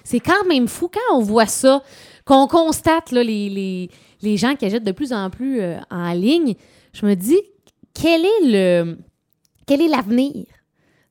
C'est 0.05 0.21
quand 0.21 0.45
même 0.49 0.69
fou 0.69 0.89
quand 0.89 1.17
on 1.17 1.21
voit 1.21 1.47
ça, 1.47 1.83
qu'on 2.25 2.47
constate 2.47 3.11
les, 3.13 3.89
gens 4.23 4.55
qui 4.57 4.67
achètent 4.67 4.85
de 4.85 4.93
plus 4.93 5.13
en 5.13 5.31
plus 5.31 5.61
euh, 5.61 5.79
en 5.91 6.13
ligne. 6.13 6.55
Je 6.93 7.07
me 7.07 7.15
dis, 7.15 7.41
quel 7.95 8.25
est 8.25 8.45
le 8.45 8.97
quel 9.67 9.81
est 9.81 9.89
l'avenir 9.89 10.45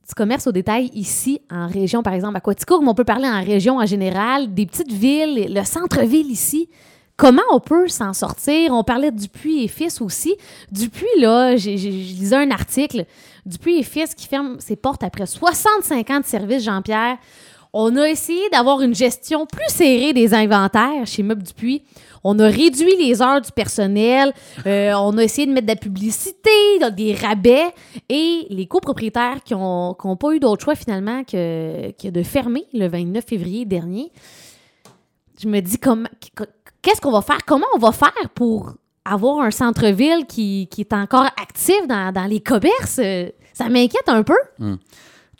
du 0.07 0.13
commerce 0.15 0.45
au 0.45 0.51
détail 0.51 0.89
ici 0.93 1.41
en 1.49 1.67
région, 1.67 2.03
par 2.03 2.13
exemple, 2.13 2.35
à 2.35 2.41
Quaticook, 2.41 2.81
mais 2.81 2.89
on 2.89 2.93
peut 2.93 3.05
parler 3.05 3.27
en 3.27 3.43
région 3.43 3.77
en 3.77 3.85
général, 3.85 4.53
des 4.53 4.65
petites 4.65 4.91
villes, 4.91 5.53
le 5.53 5.63
centre-ville 5.63 6.29
ici. 6.29 6.69
Comment 7.15 7.41
on 7.51 7.59
peut 7.59 7.87
s'en 7.87 8.13
sortir? 8.13 8.73
On 8.73 8.83
parlait 8.83 9.11
de 9.11 9.17
Dupuis 9.17 9.63
et 9.63 9.67
Fils 9.67 10.01
aussi. 10.01 10.35
Dupuis, 10.71 11.05
là, 11.19 11.55
je 11.55 11.69
lisais 11.69 12.35
un 12.35 12.49
article. 12.49 13.05
Dupuis 13.45 13.77
et 13.77 13.83
Fils 13.83 14.15
qui 14.15 14.27
ferme 14.27 14.59
ses 14.59 14.75
portes 14.75 15.03
après 15.03 15.25
65 15.25 16.09
ans 16.09 16.19
de 16.19 16.25
service, 16.25 16.63
Jean-Pierre. 16.63 17.17
On 17.73 17.95
a 17.95 18.09
essayé 18.09 18.49
d'avoir 18.49 18.81
une 18.81 18.93
gestion 18.93 19.45
plus 19.45 19.69
serrée 19.69 20.11
des 20.11 20.33
inventaires 20.33 21.05
chez 21.05 21.23
Meubles 21.23 21.43
Dupuis. 21.43 21.83
On 22.23 22.37
a 22.39 22.47
réduit 22.47 22.97
les 22.97 23.21
heures 23.21 23.39
du 23.39 23.51
personnel. 23.51 24.33
Euh, 24.65 24.91
on 24.95 25.17
a 25.17 25.23
essayé 25.23 25.47
de 25.47 25.53
mettre 25.53 25.67
de 25.67 25.71
la 25.71 25.77
publicité, 25.77 26.49
des 26.91 27.15
rabais. 27.15 27.73
Et 28.09 28.45
les 28.49 28.67
copropriétaires 28.67 29.41
qui 29.43 29.53
n'ont 29.53 29.95
pas 29.95 30.33
eu 30.33 30.39
d'autre 30.39 30.63
choix 30.63 30.75
finalement 30.75 31.23
que, 31.23 32.09
de 32.09 32.23
fermer 32.23 32.65
le 32.73 32.87
29 32.87 33.23
février 33.25 33.63
dernier, 33.63 34.11
je 35.41 35.47
me 35.47 35.61
dis 35.61 35.77
qu'est-ce 36.81 36.99
qu'on 36.99 37.11
va 37.11 37.21
faire? 37.21 37.39
Comment 37.47 37.67
on 37.73 37.79
va 37.79 37.93
faire 37.93 38.29
pour 38.35 38.73
avoir 39.05 39.39
un 39.39 39.51
centre-ville 39.51 40.25
qui, 40.27 40.67
est 40.77 40.93
encore 40.93 41.25
actif 41.41 41.87
dans, 41.87 42.27
les 42.29 42.41
commerces? 42.41 42.99
Ça 43.53 43.69
m'inquiète 43.69 44.07
un 44.07 44.23
peu. 44.23 44.37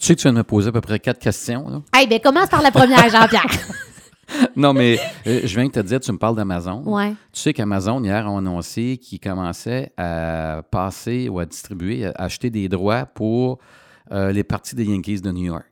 Tu 0.01 0.07
sais 0.07 0.15
que 0.15 0.21
tu 0.21 0.23
viens 0.23 0.33
de 0.33 0.39
me 0.39 0.43
poser 0.43 0.69
à 0.69 0.71
peu 0.71 0.81
près 0.81 0.97
quatre 0.97 1.19
questions. 1.19 1.69
Là? 1.69 1.81
Hey, 1.93 2.07
ben 2.07 2.19
commence 2.19 2.49
par 2.49 2.63
la 2.63 2.71
première, 2.71 3.07
Jean-Pierre. 3.07 3.45
non, 4.55 4.73
mais 4.73 4.99
euh, 5.27 5.41
je 5.43 5.55
viens 5.55 5.67
de 5.67 5.71
te 5.71 5.79
dire, 5.79 5.99
tu 5.99 6.11
me 6.11 6.17
parles 6.17 6.35
d'Amazon. 6.35 6.81
ouais. 6.85 7.11
Tu 7.31 7.41
sais 7.41 7.53
qu'Amazon, 7.53 8.03
hier, 8.03 8.27
a 8.27 8.37
annoncé 8.37 8.97
qu'ils 8.97 9.19
commençaient 9.19 9.91
à 9.97 10.63
passer 10.71 11.29
ou 11.29 11.37
à 11.37 11.45
distribuer, 11.45 12.05
à 12.05 12.13
acheter 12.15 12.49
des 12.49 12.67
droits 12.67 13.05
pour 13.05 13.59
euh, 14.11 14.31
les 14.31 14.43
parties 14.43 14.75
des 14.75 14.85
Yankees 14.85 15.21
de 15.21 15.31
New 15.31 15.45
York. 15.45 15.65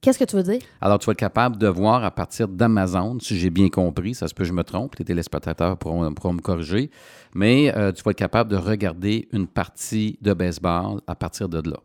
Qu'est-ce 0.00 0.20
que 0.20 0.24
tu 0.24 0.36
veux 0.36 0.44
dire? 0.44 0.60
Alors, 0.80 1.00
tu 1.00 1.06
vas 1.06 1.12
être 1.12 1.18
capable 1.18 1.56
de 1.56 1.66
voir 1.66 2.04
à 2.04 2.12
partir 2.12 2.46
d'Amazon, 2.46 3.18
si 3.20 3.38
j'ai 3.38 3.50
bien 3.50 3.70
compris, 3.70 4.14
ça 4.14 4.28
se 4.28 4.34
peut 4.34 4.44
que 4.44 4.48
je 4.48 4.52
me 4.52 4.62
trompe, 4.62 4.94
les 4.96 5.04
téléspectateurs 5.04 5.78
pourront, 5.78 6.12
pourront 6.12 6.34
me 6.34 6.42
corriger, 6.42 6.90
mais 7.34 7.74
euh, 7.74 7.90
tu 7.90 8.04
vas 8.04 8.10
être 8.12 8.18
capable 8.18 8.50
de 8.50 8.56
regarder 8.56 9.28
une 9.32 9.46
partie 9.46 10.18
de 10.20 10.32
baseball 10.32 11.00
à 11.06 11.14
partir 11.14 11.48
de 11.48 11.68
là, 11.68 11.78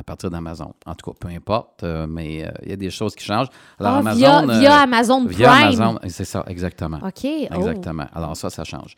à 0.00 0.02
partir 0.02 0.30
d'Amazon. 0.30 0.72
En 0.86 0.94
tout 0.94 1.10
cas, 1.10 1.16
peu 1.20 1.28
importe, 1.28 1.84
euh, 1.84 2.06
mais 2.08 2.42
euh, 2.44 2.50
il 2.62 2.70
y 2.70 2.72
a 2.72 2.76
des 2.76 2.90
choses 2.90 3.14
qui 3.14 3.24
changent. 3.24 3.48
Alors, 3.78 3.92
Ah, 3.94 3.98
Amazon, 3.98 4.18
via, 4.18 4.40
euh, 4.40 4.58
via 4.58 4.74
Amazon 4.80 5.24
Prime. 5.26 5.36
via 5.36 5.52
Amazon, 5.52 5.98
c'est 6.08 6.24
ça, 6.24 6.42
exactement. 6.48 6.96
OK. 7.06 7.20
oh. 7.24 7.54
Exactement. 7.54 8.06
Alors 8.14 8.36
ça, 8.36 8.48
ça 8.50 8.64
change. 8.64 8.94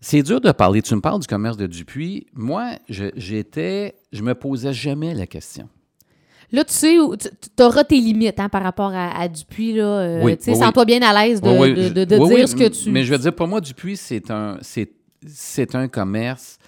C'est 0.00 0.22
dur 0.24 0.40
de 0.40 0.50
parler. 0.50 0.82
Tu 0.82 0.94
me 0.96 1.00
parles 1.00 1.20
du 1.20 1.28
commerce 1.28 1.56
de 1.56 1.68
Dupuis. 1.68 2.26
Moi, 2.34 2.72
je, 2.88 3.04
j'étais, 3.14 3.94
je 4.12 4.22
me 4.22 4.34
posais 4.34 4.72
jamais 4.72 5.14
la 5.14 5.28
question. 5.28 5.68
Là, 6.50 6.64
tu 6.64 6.72
sais, 6.74 6.96
tu 7.56 7.62
auras 7.62 7.84
tes 7.84 7.98
limites 8.00 8.38
hein, 8.40 8.48
par 8.48 8.62
rapport 8.64 8.92
à, 8.92 9.16
à 9.16 9.28
Dupuis. 9.28 9.74
Là, 9.74 9.84
euh, 9.84 10.22
Oui, 10.24 10.36
tu 10.36 10.44
sais, 10.44 10.50
oui, 10.50 10.56
sens-toi 10.58 10.84
bien 10.84 11.00
à 11.02 11.24
l'aise 11.24 11.40
de, 11.40 11.48
Oui, 11.48 11.72
de- 11.72 12.04
dire 12.04 12.48
ce 12.48 12.56
que 12.56 12.68
tu... 12.68 12.90
Mais 12.90 13.04
je 13.04 13.12
veux 13.12 13.18
dire, 13.18 13.32
pour 13.34 13.46
moi, 13.46 13.60
Dupuis, 13.60 13.96
c'est 13.96 14.28
un, 14.30 14.58
c'est, 14.60 14.90
c'est 15.24 15.74
un 15.76 15.86
commerce. 15.86 16.58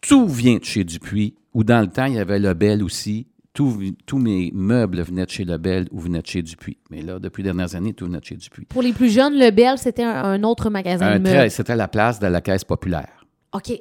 Tout 0.00 0.26
vient 0.28 0.56
de 0.56 0.64
chez 0.64 0.84
Dupuis. 0.84 1.34
Ou 1.54 1.64
dans 1.64 1.80
le 1.80 1.88
temps, 1.88 2.04
il 2.06 2.14
y 2.14 2.18
avait 2.18 2.38
Lebel 2.38 2.82
aussi. 2.82 3.26
Tout- 3.52 3.82
tous 4.06 4.18
mes 4.18 4.50
meubles 4.54 5.02
venaient 5.02 5.26
de 5.26 5.30
chez 5.30 5.44
Lebel 5.44 5.88
ou 5.90 5.98
venaient 6.00 6.22
de 6.22 6.26
chez 6.26 6.40
Dupuis. 6.42 6.78
Mais 6.90 7.02
là, 7.02 7.18
depuis 7.18 7.42
les 7.42 7.48
dernières 7.48 7.74
années, 7.74 7.92
tout 7.92 8.06
venait 8.06 8.20
de 8.20 8.24
chez 8.24 8.36
Dupuis. 8.36 8.64
Pour 8.66 8.82
les 8.82 8.92
plus 8.92 9.10
jeunes, 9.10 9.34
le 9.38 9.50
Bell, 9.50 9.76
c'était 9.76 10.04
un, 10.04 10.22
un 10.24 10.42
autre 10.44 10.70
magasin 10.70 11.06
Un 11.06 11.18
de 11.18 11.28
meubles. 11.28 11.50
c'était 11.50 11.74
la 11.74 11.88
place 11.88 12.20
de 12.20 12.28
la 12.28 12.40
caisse 12.40 12.62
populaire. 12.64 13.26
OK. 13.52 13.72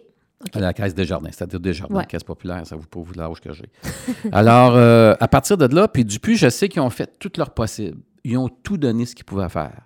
À 0.53 0.59
La 0.59 0.73
caisse 0.73 0.95
Desjardins, 0.95 1.29
c'est-à-dire 1.31 1.59
Desjardins, 1.59 1.93
Ouais. 1.95 2.01
la 2.01 2.07
caisse 2.07 2.23
populaire, 2.23 2.65
ça 2.65 2.75
vous 2.77 2.87
prouve 2.87 3.11
l'âge 3.15 3.41
que 3.41 3.51
j'ai. 3.53 3.69
Alors, 4.31 4.73
euh, 4.75 5.13
à 5.19 5.27
partir 5.27 5.57
de 5.57 5.65
là, 5.73 5.87
puis 5.87 6.03
Dupuis, 6.05 6.37
je 6.37 6.49
sais 6.49 6.67
qu'ils 6.69 6.81
ont 6.81 6.89
fait 6.89 7.19
tout 7.19 7.31
leur 7.37 7.51
possible. 7.53 7.97
Ils 8.23 8.37
ont 8.37 8.47
tout 8.49 8.77
donné 8.77 9.05
ce 9.05 9.13
qu'ils 9.15 9.25
pouvaient 9.25 9.49
faire. 9.49 9.81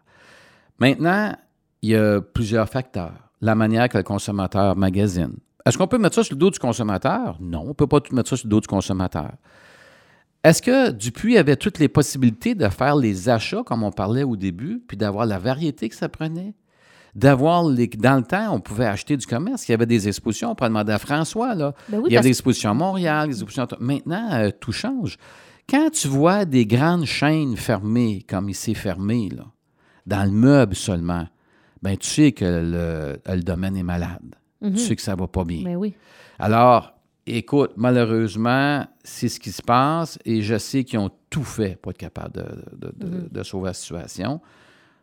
Maintenant, 0.79 1.35
il 1.81 1.89
y 1.89 1.95
a 1.95 2.21
plusieurs 2.21 2.69
facteurs. 2.69 3.13
La 3.41 3.55
manière 3.55 3.89
que 3.89 3.97
le 3.97 4.03
consommateur 4.03 4.75
magasine. 4.77 5.33
Est-ce 5.65 5.77
qu'on 5.77 5.87
peut 5.87 5.97
mettre 5.97 6.15
ça 6.15 6.23
sur 6.23 6.35
le 6.35 6.39
dos 6.39 6.49
du 6.51 6.59
consommateur? 6.59 7.37
Non, 7.39 7.61
on 7.61 7.67
ne 7.69 7.73
peut 7.73 7.87
pas 7.87 8.01
tout 8.01 8.13
mettre 8.15 8.29
ça 8.29 8.35
sur 8.37 8.47
le 8.47 8.49
dos 8.51 8.59
du 8.61 8.67
consommateur. 8.67 9.31
Est-ce 10.43 10.61
que 10.61 10.91
Dupuis 10.91 11.37
avait 11.37 11.55
toutes 11.55 11.79
les 11.79 11.87
possibilités 11.87 12.53
de 12.53 12.67
faire 12.67 12.97
les 12.97 13.29
achats, 13.29 13.63
comme 13.65 13.81
on 13.83 13.91
parlait 13.91 14.23
au 14.23 14.35
début, 14.35 14.83
puis 14.85 14.97
d'avoir 14.97 15.25
la 15.25 15.39
variété 15.39 15.89
que 15.89 15.95
ça 15.95 16.09
prenait? 16.09 16.53
d'avoir 17.15 17.63
les. 17.69 17.85
Dans 17.85 18.15
le 18.17 18.23
temps, 18.23 18.55
on 18.55 18.59
pouvait 18.59 18.87
acheter 18.87 19.15
du 19.15 19.27
commerce. 19.27 19.67
Il 19.67 19.71
y 19.71 19.75
avait 19.75 19.85
des 19.85 20.07
expositions. 20.07 20.49
On 20.49 20.55
pourrait 20.55 20.69
demander 20.71 20.93
à 20.93 20.97
François, 20.97 21.53
là. 21.53 21.75
Ben 21.87 21.99
oui, 21.99 22.05
il 22.07 22.13
y 22.13 22.17
avait 22.17 22.23
des 22.23 22.29
expositions 22.29 22.71
à 22.71 22.73
Montréal, 22.73 23.27
des 23.27 23.35
expositions. 23.35 23.65
à- 23.65 23.77
Maintenant, 23.79 24.29
euh, 24.33 24.49
tout 24.59 24.71
change. 24.71 25.17
Quand 25.69 25.91
tu 25.91 26.07
vois 26.07 26.45
des 26.45 26.65
grandes 26.65 27.05
chaînes 27.05 27.55
fermées, 27.55 28.25
comme 28.27 28.49
ici 28.49 28.73
fermé, 28.73 29.29
là, 29.29 29.43
dans 30.07 30.23
le 30.23 30.31
meuble 30.31 30.73
seulement, 30.75 31.27
ben 31.83 31.95
tu 31.97 32.07
sais 32.09 32.31
que 32.31 32.45
le, 32.45 33.19
le 33.31 33.43
domaine 33.43 33.77
est 33.77 33.83
malade. 33.83 34.33
Mhm. 34.63 34.73
Tu 34.73 34.79
sais 34.79 34.95
que 34.95 35.01
ça 35.01 35.15
va 35.15 35.27
pas 35.27 35.43
bien. 35.43 35.63
Ben 35.63 35.75
oui. 35.75 35.93
Alors, 36.39 36.93
écoute, 37.27 37.71
malheureusement, 37.77 38.85
c'est 39.03 39.29
ce 39.29 39.39
qui 39.39 39.51
se 39.51 39.61
passe 39.61 40.17
et 40.25 40.41
je 40.41 40.57
sais 40.57 40.83
qu'ils 40.83 40.99
ont 40.99 41.11
tout 41.29 41.43
fait 41.43 41.75
pour 41.81 41.91
être 41.91 41.97
capables 41.97 42.33
de, 42.33 42.45
de- 42.87 42.93
de- 42.95 43.17
Mhm. 43.17 43.27
de 43.31 43.43
sauver 43.43 43.67
la 43.67 43.73
situation. 43.73 44.41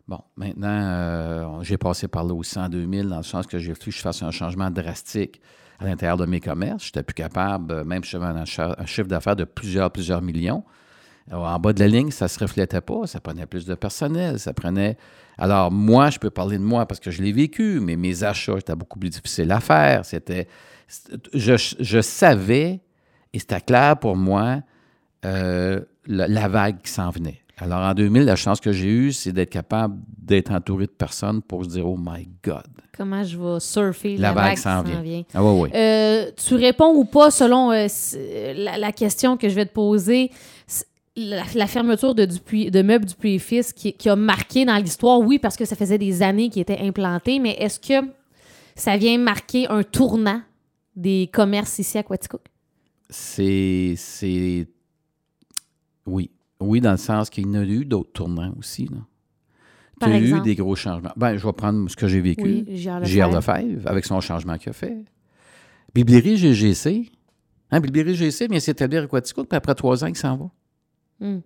Bon, 0.07 0.19
maintenant, 0.35 0.67
euh, 0.69 1.45
j'ai 1.63 1.77
passé 1.77 2.07
par 2.07 2.23
là 2.23 2.33
aussi 2.33 2.57
en 2.59 2.67
2000, 2.69 3.07
dans 3.07 3.17
le 3.17 3.23
sens 3.23 3.47
que 3.47 3.59
j'ai 3.59 3.73
fallu 3.73 3.91
que 3.91 3.97
je 3.97 4.01
fasse 4.01 4.21
un 4.23 4.31
changement 4.31 4.69
drastique 4.69 5.39
à 5.79 5.85
l'intérieur 5.85 6.17
de 6.17 6.25
mes 6.25 6.39
commerces. 6.39 6.83
Je 6.85 6.89
n'étais 6.89 7.03
plus 7.03 7.13
capable, 7.13 7.71
euh, 7.73 7.83
même 7.83 8.03
si 8.03 8.11
j'avais 8.11 8.25
un, 8.25 8.43
un 8.77 8.85
chiffre 8.85 9.07
d'affaires 9.07 9.35
de 9.35 9.43
plusieurs, 9.45 9.89
plusieurs 9.91 10.21
millions. 10.21 10.63
Alors, 11.29 11.45
en 11.45 11.59
bas 11.59 11.71
de 11.71 11.79
la 11.79 11.87
ligne, 11.87 12.11
ça 12.11 12.25
ne 12.25 12.29
se 12.29 12.39
reflétait 12.39 12.81
pas, 12.81 13.05
ça 13.07 13.19
prenait 13.21 13.45
plus 13.45 13.65
de 13.65 13.75
personnel, 13.75 14.39
ça 14.39 14.53
prenait... 14.53 14.97
Alors, 15.37 15.71
moi, 15.71 16.09
je 16.09 16.19
peux 16.19 16.29
parler 16.29 16.57
de 16.57 16.63
moi 16.63 16.85
parce 16.85 16.99
que 16.99 17.11
je 17.11 17.21
l'ai 17.21 17.31
vécu, 17.31 17.79
mais 17.81 17.95
mes 17.95 18.23
achats 18.23 18.57
étaient 18.57 18.75
beaucoup 18.75 18.99
plus 18.99 19.09
difficiles 19.09 19.51
à 19.51 19.59
faire. 19.59 20.05
C'était... 20.05 20.47
Je, 21.33 21.55
je 21.79 22.01
savais, 22.01 22.81
et 23.33 23.39
c'était 23.39 23.61
clair 23.61 23.97
pour 23.97 24.15
moi, 24.15 24.61
euh, 25.25 25.81
la, 26.05 26.27
la 26.27 26.47
vague 26.47 26.81
qui 26.81 26.91
s'en 26.91 27.09
venait. 27.11 27.41
Alors, 27.57 27.79
en 27.79 27.93
2000, 27.93 28.23
la 28.25 28.35
chance 28.35 28.59
que 28.59 28.71
j'ai 28.71 28.87
eue, 28.87 29.11
c'est 29.13 29.31
d'être 29.31 29.51
capable 29.51 29.95
d'être 30.17 30.51
entouré 30.51 30.87
de 30.87 30.91
personnes 30.91 31.41
pour 31.43 31.63
se 31.63 31.69
dire 31.69 31.87
«Oh 31.87 31.95
my 31.97 32.27
God! 32.43 32.63
Comment 32.97 33.23
je 33.23 33.37
vais 33.37 33.59
surfer 33.59 34.17
La 34.17 34.29
la, 34.29 34.33
vague 34.33 34.57
s'en 34.57 34.81
vient. 34.81 35.01
vient.» 35.01 35.23
Ah 35.33 35.43
oui, 35.43 35.61
oui. 35.61 35.69
Euh, 35.75 36.31
tu 36.43 36.55
réponds 36.55 36.93
ou 36.95 37.05
pas 37.05 37.29
selon 37.29 37.71
euh, 37.71 37.87
la 38.55 38.91
question 38.91 39.37
que 39.37 39.47
je 39.47 39.53
vais 39.53 39.65
te 39.65 39.73
poser? 39.73 40.31
La, 41.17 41.43
la 41.55 41.67
fermeture 41.67 42.15
de, 42.15 42.25
Dupuis, 42.25 42.71
de 42.71 42.81
meubles 42.81 43.05
Dupuis 43.05 43.33
et 43.35 43.39
Fils 43.39 43.73
qui, 43.73 43.91
qui 43.93 44.07
a 44.09 44.15
marqué 44.15 44.63
dans 44.63 44.77
l'histoire, 44.77 45.19
oui, 45.19 45.39
parce 45.39 45.57
que 45.57 45.65
ça 45.65 45.75
faisait 45.75 45.97
des 45.97 46.21
années 46.21 46.49
qu'ils 46.49 46.61
étaient 46.61 46.79
implantés, 46.79 47.39
mais 47.39 47.51
est-ce 47.59 47.79
que 47.79 48.07
ça 48.75 48.95
vient 48.95 49.17
marquer 49.17 49.67
un 49.67 49.83
tournant 49.83 50.41
des 50.95 51.29
commerces 51.33 51.79
ici 51.79 51.97
à 51.97 52.03
Quaticook? 52.03 52.41
C'est. 53.09 53.95
c'est- 53.97 54.67
Oui. 56.05 56.31
Oui, 56.61 56.79
dans 56.79 56.91
le 56.91 56.97
sens 56.97 57.29
qu'il 57.29 57.45
y 57.45 57.49
en 57.49 57.55
a 57.55 57.63
eu 57.63 57.83
d'autres 57.83 58.11
tournants 58.13 58.53
aussi. 58.57 58.85
Là. 58.85 58.97
Tu 60.01 60.07
as 60.07 60.19
eu 60.19 60.41
des 60.41 60.55
gros 60.55 60.75
changements. 60.75 61.11
Ben, 61.17 61.35
je 61.35 61.45
vais 61.45 61.53
prendre 61.53 61.89
ce 61.89 61.95
que 61.95 62.07
j'ai 62.07 62.21
vécu. 62.21 62.43
Oui. 62.43 62.65
Lefebvre. 62.67 63.35
Lefebvre, 63.35 63.87
avec 63.89 64.05
son 64.05 64.21
changement 64.21 64.57
qu'il 64.57 64.69
a 64.69 64.73
fait. 64.73 65.03
Biblierie 65.93 66.37
GGC. 66.37 67.11
Hein, 67.71 67.79
Biblierie 67.81 68.15
GGC 68.15 68.47
vient 68.47 68.59
s'établir 68.59 69.03
à 69.03 69.07
Quaticook, 69.07 69.47
puis 69.49 69.57
après 69.57 69.75
trois 69.75 70.03
ans, 70.03 70.07
il 70.07 70.15
s'en 70.15 70.37
va. 70.37 70.49
Hmm. 71.21 71.39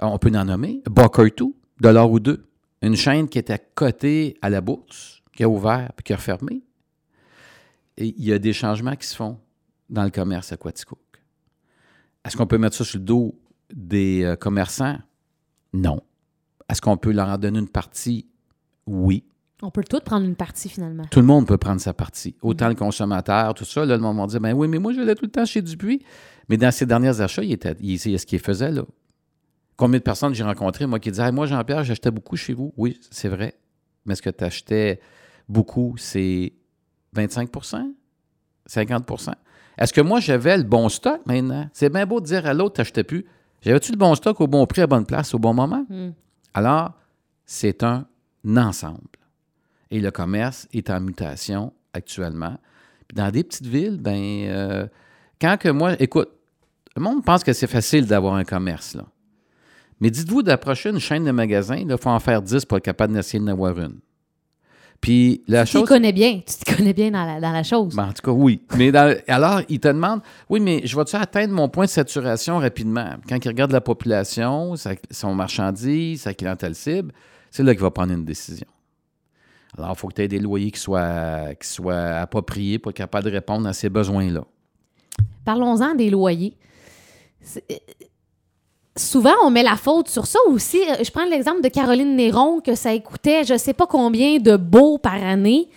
On 0.00 0.18
peut 0.18 0.32
en 0.34 0.44
nommer. 0.44 0.82
Booker2, 0.86 1.52
dollar 1.80 2.10
ou 2.10 2.20
deux. 2.20 2.44
Une 2.82 2.96
chaîne 2.96 3.28
qui 3.28 3.38
était 3.38 3.60
cotée 3.74 4.36
à 4.42 4.50
la 4.50 4.60
bourse, 4.60 5.22
qui 5.32 5.44
a 5.44 5.48
ouvert 5.48 5.92
puis 5.96 6.04
qui 6.04 6.12
a 6.12 6.16
refermé. 6.16 6.62
Et 7.96 8.14
il 8.18 8.24
y 8.24 8.32
a 8.32 8.38
des 8.38 8.52
changements 8.52 8.96
qui 8.96 9.06
se 9.06 9.14
font 9.14 9.38
dans 9.88 10.04
le 10.04 10.10
commerce 10.10 10.52
à 10.52 10.56
Quaticook. 10.56 10.98
Est-ce 12.24 12.36
qu'on 12.36 12.46
peut 12.46 12.58
mettre 12.58 12.76
ça 12.76 12.84
sur 12.84 12.98
le 12.98 13.04
dos 13.04 13.38
des 13.72 14.24
euh, 14.24 14.36
commerçants? 14.36 14.98
Non. 15.72 16.02
Est-ce 16.68 16.80
qu'on 16.80 16.96
peut 16.96 17.12
leur 17.12 17.28
en 17.28 17.38
donner 17.38 17.58
une 17.58 17.68
partie? 17.68 18.26
Oui. 18.86 19.24
On 19.62 19.70
peut 19.70 19.84
tout 19.88 20.00
prendre 20.00 20.26
une 20.26 20.34
partie 20.34 20.68
finalement. 20.68 21.04
Tout 21.10 21.20
le 21.20 21.26
monde 21.26 21.46
peut 21.46 21.58
prendre 21.58 21.80
sa 21.80 21.94
partie. 21.94 22.34
Autant 22.42 22.68
le 22.68 22.74
consommateur, 22.74 23.54
tout 23.54 23.64
ça. 23.64 23.84
Là, 23.84 23.96
le 23.96 24.02
monde 24.02 24.16
va 24.16 24.26
dire, 24.26 24.40
ben 24.40 24.52
oui, 24.54 24.66
mais 24.66 24.78
moi, 24.78 24.92
je 24.92 25.00
l'ai 25.00 25.14
tout 25.14 25.24
le 25.24 25.30
temps 25.30 25.44
chez 25.44 25.62
Dupuis. 25.62 26.02
Mais 26.48 26.56
dans 26.56 26.72
ses 26.72 26.86
derniers 26.86 27.20
achats, 27.20 27.44
il 27.44 27.52
était, 27.52 27.76
il, 27.80 27.98
ce 27.98 28.26
qu'il 28.26 28.40
faisait, 28.40 28.72
là. 28.72 28.82
Combien 29.76 29.98
de 29.98 30.04
personnes 30.04 30.34
j'ai 30.34 30.44
rencontrées, 30.44 30.86
moi, 30.86 31.00
qui 31.00 31.10
disaient, 31.10 31.24
Hey, 31.24 31.32
moi, 31.32 31.46
Jean-Pierre, 31.46 31.84
j'achetais 31.84 32.10
beaucoup 32.10 32.36
chez 32.36 32.52
vous. 32.52 32.72
Oui, 32.76 33.00
c'est 33.10 33.28
vrai. 33.28 33.54
Mais 34.04 34.14
ce 34.14 34.22
que 34.22 34.30
tu 34.30 34.44
achetais 34.44 35.00
beaucoup, 35.48 35.94
c'est 35.96 36.52
25% 37.16 37.92
50% 38.68 39.32
Est-ce 39.78 39.92
que 39.92 40.00
moi, 40.00 40.20
j'avais 40.20 40.56
le 40.56 40.62
bon 40.62 40.88
stock 40.88 41.20
maintenant? 41.26 41.68
C'est 41.72 41.90
bien 41.90 42.06
beau 42.06 42.20
de 42.20 42.26
dire 42.26 42.46
à 42.46 42.54
l'autre, 42.54 42.74
t'achetais 42.74 43.04
plus. 43.04 43.26
J'avais-tu 43.60 43.92
le 43.92 43.98
bon 43.98 44.14
stock 44.14 44.40
au 44.40 44.46
bon 44.46 44.66
prix, 44.66 44.82
à 44.82 44.86
bonne 44.86 45.06
place, 45.06 45.34
au 45.34 45.38
bon 45.38 45.54
moment? 45.54 45.84
Hmm. 45.88 46.10
Alors, 46.54 46.92
c'est 47.46 47.82
un 47.82 48.06
ensemble. 48.56 48.98
Et 49.90 50.00
le 50.00 50.10
commerce 50.10 50.68
est 50.72 50.90
en 50.90 51.00
mutation 51.00 51.72
actuellement. 51.92 52.56
Puis 53.06 53.16
dans 53.16 53.30
des 53.30 53.44
petites 53.44 53.66
villes, 53.66 53.98
ben, 54.00 54.20
euh, 54.46 54.86
quand 55.40 55.56
que 55.58 55.68
moi, 55.68 56.00
écoute, 56.00 56.30
le 56.96 57.02
monde 57.02 57.24
pense 57.24 57.44
que 57.44 57.52
c'est 57.52 57.66
facile 57.66 58.06
d'avoir 58.06 58.34
un 58.34 58.44
commerce, 58.44 58.94
là. 58.94 59.04
Mais 60.02 60.10
dites-vous 60.10 60.42
d'approcher 60.42 60.90
une 60.90 60.98
chaîne 60.98 61.24
de 61.24 61.30
magasins, 61.30 61.76
il 61.76 61.96
faut 61.96 62.10
en 62.10 62.18
faire 62.18 62.42
10 62.42 62.64
pour 62.64 62.76
être 62.78 62.84
capable 62.84 63.14
d'essayer 63.14 63.38
d'en 63.38 63.52
avoir 63.52 63.78
une. 63.78 64.00
Puis 65.00 65.42
la 65.46 65.64
Tu 65.64 65.72
chose. 65.72 65.88
connais 65.88 66.12
bien. 66.12 66.40
Tu 66.46 66.54
t'y 66.64 66.76
connais 66.76 66.92
bien 66.92 67.10
dans 67.12 67.24
la, 67.24 67.40
dans 67.40 67.52
la 67.52 67.62
chose. 67.62 67.94
Ben, 67.94 68.08
en 68.08 68.12
tout 68.12 68.22
cas, 68.22 68.30
oui. 68.32 68.60
Mais 68.76 68.90
dans- 68.92 69.14
alors, 69.28 69.60
ils 69.68 69.78
te 69.80 69.86
demandent 69.88 70.20
Oui, 70.50 70.58
mais 70.60 70.80
je 70.84 70.96
vais-tu 70.96 71.14
atteindre 71.16 71.54
mon 71.54 71.68
point 71.68 71.84
de 71.84 71.90
saturation 71.90 72.58
rapidement? 72.58 73.14
Quand 73.28 73.36
ils 73.44 73.48
regardent 73.48 73.72
la 73.72 73.80
population, 73.80 74.74
sa- 74.76 74.94
son 75.10 75.34
marchandise, 75.34 76.22
sa 76.22 76.34
clientèle 76.34 76.74
cible, 76.74 77.12
c'est 77.50 77.62
là 77.62 77.72
qu'il 77.72 77.82
va 77.82 77.90
prendre 77.92 78.12
une 78.12 78.24
décision. 78.24 78.66
Alors, 79.78 79.92
il 79.94 79.96
faut 79.98 80.08
que 80.08 80.14
tu 80.14 80.22
aies 80.22 80.28
des 80.28 80.38
loyers 80.40 80.70
qui 80.72 80.80
soient, 80.80 81.54
qui 81.60 81.68
soient 81.68 82.16
appropriés 82.18 82.78
pour 82.80 82.90
être 82.90 82.96
capable 82.96 83.24
de 83.26 83.30
répondre 83.30 83.66
à 83.68 83.72
ces 83.72 83.88
besoins-là. 83.88 84.44
Parlons-en 85.44 85.94
des 85.94 86.10
loyers. 86.10 86.56
Souvent, 88.96 89.32
on 89.44 89.50
met 89.50 89.62
la 89.62 89.76
faute 89.76 90.08
sur 90.08 90.26
ça 90.26 90.38
aussi. 90.48 90.78
Euh, 90.88 91.02
Je 91.02 91.10
prends 91.10 91.24
l'exemple 91.24 91.62
de 91.62 91.68
Caroline 91.68 92.14
Néron, 92.14 92.60
que 92.60 92.74
ça 92.74 92.96
coûtait 92.98 93.42
je 93.44 93.56
sais 93.56 93.72
pas 93.72 93.86
combien 93.86 94.38
de 94.38 94.56
beaux 94.56 94.98
par 94.98 95.14
année. 95.14 95.68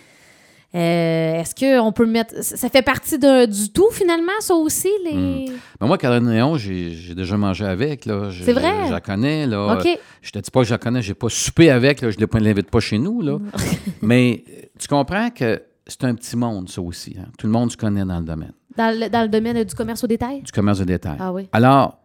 Euh, 0.74 1.40
Est-ce 1.40 1.54
qu'on 1.54 1.92
peut 1.92 2.04
mettre. 2.04 2.34
Ça 2.42 2.68
fait 2.68 2.82
partie 2.82 3.18
de- 3.18 3.46
du 3.46 3.70
tout, 3.72 3.88
finalement, 3.90 4.32
ça 4.40 4.54
aussi? 4.54 4.90
les... 5.04 5.46
Mais 5.80 5.86
moi, 5.86 5.96
Caroline 5.96 6.28
Néon, 6.28 6.58
j'ai 6.58 7.14
déjà 7.14 7.36
mangé 7.38 7.64
avec. 7.64 8.04
C'est 8.04 8.52
vrai? 8.52 8.86
Je, 8.88 8.92
la 8.92 9.00
connais. 9.00 9.46
Là. 9.46 9.78
OK. 9.78 9.88
Je 10.20 10.30
te 10.30 10.38
dis 10.38 10.50
pas 10.50 10.60
que 10.60 10.66
je 10.66 10.72
la 10.74 10.78
connais, 10.78 11.00
j'ai 11.00 11.14
pas 11.14 11.28
soupé 11.30 11.70
avec, 11.70 12.02
là, 12.02 12.10
je 12.10 12.18
ne 12.18 12.44
l'invite 12.44 12.70
pas 12.70 12.80
chez 12.80 12.98
nous. 12.98 13.22
Là. 13.22 13.38
Mais 14.02 14.44
euh, 14.50 14.62
tu 14.78 14.88
comprends 14.88 15.30
que 15.30 15.62
c'est 15.86 16.04
un 16.04 16.14
petit 16.14 16.36
monde, 16.36 16.68
ça 16.68 16.82
aussi. 16.82 17.16
hein. 17.18 17.26
Tout 17.38 17.46
le 17.46 17.52
monde 17.54 17.70
se 17.72 17.76
connaît 17.78 18.04
dans 18.04 18.18
le 18.18 18.24
domaine. 18.26 18.52
Dans 18.76 18.94
le, 19.00 19.08
dans 19.08 19.22
le 19.22 19.28
domaine 19.28 19.64
du 19.64 19.74
commerce 19.74 20.04
au 20.04 20.06
détail? 20.06 20.42
du 20.42 20.52
commerce 20.52 20.80
de 20.80 20.84
détail. 20.84 21.16
Ah 21.18 21.32
oui. 21.32 21.48
Alors, 21.52 21.96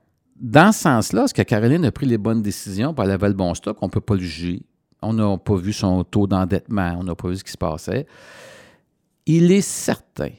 dans 0.41 0.71
ce 0.71 0.80
sens-là, 0.82 1.25
est-ce 1.25 1.34
que 1.36 1.43
Caroline 1.43 1.86
a 1.86 1.91
pris 1.91 2.08
les 2.08 2.17
bonnes 2.17 2.41
décisions, 2.41 2.93
puis 2.93 3.06
elle 3.06 3.12
avait 3.12 3.27
le 3.27 3.36
bon 3.36 3.54
stock, 3.54 3.77
on 3.82 3.86
ne 3.86 3.91
peut 3.91 4.01
pas 4.01 4.15
le 4.15 4.21
juger. 4.21 4.63
On 5.04 5.13
n'a 5.13 5.38
pas 5.38 5.56
vu 5.56 5.71
son 5.71 6.04
taux 6.04 6.27
d'endettement, 6.27 6.97
on 6.99 7.04
n'a 7.04 7.15
pas 7.15 7.30
vu 7.30 7.38
ce 7.38 7.43
qui 7.43 7.51
se 7.51 7.58
passait. 7.58 8.08
Il 9.27 9.51
est 9.51 9.62
certain, 9.62 10.32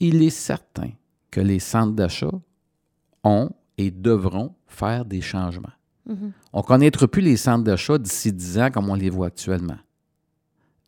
il 0.00 0.22
est 0.22 0.30
certain 0.30 0.90
que 1.30 1.40
les 1.40 1.58
centres 1.58 1.92
d'achat 1.92 2.32
ont 3.24 3.50
et 3.76 3.90
devront 3.90 4.54
faire 4.66 5.04
des 5.04 5.20
changements. 5.20 5.72
Mhm. 6.06 6.32
On 6.52 6.58
ne 6.58 6.64
connaîtra 6.64 7.06
plus 7.06 7.22
les 7.22 7.36
centres 7.36 7.64
d'achat 7.64 7.98
d'ici 7.98 8.32
10 8.32 8.58
ans 8.58 8.70
comme 8.70 8.88
on 8.88 8.94
les 8.94 9.10
voit 9.10 9.28
actuellement. 9.28 9.78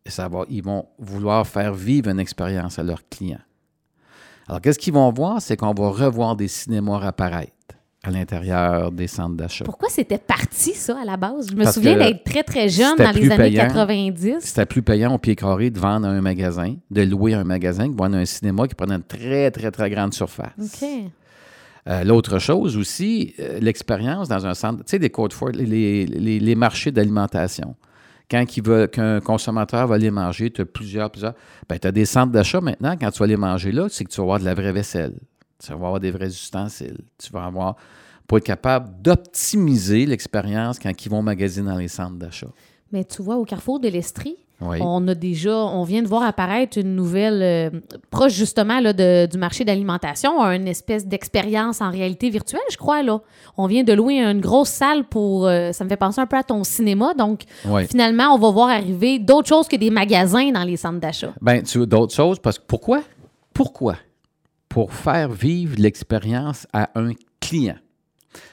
Et 0.06 0.10
ça 0.10 0.28
va, 0.28 0.44
ils 0.48 0.62
vont 0.62 0.86
vouloir 0.98 1.46
faire 1.46 1.74
vivre 1.74 2.10
une 2.10 2.20
expérience 2.20 2.78
à 2.78 2.82
leurs 2.82 3.06
clients. 3.08 3.40
Alors, 4.48 4.60
qu'est-ce 4.60 4.78
qu'ils 4.78 4.92
vont 4.92 5.10
voir? 5.10 5.40
C'est 5.40 5.56
qu'on 5.56 5.72
va 5.72 5.88
revoir 5.88 6.36
des 6.36 6.48
cinémas 6.48 7.00
apparaître 7.00 7.53
à 8.04 8.10
l'intérieur 8.10 8.92
des 8.92 9.06
centres 9.06 9.34
d'achat. 9.36 9.64
Pourquoi 9.64 9.88
c'était 9.88 10.18
parti, 10.18 10.74
ça, 10.74 10.98
à 11.00 11.04
la 11.04 11.16
base? 11.16 11.48
Je 11.50 11.54
me 11.56 11.62
Parce 11.64 11.74
souviens 11.74 11.96
d'être 11.96 12.22
très, 12.24 12.42
très 12.42 12.68
jeune 12.68 12.96
dans 12.96 13.10
les 13.10 13.30
années 13.30 13.36
payant. 13.50 13.66
90. 13.66 14.36
C'était 14.40 14.66
plus 14.66 14.82
payant 14.82 15.14
au 15.14 15.18
pied 15.18 15.34
carré 15.34 15.70
de 15.70 15.78
vendre 15.78 16.06
à 16.06 16.10
un 16.10 16.20
magasin, 16.20 16.74
de 16.90 17.02
louer 17.02 17.34
un 17.34 17.44
magasin, 17.44 17.86
que 17.88 17.92
de 17.92 17.96
vendre 17.98 18.16
un 18.16 18.24
cinéma 18.26 18.68
qui 18.68 18.74
prenait 18.74 18.96
une 18.96 19.02
très, 19.02 19.50
très, 19.50 19.70
très 19.70 19.88
grande 19.90 20.12
surface. 20.14 20.52
OK. 20.60 20.88
Euh, 21.86 22.02
L'autre 22.04 22.38
chose 22.38 22.76
aussi, 22.76 23.34
euh, 23.40 23.58
l'expérience 23.60 24.28
dans 24.28 24.46
un 24.46 24.54
centre, 24.54 24.78
tu 24.84 24.90
sais, 24.92 24.98
les 24.98 25.10
côtes 25.10 25.32
fortes, 25.34 25.56
les, 25.56 26.06
les- 26.06 26.40
les 26.40 26.54
marchés 26.54 26.90
d'alimentation. 26.92 27.74
Quand 28.30 28.44
veut- 28.64 28.86
qu'un 28.86 29.20
consommateur 29.20 29.86
va 29.86 29.96
aller 29.96 30.10
manger, 30.10 30.50
tu 30.50 30.62
as 30.62 30.64
plusieurs, 30.64 31.10
plusieurs. 31.10 31.34
Ben, 31.68 31.78
tu 31.78 31.86
as 31.86 31.92
des 31.92 32.06
centres 32.06 32.32
d'achat 32.32 32.60
maintenant, 32.62 32.96
quand 32.98 33.10
tu 33.10 33.18
vas 33.18 33.24
aller 33.26 33.36
manger 33.36 33.70
là, 33.70 33.86
c'est 33.90 34.04
que 34.04 34.10
tu 34.10 34.16
vas 34.16 34.22
avoir 34.22 34.40
de 34.40 34.46
la 34.46 34.54
vraie 34.54 34.72
vaisselle. 34.72 35.12
Tu 35.62 35.68
vas 35.70 35.74
avoir 35.74 36.00
des 36.00 36.10
vrais 36.10 36.28
ustensiles. 36.28 36.98
Tu 37.18 37.30
vas 37.32 37.44
avoir 37.44 37.76
pour 38.26 38.38
être 38.38 38.44
capable 38.44 38.90
d'optimiser 39.02 40.06
l'expérience 40.06 40.78
quand 40.78 40.90
ils 41.04 41.10
vont 41.10 41.22
magasiner 41.22 41.68
dans 41.70 41.76
les 41.78 41.88
centres 41.88 42.16
d'achat. 42.16 42.48
Mais 42.92 43.04
tu 43.04 43.22
vois, 43.22 43.36
au 43.36 43.44
carrefour 43.44 43.80
de 43.80 43.88
l'Estrie, 43.88 44.36
Oui. 44.60 44.78
On 44.80 45.06
a 45.08 45.16
déjà, 45.16 45.52
on 45.56 45.82
vient 45.82 46.00
de 46.00 46.06
voir 46.06 46.22
apparaître 46.22 46.78
une 46.78 46.94
nouvelle, 46.94 47.42
euh, 47.42 47.80
proche 48.10 48.32
justement 48.32 48.78
là, 48.78 48.92
de- 48.92 49.26
du 49.26 49.36
marché 49.36 49.64
d'alimentation, 49.64 50.40
une 50.40 50.68
espèce 50.68 51.06
d'expérience 51.06 51.80
en 51.80 51.90
réalité 51.90 52.30
virtuelle, 52.30 52.60
je 52.70 52.76
crois. 52.76 53.02
Là. 53.02 53.20
On 53.56 53.66
vient 53.66 53.82
de 53.82 53.92
louer 53.92 54.20
une 54.22 54.40
grosse 54.40 54.68
salle 54.68 55.04
pour, 55.08 55.46
euh, 55.48 55.72
ça 55.72 55.82
me 55.82 55.88
fait 55.88 55.96
penser 55.96 56.20
un 56.20 56.26
peu 56.26 56.36
à 56.36 56.44
ton 56.44 56.62
cinéma. 56.62 57.14
Donc, 57.14 57.42
Oui. 57.66 57.84
finalement, 57.88 58.32
on 58.32 58.38
va 58.38 58.50
voir 58.52 58.68
arriver 58.68 59.18
d'autres 59.18 59.48
choses 59.48 59.66
que 59.66 59.76
des 59.76 59.90
magasins 59.90 60.52
dans 60.52 60.62
les 60.64 60.76
centres 60.76 61.00
d'achat. 61.00 61.34
Ben, 61.42 61.60
tu 61.64 61.78
veux 61.78 61.86
d'autres 61.86 62.14
choses? 62.14 62.38
Parce 62.38 62.58
que 62.58 62.64
pourquoi? 62.66 63.02
Pourquoi? 63.52 63.96
Pour 64.74 64.92
faire 64.92 65.30
vivre 65.30 65.76
l'expérience 65.78 66.66
à 66.72 66.90
un 66.96 67.12
client. 67.40 67.76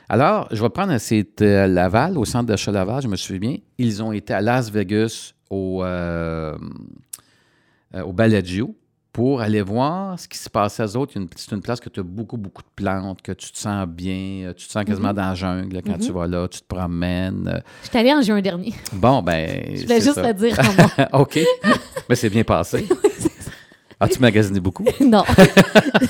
Alors, 0.07 0.47
je 0.51 0.61
vais 0.61 0.69
prendre 0.69 0.91
un 0.91 0.99
site 0.99 1.41
euh, 1.41 1.65
Laval, 1.65 2.15
au 2.15 2.26
centre 2.26 2.45
d'achat 2.45 2.72
Laval, 2.72 3.01
je 3.01 3.07
me 3.07 3.15
souviens. 3.15 3.57
Ils 3.80 4.03
ont 4.03 4.11
été 4.11 4.32
à 4.32 4.39
Las 4.39 4.69
Vegas 4.69 5.34
au, 5.49 5.84
euh, 5.84 6.55
euh, 7.95 8.03
au 8.03 8.13
Bellagio 8.13 8.76
pour 9.11 9.41
aller 9.41 9.63
voir 9.63 10.19
ce 10.19 10.28
qui 10.28 10.38
se 10.38 10.47
passait 10.47 10.84
aux 10.84 10.95
autres. 10.95 11.13
C'est 11.36 11.55
une 11.55 11.61
place 11.61 11.80
que 11.80 11.89
tu 11.89 11.99
as 11.99 12.03
beaucoup, 12.03 12.38
beaucoup 12.38 12.61
de 12.61 12.69
plantes, 12.76 13.24
que 13.24 13.32
tu 13.32 13.51
te 13.51 13.57
sens 13.57 13.88
bien, 13.88 14.43
euh, 14.45 14.53
tu 14.53 14.67
te 14.67 14.72
sens 14.72 14.86
quasiment 14.86 15.13
dans 15.13 15.30
la 15.30 15.34
jungle 15.34 15.82
quand 15.84 15.97
tu 15.97 16.11
vas 16.11 16.28
là, 16.28 16.47
tu 16.47 16.61
te 16.61 16.67
promènes. 16.67 17.63
Je 17.82 17.89
suis 17.89 17.97
allée 17.97 18.13
en 18.13 18.22
juin 18.22 18.41
dernier. 18.41 18.76
Bon, 18.93 19.24
ben. 19.24 19.63
Je 19.76 19.82
voulais 19.82 19.99
c'est 19.99 20.05
juste 20.05 20.22
ça. 20.22 20.28
le 20.28 20.34
dire 20.36 20.55
en 20.59 20.74
moi. 20.74 21.07
OK. 21.22 21.39
Mais 22.09 22.15
c'est 22.15 22.30
bien 22.30 22.43
passé. 22.43 22.88
As-tu 24.01 24.19
magasiné 24.19 24.59
beaucoup? 24.59 24.83
non. 24.99 25.23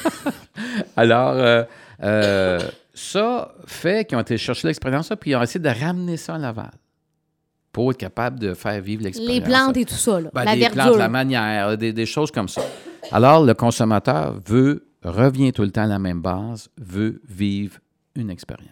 Alors, 0.95 1.33
euh, 1.33 1.63
euh, 2.01 2.59
ça 2.93 3.53
fait 3.65 4.07
qu'ils 4.07 4.17
ont 4.17 4.21
été 4.21 4.37
chercher 4.37 4.67
l'expérience, 4.69 5.11
puis 5.19 5.31
ils 5.31 5.35
ont 5.35 5.41
essayé 5.41 5.59
de 5.59 5.69
ramener 5.69 6.15
ça 6.15 6.35
à 6.35 6.37
Laval 6.37 6.71
pour 7.73 7.91
être 7.91 7.97
capable 7.97 8.39
de 8.39 8.53
faire 8.53 8.81
vivre 8.81 9.03
l'expérience. 9.03 9.35
Les 9.35 9.41
plantes 9.41 9.77
et 9.77 9.85
tout 9.85 9.93
ça, 9.95 10.21
là. 10.21 10.29
Ben, 10.33 10.45
la 10.45 10.55
les 10.55 10.61
verdure. 10.61 10.83
plantes, 10.83 10.97
la 10.97 11.09
manière, 11.09 11.77
des, 11.77 11.91
des 11.91 12.05
choses 12.05 12.31
comme 12.31 12.47
ça. 12.47 12.61
Alors, 13.11 13.43
le 13.43 13.53
consommateur 13.53 14.39
veut, 14.45 14.87
revient 15.03 15.51
tout 15.51 15.63
le 15.63 15.71
temps 15.71 15.83
à 15.83 15.87
la 15.87 15.99
même 15.99 16.21
base, 16.21 16.69
veut 16.79 17.21
vivre 17.27 17.77
une 18.15 18.29
expérience. 18.29 18.69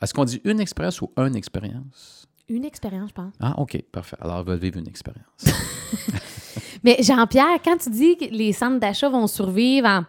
Est-ce 0.00 0.14
qu'on 0.14 0.24
dit 0.24 0.40
une 0.44 0.60
expérience 0.60 1.00
ou 1.02 1.10
une 1.18 1.36
expérience? 1.36 2.23
Une 2.48 2.64
expérience, 2.64 3.08
je 3.10 3.14
pense. 3.14 3.32
Ah, 3.40 3.54
OK, 3.58 3.82
parfait. 3.90 4.16
Alors, 4.20 4.40
ils 4.40 4.46
veulent 4.46 4.58
vivre 4.58 4.78
une 4.78 4.88
expérience. 4.88 5.24
Mais 6.84 6.98
Jean-Pierre, 7.00 7.60
quand 7.64 7.76
tu 7.78 7.90
dis 7.90 8.16
que 8.16 8.26
les 8.26 8.52
centres 8.52 8.78
d'achat 8.78 9.08
vont 9.08 9.26
survivre 9.26 9.88
en, 9.88 10.04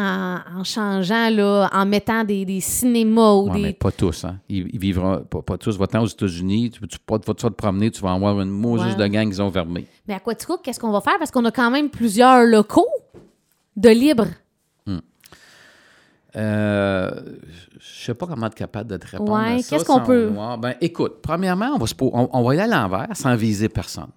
en, 0.00 0.38
en 0.58 0.62
changeant, 0.64 1.28
là, 1.30 1.68
en 1.72 1.84
mettant 1.84 2.22
des, 2.22 2.44
des 2.44 2.60
cinémas 2.60 3.32
ou 3.32 3.46
Ouais, 3.50 3.52
mais 3.54 3.62
des. 3.68 3.72
pas 3.72 3.90
tous, 3.90 4.24
hein. 4.24 4.38
Ils, 4.48 4.68
ils 4.72 4.78
vivront, 4.78 5.24
pas, 5.24 5.42
pas 5.42 5.58
tous. 5.58 5.76
Va-t'en 5.76 6.02
aux 6.02 6.06
États-Unis, 6.06 6.70
tu, 6.70 6.86
tu, 6.86 6.98
vas 7.08 7.18
te 7.18 7.48
promener, 7.48 7.90
tu 7.90 8.00
vas 8.02 8.12
avoir 8.12 8.40
une 8.40 8.50
Moses 8.50 8.82
Ouais. 8.82 8.94
de 8.94 9.06
gang 9.08 9.32
qui 9.32 9.40
ont 9.40 9.50
fermé. 9.50 9.86
Mais 10.06 10.14
à 10.14 10.20
Quaticook, 10.20 10.60
qu'est-ce 10.62 10.78
qu'on 10.78 10.92
va 10.92 11.00
faire? 11.00 11.18
Parce 11.18 11.32
qu'on 11.32 11.44
a 11.44 11.50
quand 11.50 11.70
même 11.72 11.90
plusieurs 11.90 12.44
locaux 12.44 12.86
de 13.76 13.88
libre. 13.88 14.26
Euh, 16.36 17.10
je 17.78 18.04
sais 18.04 18.14
pas 18.14 18.26
comment 18.26 18.46
être 18.46 18.54
capable 18.54 18.90
de 18.90 18.96
te 18.98 19.06
répondre 19.06 19.32
Ouais, 19.32 19.54
à 19.54 19.58
ça. 19.62 19.70
qu'est-ce 19.76 19.84
qu'on 19.86 20.00
peut- 20.02 20.26
voir. 20.26 20.58
Ben, 20.58 20.74
écoute, 20.80 21.22
premièrement, 21.22 21.70
on 21.74 21.78
va, 21.78 21.86
se 21.86 21.94
po- 21.94 22.10
on, 22.12 22.28
on 22.32 22.42
va 22.42 22.50
aller 22.52 22.60
à 22.60 22.66
l'envers 22.66 23.08
sans 23.14 23.34
viser 23.36 23.68
personne. 23.70 24.10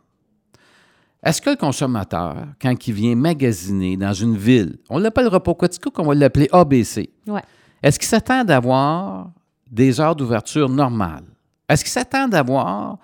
Est-ce 1.24 1.42
que 1.42 1.50
le 1.50 1.56
consommateur, 1.56 2.36
quand 2.62 2.88
il 2.88 2.94
vient 2.94 3.16
magasiner 3.16 3.98
dans 3.98 4.14
une 4.14 4.36
ville, 4.38 4.78
on 4.90 4.98
l'appellera 5.00 5.42
pas 5.42 5.54
Quaticook, 5.54 5.98
on 6.00 6.06
va 6.06 6.14
l'appeler 6.16 6.48
ABC, 6.52 7.10
Ouais. 7.28 7.42
est-ce 7.84 8.00
qu'il 8.00 8.08
s'attend 8.08 8.44
d'avoir 8.44 9.32
des 9.70 10.00
heures 10.02 10.16
d'ouverture 10.16 10.68
normales? 10.70 11.26
Est-ce 11.68 11.84
qu'il 11.84 11.92
s'attend 11.92 12.28
d'avoir 12.28 12.98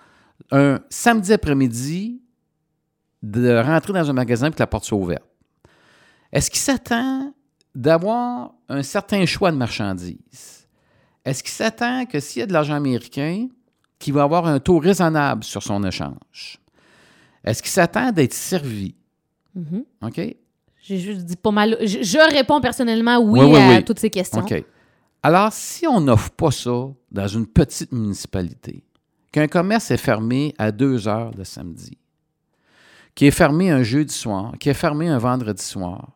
un 0.51 0.79
samedi 0.89 1.31
après-midi 1.33 2.21
de 3.21 3.59
rentrer 3.59 3.93
dans 3.93 4.09
un 4.09 4.13
magasin 4.13 4.47
et 4.47 4.51
que 4.51 4.59
la 4.59 4.67
porte 4.67 4.85
soit 4.85 4.97
ouverte? 4.97 5.23
Est-ce 6.31 6.49
qu'il 6.49 6.59
s'attend 6.59 7.33
d'avoir 7.75 8.53
un 8.69 8.81
certain 8.83 9.25
choix 9.25 9.51
de 9.51 9.57
marchandises? 9.57 10.67
Est-ce 11.23 11.43
qu'il 11.43 11.51
s'attend 11.51 12.05
que 12.05 12.19
s'il 12.19 12.39
y 12.39 12.43
a 12.43 12.45
de 12.45 12.53
l'argent 12.53 12.75
américain, 12.75 13.47
qu'il 13.99 14.13
va 14.13 14.23
avoir 14.23 14.45
un 14.45 14.59
taux 14.59 14.79
raisonnable 14.79 15.43
sur 15.43 15.61
son 15.63 15.83
échange? 15.83 16.59
Est-ce 17.43 17.61
qu'il 17.61 17.71
s'attend 17.71 18.11
d'être 18.11 18.33
servi? 18.33 18.95
Mhm. 19.53 19.83
OK? 20.03 20.35
J'ai 20.81 20.99
juste 20.99 21.21
dit 21.25 21.35
pas 21.35 21.51
mal. 21.51 21.77
Je, 21.81 22.03
je 22.03 22.33
réponds 22.35 22.61
personnellement 22.61 23.17
oui, 23.19 23.39
Oui, 23.39 23.45
oui, 23.53 23.57
à 23.59 23.69
oui. 23.77 23.83
toutes 23.83 23.99
ces 23.99 24.09
questions. 24.09 24.41
OK. 24.41 24.63
Alors, 25.23 25.51
si 25.51 25.87
on 25.87 25.99
n'offre 26.01 26.29
pas 26.31 26.51
ça 26.51 26.87
dans 27.11 27.27
une 27.27 27.47
petite 27.47 27.91
municipalité, 27.91 28.83
qu'un 29.31 29.47
commerce 29.47 29.89
est 29.89 29.97
fermé 29.97 30.53
à 30.59 30.71
2 30.71 31.07
heures 31.07 31.31
le 31.35 31.43
samedi, 31.43 31.97
qui 33.15 33.25
est 33.25 33.31
fermé 33.31 33.71
un 33.71 33.81
jeudi 33.81 34.13
soir, 34.13 34.53
qui 34.59 34.69
est 34.69 34.75
fermé 34.75 35.07
un 35.07 35.17
vendredi 35.17 35.63
soir, 35.63 36.11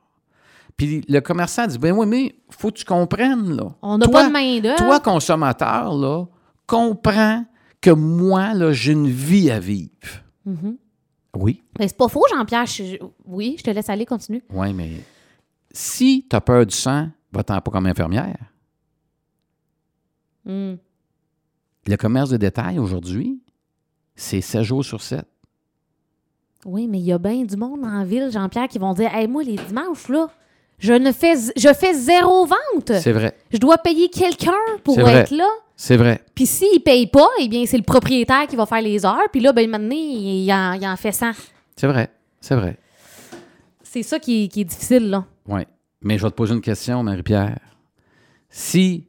puis 0.80 1.02
le 1.10 1.20
commerçant 1.20 1.68
dit, 1.68 1.78
ben 1.78 1.92
oui, 1.96 2.08
mais 2.08 2.36
faut 2.50 2.70
que 2.72 2.78
tu 2.78 2.86
comprennes, 2.86 3.56
là. 3.56 3.76
On 3.82 3.98
n'a 3.98 4.08
pas 4.08 4.28
de 4.28 4.32
main 4.32 4.60
d'œuvre. 4.62 4.78
Toi, 4.78 5.00
consommateur, 5.02 5.94
là, 5.96 6.26
comprends 6.66 7.46
que 7.82 7.90
moi, 7.92 8.54
là, 8.54 8.72
j'ai 8.72 8.94
une 8.94 9.10
vie 9.10 9.52
à 9.52 9.60
vivre. 9.60 9.92
Mhm. 10.46 10.78
Oui. 11.36 11.62
Mais 11.78 11.88
c'est 11.90 11.98
pas 11.98 12.08
faux, 12.08 12.24
Jean-Pierre. 12.34 12.66
Je- 12.66 12.98
Oui, 13.26 13.56
je 13.60 13.64
te 13.64 13.70
laisse 13.72 13.90
aller, 13.90 14.06
continue. 14.06 14.42
Oui, 14.52 14.74
mais 14.74 14.90
si 15.72 16.26
tu 16.30 16.36
as 16.36 16.40
peur 16.42 16.66
du 16.66 16.74
sang, 16.76 17.10
va-t'en 17.34 17.60
pas 17.60 17.72
comme 17.72 17.86
infirmière. 17.86 18.38
Hmm. 20.46 20.76
Le 21.88 21.96
commerce 21.98 22.30
de 22.30 22.38
détail 22.38 22.80
aujourd'hui, 22.80 23.42
c'est 24.16 24.42
7 24.42 24.64
jours 24.64 24.84
sur 24.86 25.02
7. 25.02 25.26
Oui, 26.66 26.88
mais 26.88 27.00
il 27.00 27.06
y 27.06 27.12
a 27.14 27.18
bien 27.18 27.44
du 27.44 27.56
monde 27.56 27.86
en 27.86 28.04
ville, 28.04 28.30
Jean-Pierre, 28.32 28.68
qui 28.68 28.80
vont 28.80 28.94
dire 28.94 29.14
Hey, 29.14 29.28
moi, 29.28 29.44
les 29.44 29.56
dimanches, 29.56 30.10
là, 30.10 30.30
je 30.80 30.94
ne 30.94 31.12
fais, 31.12 31.36
je 31.56 31.74
fais 31.74 31.94
zéro 31.94 32.46
vente. 32.46 32.92
C'est 33.00 33.12
vrai. 33.12 33.36
Je 33.52 33.58
dois 33.58 33.78
payer 33.78 34.10
quelqu'un 34.10 34.52
pour 34.84 35.00
vrai. 35.00 35.14
être 35.14 35.32
là. 35.32 35.48
C'est 35.76 35.98
vrai. 35.98 36.24
Puis 36.36 36.46
s'il 36.46 36.74
ne 36.76 36.80
paye 36.80 37.08
pas, 37.08 37.28
eh 37.40 37.48
bien, 37.48 37.66
c'est 37.66 37.78
le 37.78 37.84
propriétaire 37.84 38.48
qui 38.48 38.56
va 38.56 38.66
faire 38.66 38.82
les 38.82 39.06
heures. 39.06 39.30
Puis 39.32 39.42
là, 39.42 39.54
ben, 39.54 39.70
maintenant, 39.70 39.96
il, 39.96 40.46
il 40.46 40.52
en, 40.52 40.74
il 40.74 40.86
en 40.88 40.96
fait 40.96 41.12
100. 41.12 41.32
C'est 41.76 41.88
vrai. 41.88 42.10
C'est 42.42 42.56
vrai. 42.56 42.78
C'est 43.84 44.04
ça 44.04 44.20
qui 44.20 44.44
est, 44.44 44.48
qui 44.48 44.62
est 44.62 44.66
difficile, 44.66 45.10
là. 45.10 45.26
Oui. 45.48 45.62
Mais 46.02 46.18
je 46.18 46.24
vais 46.24 46.30
te 46.30 46.36
poser 46.36 46.54
une 46.54 46.62
question, 46.62 47.02
Marie-Pierre. 47.04 47.60
Si. 48.50 49.08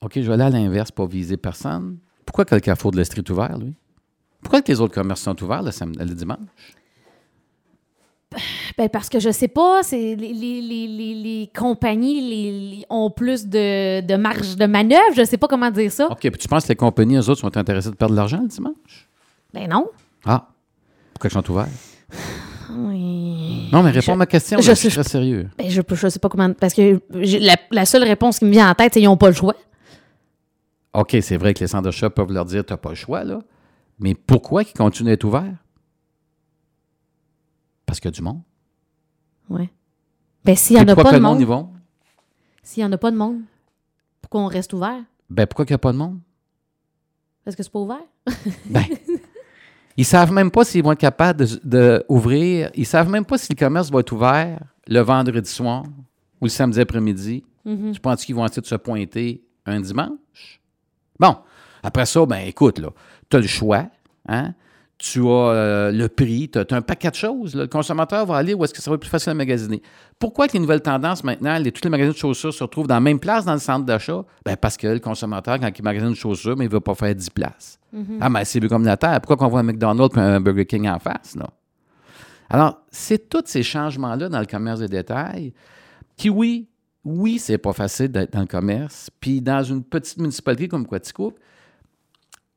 OK, 0.00 0.12
je 0.16 0.20
vais 0.20 0.34
aller 0.34 0.44
à 0.44 0.50
l'inverse 0.50 0.90
pour 0.90 1.06
viser 1.06 1.36
personne. 1.36 1.98
Pourquoi 2.24 2.44
que 2.44 2.54
le 2.54 2.60
Carrefour 2.60 2.90
de 2.90 2.96
l'Estrie 2.98 3.20
est 3.20 3.30
ouvert, 3.30 3.56
lui? 3.58 3.74
Pourquoi 4.42 4.62
que 4.62 4.70
les 4.70 4.80
autres 4.80 4.94
commerces 4.94 5.22
sont 5.22 5.42
ouverts 5.42 5.62
le 5.62 6.04
dimanche? 6.14 6.38
Ben, 8.76 8.88
parce 8.88 9.08
que 9.08 9.20
je 9.20 9.30
sais 9.30 9.48
pas, 9.48 9.82
c'est 9.82 10.16
les, 10.16 10.32
les, 10.32 10.60
les, 10.60 10.86
les, 11.14 11.50
compagnies 11.56 12.84
ont 12.90 13.10
plus 13.10 13.46
de, 13.46 14.00
de 14.00 14.16
marge 14.16 14.56
de 14.56 14.66
manœuvre. 14.66 15.14
Je 15.16 15.24
sais 15.24 15.38
pas 15.38 15.46
comment 15.48 15.70
dire 15.70 15.90
ça. 15.92 16.08
OK, 16.10 16.18
puis 16.20 16.30
tu 16.32 16.48
penses 16.48 16.64
que 16.64 16.70
les 16.70 16.76
compagnies, 16.76 17.16
eux 17.16 17.30
autres, 17.30 17.40
sont 17.40 17.56
intéressées 17.56 17.90
de 17.90 17.94
perdre 17.94 18.12
de 18.12 18.16
l'argent 18.18 18.40
le 18.42 18.48
dimanche? 18.48 19.08
Ben 19.54 19.68
non. 19.70 19.86
Ah. 20.24 20.48
Pourquoi 21.14 21.30
ils 21.30 21.32
sont 21.32 21.50
ouverts? 21.50 21.68
Oui. 22.70 23.68
Non, 23.72 23.82
mais 23.82 23.90
réponds 23.92 24.12
à 24.12 24.16
ma 24.16 24.26
question, 24.26 24.58
je 24.60 24.68
là, 24.68 24.74
je 24.74 24.80
sais- 24.80 24.90
suis 24.90 24.98
très 25.00 25.08
sérieux. 25.08 25.48
Ben, 25.56 25.70
je, 25.70 25.80
je 25.88 26.08
sais 26.08 26.18
pas 26.18 26.28
comment. 26.28 26.52
Parce 26.52 26.74
que 26.74 27.00
la 27.70 27.86
seule 27.86 28.02
réponse 28.04 28.40
qui 28.40 28.44
me 28.44 28.50
vient 28.50 28.70
en 28.70 28.74
tête, 28.74 28.92
c'est 28.92 29.00
qu'ils 29.00 29.08
n'ont 29.08 29.16
pas 29.16 29.28
le 29.28 29.34
choix. 29.34 29.54
OK, 30.92 31.16
c'est 31.22 31.36
vrai 31.36 31.54
que 31.54 31.60
les 31.60 31.68
centres 31.68 31.86
de 31.86 31.90
shop 31.90 32.10
peuvent 32.10 32.32
leur 32.32 32.44
dire 32.44 32.64
tu 32.66 32.72
n'as 32.72 32.76
pas 32.78 32.88
le 32.90 32.94
choix, 32.96 33.22
là. 33.24 33.38
Mais 33.98 34.14
pourquoi 34.14 34.62
ils 34.62 34.72
continuent 34.72 35.08
d'être 35.10 35.24
ouverts? 35.24 35.44
Parce 37.86 38.00
qu'il 38.00 38.08
y 38.08 38.12
a 38.12 38.16
du 38.16 38.22
monde. 38.22 38.42
Ouais. 39.48 39.70
Ben, 40.44 40.56
s'il 40.56 40.76
n'y 40.76 40.82
en 40.82 40.88
a 40.88 40.96
pas 40.96 41.12
de 41.12 41.18
monde 41.18 41.38
monde. 41.38 41.48
vont? 41.48 41.70
S'il 42.62 42.82
n'y 42.82 42.88
en 42.88 42.92
a 42.92 42.98
pas 42.98 43.10
de 43.10 43.16
monde, 43.16 43.40
pourquoi 44.20 44.40
on 44.42 44.46
reste 44.46 44.72
ouvert? 44.72 45.02
Ben, 45.30 45.46
pourquoi 45.46 45.64
qu'il 45.64 45.72
n'y 45.74 45.76
a 45.76 45.78
pas 45.78 45.92
de 45.92 45.98
monde? 45.98 46.18
Parce 47.44 47.56
que 47.56 47.62
c'est 47.62 47.72
pas 47.72 47.78
ouvert? 47.78 48.04
Ben, 48.66 48.84
ils 49.96 50.04
savent 50.04 50.32
même 50.32 50.50
pas 50.50 50.64
s'ils 50.64 50.82
vont 50.82 50.92
être 50.92 50.98
capables 51.00 51.46
de, 51.46 51.60
de 51.64 52.04
ouvrir. 52.08 52.70
Ils 52.74 52.84
savent 52.84 53.08
même 53.08 53.24
pas 53.24 53.38
si 53.38 53.52
le 53.52 53.58
commerce 53.58 53.90
va 53.90 54.00
être 54.00 54.12
ouvert 54.12 54.60
le 54.86 55.00
vendredi 55.00 55.48
soir 55.48 55.84
ou 56.40 56.44
le 56.44 56.50
samedi 56.50 56.80
après-midi. 56.80 57.44
Mhm. 57.64 57.92
Tu 57.92 58.00
penses 58.00 58.24
qu'ils 58.24 58.34
vont 58.34 58.44
essayer 58.44 58.62
de 58.62 58.66
se 58.66 58.74
pointer 58.74 59.42
un 59.64 59.80
dimanche? 59.80 60.60
Bon, 61.18 61.36
après 61.82 62.04
ça, 62.04 62.26
ben 62.26 62.46
écoute, 62.46 62.78
là, 62.78 62.90
tu 63.30 63.36
as 63.36 63.40
le 63.40 63.46
choix, 63.46 63.86
hein? 64.28 64.54
Tu 64.98 65.20
as 65.20 65.30
euh, 65.30 65.92
le 65.92 66.08
prix, 66.08 66.48
tu 66.50 66.58
as, 66.58 66.64
un 66.70 66.80
paquet 66.80 67.10
de 67.10 67.16
choses. 67.16 67.54
là. 67.54 67.62
Le 67.62 67.68
consommateur 67.68 68.24
va 68.24 68.36
aller 68.36 68.54
où 68.54 68.64
est-ce 68.64 68.72
que 68.72 68.80
ça 68.80 68.90
va 68.90 68.94
être 68.94 69.02
plus 69.02 69.10
facile 69.10 69.30
à 69.30 69.34
magasiner. 69.34 69.82
Pourquoi 70.18 70.48
que 70.48 70.54
les 70.54 70.58
nouvelles 70.58 70.80
tendances 70.80 71.22
maintenant, 71.22 71.58
les, 71.58 71.70
tous 71.70 71.84
les 71.84 71.90
magasins 71.90 72.12
de 72.12 72.16
chaussures 72.16 72.54
se 72.54 72.64
retrouvent 72.64 72.86
dans 72.86 72.94
la 72.94 73.00
même 73.00 73.20
place 73.20 73.44
dans 73.44 73.52
le 73.52 73.58
centre 73.58 73.84
d'achat? 73.84 74.24
Ben 74.44 74.56
parce 74.56 74.78
que 74.78 74.86
le 74.86 74.98
consommateur, 74.98 75.60
quand 75.60 75.70
il 75.76 75.82
magasine 75.84 76.08
une 76.08 76.14
chaussure, 76.14 76.56
mais 76.56 76.64
il 76.64 76.68
ne 76.68 76.72
veut 76.72 76.80
pas 76.80 76.94
faire 76.94 77.14
10 77.14 77.30
places. 77.30 77.78
Ah, 78.20 78.28
mais 78.28 78.44
c'est 78.44 78.60
vu 78.60 78.68
comme 78.68 78.84
la 78.84 78.96
terre. 78.96 79.20
Pourquoi 79.20 79.36
qu'on 79.36 79.48
voit 79.48 79.60
un 79.60 79.62
McDonald's 79.62 80.16
et 80.16 80.20
un 80.20 80.40
Burger 80.40 80.66
King 80.66 80.88
en 80.88 80.98
face, 80.98 81.34
là? 81.34 81.48
Alors, 82.48 82.82
c'est 82.90 83.28
tous 83.28 83.42
ces 83.46 83.62
changements-là 83.62 84.28
dans 84.28 84.38
le 84.38 84.46
commerce 84.46 84.80
de 84.80 84.86
détail 84.86 85.52
qui, 86.16 86.30
oui, 86.30 86.68
oui, 87.04 87.38
c'est 87.38 87.58
pas 87.58 87.72
facile 87.72 88.08
d'être 88.08 88.32
dans 88.32 88.40
le 88.40 88.46
commerce. 88.46 89.10
Puis 89.20 89.40
dans 89.40 89.62
une 89.62 89.82
petite 89.82 90.18
municipalité 90.18 90.68
comme 90.68 90.86
Quaticook, 90.86 91.36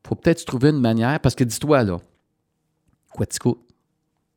faut 0.05 0.15
peut-être 0.15 0.45
trouver 0.45 0.69
une 0.69 0.79
manière, 0.79 1.19
parce 1.19 1.35
que 1.35 1.43
dis-toi, 1.43 1.83
là, 1.83 1.97
Quatico, 3.11 3.65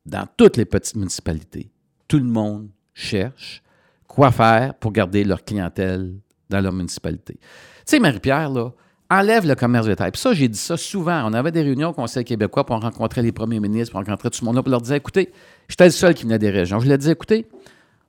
dans 0.05 0.27
toutes 0.37 0.57
les 0.57 0.65
petites 0.65 0.95
municipalités, 0.95 1.71
tout 2.07 2.17
le 2.17 2.25
monde 2.25 2.69
cherche 2.93 3.63
quoi 4.07 4.31
faire 4.31 4.75
pour 4.75 4.91
garder 4.91 5.23
leur 5.23 5.43
clientèle 5.43 6.13
dans 6.49 6.61
leur 6.61 6.73
municipalité. 6.73 7.33
Tu 7.33 7.41
sais, 7.85 7.99
Marie-Pierre, 7.99 8.49
là, 8.49 8.71
enlève 9.09 9.47
le 9.47 9.55
commerce 9.55 9.85
de 9.85 9.91
détail. 9.91 10.11
Puis 10.11 10.21
ça, 10.21 10.33
j'ai 10.33 10.47
dit 10.47 10.57
ça 10.57 10.77
souvent. 10.77 11.23
On 11.29 11.33
avait 11.33 11.51
des 11.51 11.61
réunions 11.61 11.89
au 11.89 11.93
Conseil 11.93 12.23
québécois 12.23 12.65
pour 12.65 12.79
rencontrer 12.79 13.21
les 13.21 13.31
premiers 13.31 13.59
ministres, 13.59 13.91
pour 13.91 13.99
rencontrer 13.99 14.29
tout 14.29 14.37
ce 14.37 14.45
monde-là, 14.45 14.63
pour 14.63 14.71
leur 14.71 14.81
dire, 14.81 14.95
écoutez, 14.95 15.31
j'étais 15.67 15.85
le 15.85 15.91
seul 15.91 16.13
qui 16.13 16.23
venait 16.23 16.39
des 16.39 16.49
régions. 16.49 16.79
Je 16.79 16.87
leur 16.87 16.97
disais, 16.97 17.11
écoutez, 17.11 17.47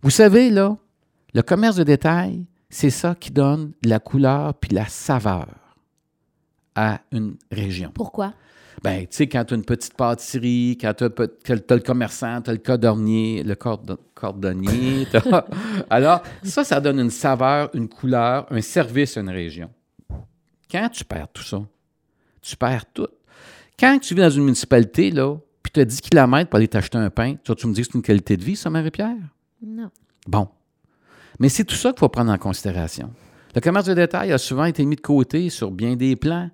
vous 0.02 0.10
savez, 0.10 0.50
là, 0.50 0.76
le 1.34 1.42
commerce 1.42 1.76
de 1.76 1.84
détail, 1.84 2.46
c'est 2.68 2.90
ça 2.90 3.14
qui 3.14 3.30
donne 3.30 3.72
la 3.82 3.98
couleur 3.98 4.54
puis 4.54 4.74
la 4.74 4.86
saveur 4.86 5.48
à 6.74 7.00
une 7.12 7.36
région. 7.50 7.90
Pourquoi? 7.94 8.34
Ben, 8.82 9.00
tu 9.02 9.08
sais, 9.10 9.26
quand 9.28 9.44
tu 9.44 9.54
as 9.54 9.56
une 9.56 9.64
petite 9.64 9.94
pâtisserie, 9.94 10.76
quand 10.80 10.92
tu 10.94 11.04
as, 11.04 11.74
le 11.74 11.80
commerçant, 11.80 12.42
tu 12.42 12.50
as 12.50 12.52
le 12.52 12.58
cordonnier, 12.58 13.42
le 13.42 13.54
cordon- 13.54 13.96
cordonnier. 14.14 15.06
Alors, 15.90 16.22
ça, 16.42 16.64
ça 16.64 16.80
donne 16.80 16.98
une 17.00 17.10
saveur, 17.10 17.70
une 17.74 17.88
couleur, 17.88 18.46
un 18.50 18.60
service 18.60 19.16
à 19.16 19.20
une 19.20 19.30
région. 19.30 19.70
Quand 20.70 20.88
tu 20.90 21.04
perds 21.04 21.28
tout 21.32 21.42
ça, 21.44 21.62
tu 22.42 22.56
perds 22.56 22.86
tout. 22.92 23.08
Quand 23.78 23.98
tu 24.00 24.14
vis 24.14 24.20
dans 24.20 24.30
une 24.30 24.44
municipalité, 24.44 25.10
là, 25.10 25.36
puis 25.62 25.72
tu 25.72 25.80
as 25.80 25.84
10 25.84 26.00
km 26.02 26.50
pour 26.50 26.56
aller 26.58 26.68
t'acheter 26.68 26.98
un 26.98 27.10
pain, 27.10 27.34
tu, 27.42 27.50
vas- 27.52 27.54
tu 27.54 27.66
me 27.66 27.72
dis 27.72 27.80
que 27.82 27.86
c'est 27.86 27.94
une 27.94 28.02
qualité 28.02 28.36
de 28.36 28.44
vie, 28.44 28.56
ça, 28.56 28.70
Marie-Pierre? 28.70 29.16
Non. 29.64 29.90
Bon. 30.26 30.48
Mais 31.38 31.48
c'est 31.48 31.64
tout 31.64 31.74
ça 31.74 31.90
qu'il 31.90 32.00
faut 32.00 32.08
prendre 32.08 32.30
en 32.32 32.38
considération. 32.38 33.10
Le 33.54 33.60
commerce 33.60 33.86
de 33.86 33.94
détail 33.94 34.32
a 34.32 34.38
souvent 34.38 34.64
été 34.64 34.84
mis 34.84 34.96
de 34.96 35.00
côté 35.00 35.48
sur 35.48 35.70
bien 35.70 35.96
des 35.96 36.16
plans. 36.16 36.50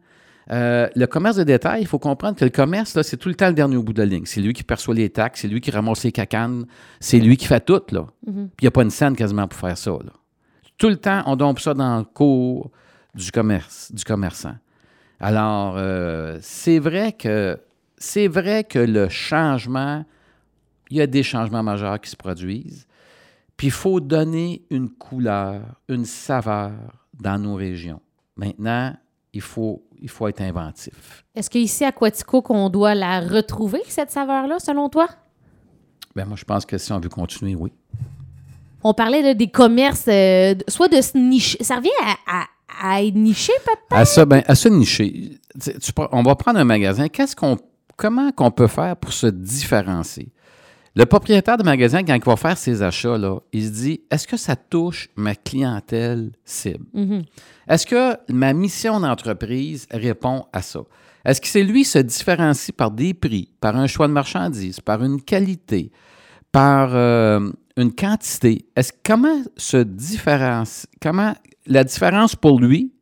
Euh, 0.50 0.88
le 0.96 1.06
commerce 1.06 1.36
de 1.36 1.44
détail, 1.44 1.82
il 1.82 1.86
faut 1.86 1.98
comprendre 1.98 2.36
que 2.36 2.44
le 2.44 2.50
commerce, 2.50 3.00
c'est 3.02 3.16
tout 3.16 3.28
le 3.28 3.34
temps 3.34 3.48
le 3.48 3.54
dernier 3.54 3.76
au 3.76 3.82
bout 3.82 3.92
de 3.92 3.98
la 4.00 4.06
ligne. 4.06 4.24
C'est 4.26 4.40
lui 4.40 4.52
qui 4.52 4.64
perçoit 4.64 4.94
les 4.94 5.10
taxes, 5.10 5.42
c'est 5.42 5.48
lui 5.48 5.60
qui 5.60 5.70
ramasse 5.70 6.02
les 6.02 6.12
cacanes, 6.12 6.66
c'est 6.98 7.18
lui 7.18 7.36
qui 7.36 7.46
fait 7.46 7.64
tout. 7.64 7.82
Là. 7.92 8.06
Puis 8.24 8.34
il 8.34 8.62
n'y 8.62 8.68
a 8.68 8.70
pas 8.70 8.82
une 8.82 8.90
scène 8.90 9.14
quasiment 9.14 9.46
pour 9.46 9.58
faire 9.58 9.78
ça. 9.78 9.90
là. 9.92 10.12
Tout 10.76 10.88
le 10.88 10.96
temps, 10.96 11.22
on 11.26 11.36
dompe 11.36 11.60
ça 11.60 11.74
dans 11.74 11.98
le 11.98 12.04
cours 12.04 12.70
du 13.14 13.30
commerce, 13.30 13.92
du 13.92 14.02
commerçant. 14.02 14.54
Alors, 15.20 15.74
euh, 15.76 16.38
c'est 16.40 16.78
vrai 16.78 17.12
que 17.12 17.58
c'est 17.98 18.28
vrai 18.28 18.64
que 18.64 18.78
le 18.78 19.08
changement, 19.10 20.04
il 20.88 20.96
y 20.96 21.00
a 21.02 21.06
des 21.06 21.22
changements 21.22 21.62
majeurs 21.62 22.00
qui 22.00 22.10
se 22.10 22.16
produisent. 22.16 22.86
Puis 23.58 23.66
il 23.66 23.72
faut 23.72 24.00
donner 24.00 24.62
une 24.70 24.88
couleur, 24.88 25.60
une 25.88 26.06
saveur 26.06 26.72
dans 27.20 27.38
nos 27.38 27.54
régions. 27.54 28.00
Maintenant, 28.36 28.96
il 29.32 29.40
faut, 29.40 29.82
il 30.00 30.08
faut 30.08 30.26
être 30.28 30.40
inventif. 30.40 31.24
Est-ce 31.34 31.48
qu'ici 31.50 31.84
à 31.84 31.92
Quatico, 31.92 32.42
qu'on 32.42 32.68
doit 32.68 32.94
la 32.94 33.20
retrouver, 33.20 33.80
cette 33.88 34.10
saveur-là, 34.10 34.58
selon 34.58 34.88
toi? 34.88 35.08
Ben 36.16 36.24
moi, 36.26 36.36
je 36.36 36.44
pense 36.44 36.66
que 36.66 36.76
si 36.78 36.92
on 36.92 36.98
veut 37.00 37.08
continuer, 37.08 37.54
oui. 37.54 37.72
On 38.82 38.94
parlait 38.94 39.22
là, 39.22 39.34
des 39.34 39.48
commerces, 39.50 40.06
euh, 40.08 40.54
soit 40.68 40.88
de 40.88 41.00
se 41.00 41.16
nicher. 41.16 41.62
Ça 41.62 41.76
revient 41.76 41.90
à, 42.02 42.40
à, 42.40 42.44
à 42.96 43.02
être 43.02 43.14
niché, 43.14 43.52
peut-être? 43.64 43.80
À 44.00 44.04
ça, 44.04 44.24
ben, 44.24 44.42
à 44.46 44.54
se 44.54 44.68
nicher. 44.68 45.38
Tu- 45.62 45.78
tu 45.78 45.92
prends- 45.92 46.08
on 46.12 46.22
va 46.22 46.34
prendre 46.34 46.58
un 46.58 46.64
magasin. 46.64 47.08
Qu'est-ce 47.08 47.36
qu'on, 47.36 47.58
comment 47.96 48.32
qu'on 48.32 48.50
peut 48.50 48.66
faire 48.68 48.96
pour 48.96 49.12
se 49.12 49.26
différencier? 49.26 50.32
Le 50.96 51.04
propriétaire 51.06 51.56
de 51.56 51.62
magasin, 51.62 52.02
quand 52.02 52.14
il 52.14 52.24
va 52.24 52.36
faire 52.36 52.58
ses 52.58 52.82
achats, 52.82 53.16
là, 53.16 53.38
il 53.52 53.64
se 53.64 53.70
dit 53.70 54.00
est-ce 54.10 54.26
que 54.26 54.36
ça 54.36 54.56
touche 54.56 55.08
ma 55.14 55.34
clientèle 55.36 56.32
cible? 56.44 56.84
Mhm. 56.94 57.22
Est-ce 57.68 57.86
que 57.86 58.16
ma 58.32 58.52
mission 58.52 58.98
d'entreprise 58.98 59.86
répond 59.92 60.46
à 60.52 60.62
ça? 60.62 60.80
Est-ce 61.24 61.40
que 61.40 61.46
c'est 61.46 61.62
lui 61.62 61.84
se 61.84 61.98
différencie 61.98 62.74
par 62.74 62.90
des 62.90 63.14
prix, 63.14 63.52
par 63.60 63.76
un 63.76 63.86
choix 63.86 64.08
de 64.08 64.12
marchandises, 64.12 64.80
par 64.80 65.04
une 65.04 65.22
qualité, 65.22 65.92
par 66.50 66.90
euh, 66.94 67.50
une 67.76 67.94
quantité? 67.94 68.64
Est-ce 68.74 68.92
comment 69.04 69.42
se 69.56 69.76
différencie, 69.76 70.86
comment 71.00 71.34
la 71.66 71.84
différence 71.84 72.34
pour 72.34 72.58
lui 72.58 72.92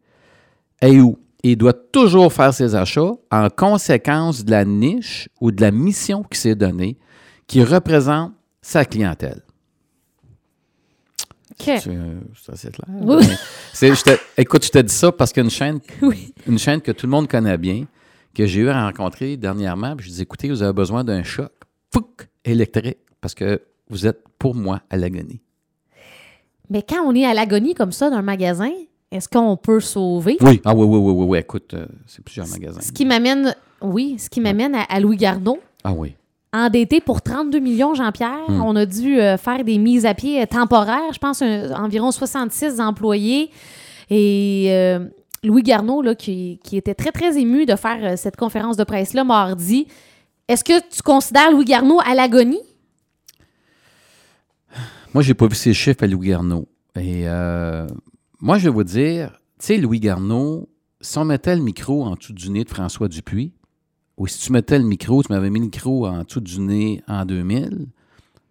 est 0.83 0.99
où? 0.99 1.19
Il 1.45 1.57
doit 1.57 1.73
toujours 1.73 2.33
faire 2.33 2.53
ses 2.53 2.75
achats 2.75 3.13
en 3.31 3.49
conséquence 3.49 4.45
de 4.45 4.51
la 4.51 4.65
niche 4.65 5.29
ou 5.41 5.53
de 5.53 5.63
la 5.63 5.71
mission 5.71 6.25
qui 6.25 6.39
s'est 6.39 6.57
donnée 6.57 6.99
qui 7.49 7.65
représente 7.65 8.33
sa 8.63 8.85
clientèle. 8.85 9.43
OK. 11.61 11.65
C'est 11.65 12.53
assez 12.53 12.71
clair. 12.71 12.87
Oui. 13.01 13.25
Je 13.75 14.03
te- 14.03 14.19
écoute, 14.41 14.65
je 14.65 14.71
te 14.71 14.79
dis 14.79 14.95
ça 14.95 15.11
parce 15.11 15.33
qu'une 15.33 15.51
chaîne, 15.51 15.81
Oui. 16.03 16.33
une 16.47 16.59
chaîne 16.59 16.81
que 16.81 16.93
tout 16.93 17.07
le 17.07 17.11
monde 17.11 17.27
connaît 17.29 17.59
bien, 17.59 17.87
que 18.35 18.47
j'ai 18.47 18.61
eu 18.61 18.69
à 18.69 18.85
rencontrer 18.87 19.37
dernièrement, 19.37 19.97
puis 19.97 20.09
je 20.09 20.15
dis 20.15 20.23
écoutez, 20.23 20.49
vous 20.51 20.63
avez 20.63 20.73
besoin 20.73 21.03
d'un 21.03 21.25
choc 21.25 21.51
fouc, 21.93 22.29
électrique 22.45 22.99
parce 23.21 23.35
que 23.35 23.61
vous 23.89 24.07
êtes 24.07 24.23
pour 24.39 24.55
moi 24.55 24.83
à 24.91 24.97
l'agonie. 24.97 25.41
Mais 26.71 26.83
quand 26.83 27.03
on 27.05 27.15
est 27.15 27.25
à 27.25 27.35
l'agonie 27.35 27.75
comme 27.75 27.93
ça 27.93 28.11
d'un 28.11 28.23
magasin, 28.23 28.71
est-ce 29.11 29.29
qu'on 29.29 29.57
peut 29.57 29.81
sauver? 29.81 30.37
Oui. 30.43 30.61
Ah 30.65 30.75
oui, 30.75 30.85
oui, 30.85 30.99
oui, 30.99 31.13
oui, 31.13 31.25
oui. 31.31 31.39
Écoute, 31.39 31.73
euh, 31.75 31.87
c'est 32.07 32.23
plusieurs 32.23 32.47
magasins. 32.49 32.83
Ce 32.83 32.93
qui 32.93 33.07
m'amène, 33.07 33.57
oui, 33.81 34.17
ce 34.19 34.29
qui 34.29 34.41
m'amène 34.41 34.75
à, 34.75 34.83
à 34.83 35.01
Louis 35.01 35.17
Gardot. 35.17 35.59
Ah 35.83 35.93
oui. 35.93 36.15
Endetté 36.53 37.01
pour 37.01 37.21
32 37.21 37.59
millions, 37.59 37.95
Jean-Pierre. 37.95 38.49
Hmm. 38.49 38.63
On 38.63 38.75
a 38.77 38.87
dû 38.87 39.21
euh, 39.21 39.37
faire 39.37 39.65
des 39.65 39.77
mises 39.79 40.07
à 40.07 40.15
pied 40.15 40.41
euh, 40.43 40.47
temporaires. 40.47 41.13
Je 41.13 41.19
pense 41.19 41.43
un- 41.43 41.73
environ 41.75 42.11
66 42.11 42.81
employés. 42.81 43.51
Et 44.09 44.69
euh, 44.71 45.07
Louis 45.45 45.63
Garneau, 45.63 46.01
là, 46.01 46.15
qui, 46.15 46.59
qui 46.65 46.77
était 46.79 46.95
très, 46.95 47.13
très 47.13 47.39
ému 47.39 47.67
de 47.67 47.77
faire 47.77 48.17
cette 48.19 48.37
conférence 48.37 48.77
de 48.79 48.85
presse-là 48.85 49.25
mardi. 49.25 49.87
Est-ce 50.49 50.65
que 50.65 50.81
tu 50.89 51.03
considères 51.03 51.51
Louis 51.53 51.67
Garneau 51.67 52.01
à 52.07 52.15
l'agonie? 52.15 52.61
Moi, 55.13 55.23
j'ai 55.23 55.35
pas 55.35 55.47
vu 55.47 55.55
ces 55.55 55.75
chiffres 55.75 56.03
à 56.05 56.07
Louis 56.07 56.29
Garneau. 56.29 56.67
Et 56.99 57.25
moi, 58.41 58.57
je 58.59 58.65
vais 58.65 58.71
vous 58.75 58.85
dire, 58.85 59.33
tu 59.61 59.67
sais, 59.67 59.77
Louis 59.77 60.01
Garneau, 60.01 60.69
si 61.01 61.19
on 61.19 61.25
mettait 61.25 61.55
le 61.57 61.63
micro 61.63 62.05
en 62.05 62.15
dessous 62.15 62.33
du 62.33 62.51
nez 62.51 62.65
de 62.65 62.69
François 62.71 63.09
Dupuis, 63.09 63.53
ou 64.19 64.27
si 64.27 64.39
tu 64.47 64.53
mettais 64.53 64.79
le 64.79 64.85
micro, 64.85 65.23
tu 65.23 65.33
m'avais 65.33 65.49
mis 65.51 65.59
le 65.61 65.65
micro 65.67 66.07
en 66.07 66.23
dessous 66.25 66.41
du 66.41 66.61
nez 66.61 67.03
en 67.09 67.25
2000, 67.25 67.87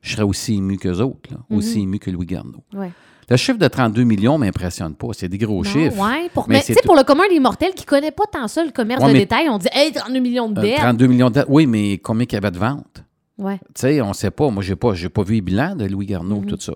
je 0.01 0.11
serais 0.13 0.23
aussi 0.23 0.55
ému 0.55 0.77
qu'eux 0.77 0.99
autres, 1.01 1.29
là, 1.31 1.37
aussi 1.55 1.81
ému 1.81 1.99
que 1.99 2.09
Louis 2.09 2.25
Garneau. 2.25 2.63
Ouais. 2.73 2.91
Le 3.29 3.35
chiffre 3.35 3.57
de 3.59 3.67
32 3.67 4.03
millions 4.05 4.37
m'impressionne 4.37 4.93
pas. 4.95 5.07
C'est 5.11 5.27
des 5.27 5.37
gros 5.37 5.61
chiffres. 5.65 6.01
Ouais, 6.01 6.29
pour, 6.33 6.47
Mais 6.47 6.63
mais, 6.67 6.73
tout- 6.75 6.79
pour 6.85 6.95
le 6.95 7.03
commun 7.03 7.25
des 7.29 7.41
mortels 7.41 7.73
qui 7.73 7.83
ne 7.83 7.89
connaît 7.89 8.11
pas 8.11 8.23
tant 8.31 8.47
ça, 8.47 8.63
le 8.63 8.71
commerce 8.71 9.01
Ouais, 9.03 9.09
de 9.09 9.13
mais- 9.13 9.19
détail, 9.19 9.49
on 9.49 9.57
dit 9.57 9.67
Hey, 9.73 9.91
32 9.91 10.19
millions 10.19 10.49
de 10.49 10.57
Euh, 10.59 10.63
dettes. 10.63 10.77
32 10.77 11.07
millions 11.07 11.29
de... 11.29 11.43
Oui, 11.49 11.67
mais 11.67 11.97
combien 11.97 12.25
qu'il 12.25 12.37
y 12.37 12.37
avait 12.37 12.51
de 12.51 12.57
ventes? 12.57 13.03
Ouais. 13.37 13.57
Tu 13.75 13.81
sais, 13.81 14.01
on 14.01 14.07
ne 14.09 14.13
sait 14.13 14.31
pas. 14.31 14.49
Moi, 14.49 14.63
je 14.63 14.69
n'ai 14.71 14.75
pas, 14.77 14.93
pas 15.13 15.23
vu 15.23 15.33
les 15.35 15.41
bilans 15.41 15.75
de 15.75 15.83
Louis 15.85 16.05
Garneau, 16.05 16.37
Mhm. 16.39 16.45
tout 16.45 16.57
ça. 16.61 16.73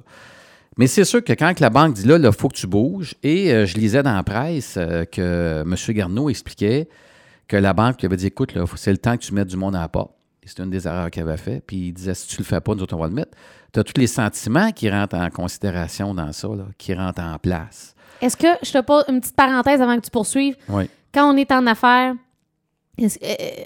Mais 0.77 0.87
c'est 0.87 1.05
sûr 1.05 1.23
que 1.23 1.31
quand 1.31 1.57
la 1.61 1.69
banque 1.69 1.93
dit 1.93 2.05
là, 2.05 2.17
il 2.21 2.31
faut 2.33 2.49
que 2.49 2.55
tu 2.57 2.67
bouges, 2.67 3.15
et 3.23 3.53
euh, 3.53 3.65
je 3.65 3.77
lisais 3.77 4.03
dans 4.03 4.13
la 4.13 4.23
presse 4.23 4.75
euh, 4.77 5.05
que 5.05 5.61
M. 5.61 5.75
Garneau 5.95 6.29
expliquait 6.29 6.89
que 7.51 7.57
la 7.57 7.73
banque 7.73 7.99
lui 7.99 8.05
avait 8.05 8.15
dit 8.15 8.27
écoute, 8.27 8.53
c'est 8.77 8.91
le 8.91 8.97
temps 8.97 9.17
que 9.17 9.21
tu 9.23 9.33
mettes 9.33 9.49
du 9.49 9.57
monde 9.57 9.75
à 9.75 9.81
la 9.81 9.89
porte. 9.89 10.13
C'est 10.45 10.59
une 10.59 10.69
des 10.69 10.87
erreurs 10.87 11.11
qu'il 11.11 11.21
avait 11.21 11.35
fait. 11.35 11.61
Puis 11.67 11.87
il 11.87 11.91
disait 11.91 12.13
si 12.13 12.25
tu 12.25 12.37
le 12.37 12.45
fais 12.45 12.61
pas, 12.61 12.73
nous 12.73 12.81
autres, 12.81 12.95
on 12.95 12.99
va 12.99 13.07
le 13.07 13.13
mettre. 13.13 13.37
Tu 13.73 13.79
as 13.81 13.83
tous 13.83 13.99
les 13.99 14.07
sentiments 14.07 14.71
qui 14.71 14.89
rentrent 14.89 15.17
en 15.17 15.29
considération 15.29 16.13
dans 16.13 16.31
ça, 16.31 16.47
là, 16.47 16.63
qui 16.77 16.93
rentrent 16.93 17.21
en 17.21 17.37
place. 17.39 17.93
Est-ce 18.21 18.37
que, 18.37 18.47
je 18.63 18.71
te 18.71 18.81
pose 18.81 19.03
une 19.09 19.19
petite 19.19 19.35
parenthèse 19.35 19.81
avant 19.81 19.97
que 19.97 20.05
tu 20.05 20.11
poursuives, 20.11 20.55
Oui. 20.69 20.89
quand 21.13 21.33
on 21.33 21.35
est 21.35 21.51
en 21.51 21.67
affaires, 21.67 22.13
euh, 23.01 23.07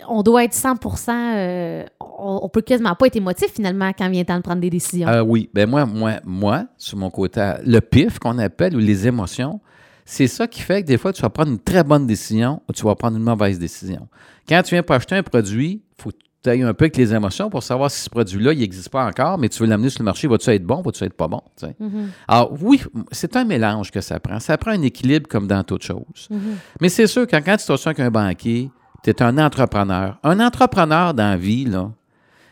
on 0.10 0.24
doit 0.24 0.46
être 0.46 0.54
100 0.54 0.78
euh, 1.10 1.84
on, 2.00 2.40
on 2.42 2.50
peut 2.50 2.62
quasiment 2.62 2.96
pas 2.96 3.06
être 3.06 3.16
émotif 3.18 3.54
finalement 3.54 3.92
quand 3.96 4.10
vient 4.10 4.22
le 4.22 4.26
temps 4.26 4.38
de 4.38 4.42
prendre 4.42 4.62
des 4.62 4.70
décisions. 4.72 5.08
Euh, 5.08 5.22
oui, 5.22 5.50
ben 5.54 5.70
moi, 5.70 5.86
moi, 5.86 6.14
moi, 6.24 6.66
sur 6.78 6.98
mon 6.98 7.12
côté, 7.12 7.54
le 7.64 7.82
pif 7.82 8.18
qu'on 8.18 8.40
appelle 8.40 8.76
ou 8.76 8.80
les 8.80 9.08
émotions, 9.08 9.60
c'est 10.06 10.28
ça 10.28 10.48
qui 10.48 10.62
fait 10.62 10.84
que 10.84 10.88
des 10.88 10.98
fois, 10.98 11.12
tu 11.12 11.22
vas 11.22 11.30
prendre 11.30 11.52
une 11.52 11.60
très 11.60 11.84
bonne 11.84 12.06
décision 12.06 12.62
ou 12.70 12.74
tu 12.74 12.84
vas 12.84 12.96
prendre 12.96 13.18
une 13.18 13.24
mauvaise 13.24 13.58
décision. 13.60 14.08
Quand 14.48 14.62
tu 14.64 14.76
viens 14.76 14.84
pour 14.84 14.96
acheter 14.96 15.16
un 15.16 15.24
produit, 15.24 15.82
il 15.98 16.02
faut 16.02 16.12
que 16.12 16.18
tu 16.44 16.50
ailles 16.52 16.62
un 16.62 16.76
peu 16.76 16.86
avec 16.86 16.96
les 16.98 17.12
émotions 17.12 17.50
pour 17.50 17.64
savoir 17.64 17.90
si 17.90 18.02
ce 18.04 18.10
produit-là, 18.12 18.54
il 18.54 18.60
n'existe 18.60 18.90
pas 18.90 19.04
encore, 19.08 19.40
mais 19.40 19.50
tu 19.50 19.60
veux 19.64 19.68
l'amener 19.68 19.90
sur 19.90 20.02
le 20.02 20.06
marché, 20.06 20.28
va-tu 20.28 20.48
être 20.52 20.64
bon, 20.64 20.82
va-tu 20.84 21.04
être 21.04 21.16
pas 21.16 21.28
bon? 21.28 21.42
Mhm, 21.80 22.10
Alors 22.28 22.54
oui, 22.62 22.84
c'est 23.12 23.36
un 23.36 23.46
mélange 23.46 23.90
que 23.90 24.00
ça 24.00 24.20
prend. 24.20 24.40
Ça 24.40 24.56
prend 24.60 24.72
un 24.72 24.82
équilibre 24.84 25.28
comme 25.28 25.48
dans 25.48 25.64
toute 25.64 25.82
chose. 25.84 26.28
mhm. 26.30 26.40
Mais 26.82 26.90
c'est 26.90 27.08
sûr 27.08 27.26
que 27.26 27.32
quand 27.36 27.42
tu 27.58 27.66
t'associes 27.66 27.88
avec 27.88 28.00
un 28.02 28.12
banquier, 28.12 28.70
tu 29.04 29.10
es 29.10 29.24
un 29.24 29.38
entrepreneur. 29.40 30.20
Un 30.24 30.40
entrepreneur 30.40 31.16
dans 31.16 31.32
la 31.32 31.38
vie, 31.38 31.66
là, 31.66 31.92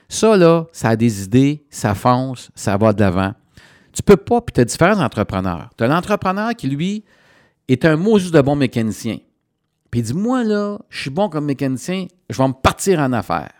ça, 0.09 0.35
là, 0.37 0.65
ça 0.71 0.89
a 0.89 0.95
des 0.95 1.23
idées, 1.23 1.63
ça 1.69 1.93
fonce, 1.93 2.49
ça 2.55 2.77
va 2.77 2.93
de 2.93 2.99
l'avant. 2.99 3.33
Tu 3.93 4.01
peux 4.01 4.17
pas, 4.17 4.41
puis 4.41 4.53
tu 4.53 4.61
as 4.61 4.65
différents 4.65 4.99
entrepreneurs. 5.03 5.69
Tu 5.77 5.83
as 5.83 5.87
l'entrepreneur 5.87 6.55
qui, 6.55 6.67
lui, 6.67 7.03
est 7.67 7.85
un 7.85 7.95
mot 7.95 8.17
juste 8.19 8.33
de 8.33 8.41
bon 8.41 8.55
mécanicien. 8.55 9.17
Puis 9.91 9.99
il 10.01 10.03
dit, 10.03 10.13
moi, 10.13 10.43
là, 10.43 10.79
je 10.89 11.01
suis 11.01 11.09
bon 11.09 11.29
comme 11.29 11.45
mécanicien, 11.45 12.07
je 12.29 12.37
vais 12.37 12.47
me 12.47 12.53
partir 12.53 12.99
en 12.99 13.13
affaires. 13.13 13.53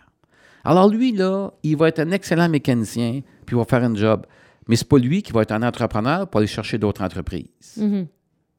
Alors 0.64 0.88
lui, 0.88 1.12
là, 1.12 1.52
il 1.62 1.76
va 1.76 1.88
être 1.88 2.00
un 2.00 2.10
excellent 2.10 2.48
mécanicien, 2.48 3.20
puis 3.46 3.54
il 3.54 3.58
va 3.58 3.64
faire 3.64 3.84
un 3.84 3.94
job. 3.94 4.26
Mais 4.66 4.76
c'est 4.76 4.88
pas 4.88 4.98
lui 4.98 5.22
qui 5.22 5.32
va 5.32 5.42
être 5.42 5.52
un 5.52 5.62
entrepreneur 5.62 6.26
pour 6.28 6.38
aller 6.38 6.46
chercher 6.46 6.78
d'autres 6.78 7.02
entreprises 7.02 7.76
Mhm. 7.76 8.06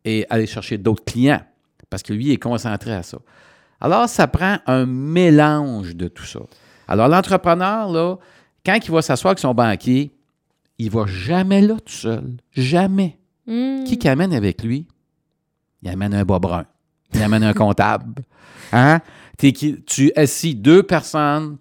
et 0.06 0.26
aller 0.30 0.46
chercher 0.46 0.78
d'autres 0.78 1.04
clients 1.04 1.42
parce 1.90 2.04
que 2.04 2.14
lui 2.14 2.26
il 2.28 2.32
est 2.32 2.38
concentré 2.38 2.94
à 2.94 3.02
ça. 3.04 3.18
Alors, 3.82 4.08
ça 4.08 4.28
prend 4.28 4.58
un 4.68 4.86
mélange 4.86 5.96
de 5.96 6.08
tout 6.08 6.26
ça. 6.26 6.40
Alors, 6.88 7.08
l'entrepreneur, 7.08 7.92
là, 7.92 8.18
quand 8.66 8.78
il 8.84 8.92
va 8.92 9.02
s'asseoir 9.02 9.32
avec 9.32 9.40
son 9.40 9.54
banquier, 9.54 10.12
il 10.78 10.90
va 10.92 11.06
jamais 11.08 11.62
là 11.62 11.76
tout 11.84 11.94
seul. 11.94 12.38
Jamais. 12.52 13.20
Hmm. 13.48 13.84
Qui 13.84 13.98
qui 13.98 14.08
amène 14.08 14.34
avec 14.34 14.64
lui? 14.64 14.88
Il 15.84 15.90
amène 15.90 16.14
un 16.14 16.24
bas 16.24 16.40
brun. 16.40 16.66
Il 17.14 17.22
amène 17.22 17.44
un 17.44 17.54
comptable. 17.54 18.22
Hein? 18.72 19.00
T'es 19.38 19.52
qui- 19.52 19.82
tu 19.84 20.12
assis 20.16 20.56
deux 20.56 20.84
personnes 20.84 21.58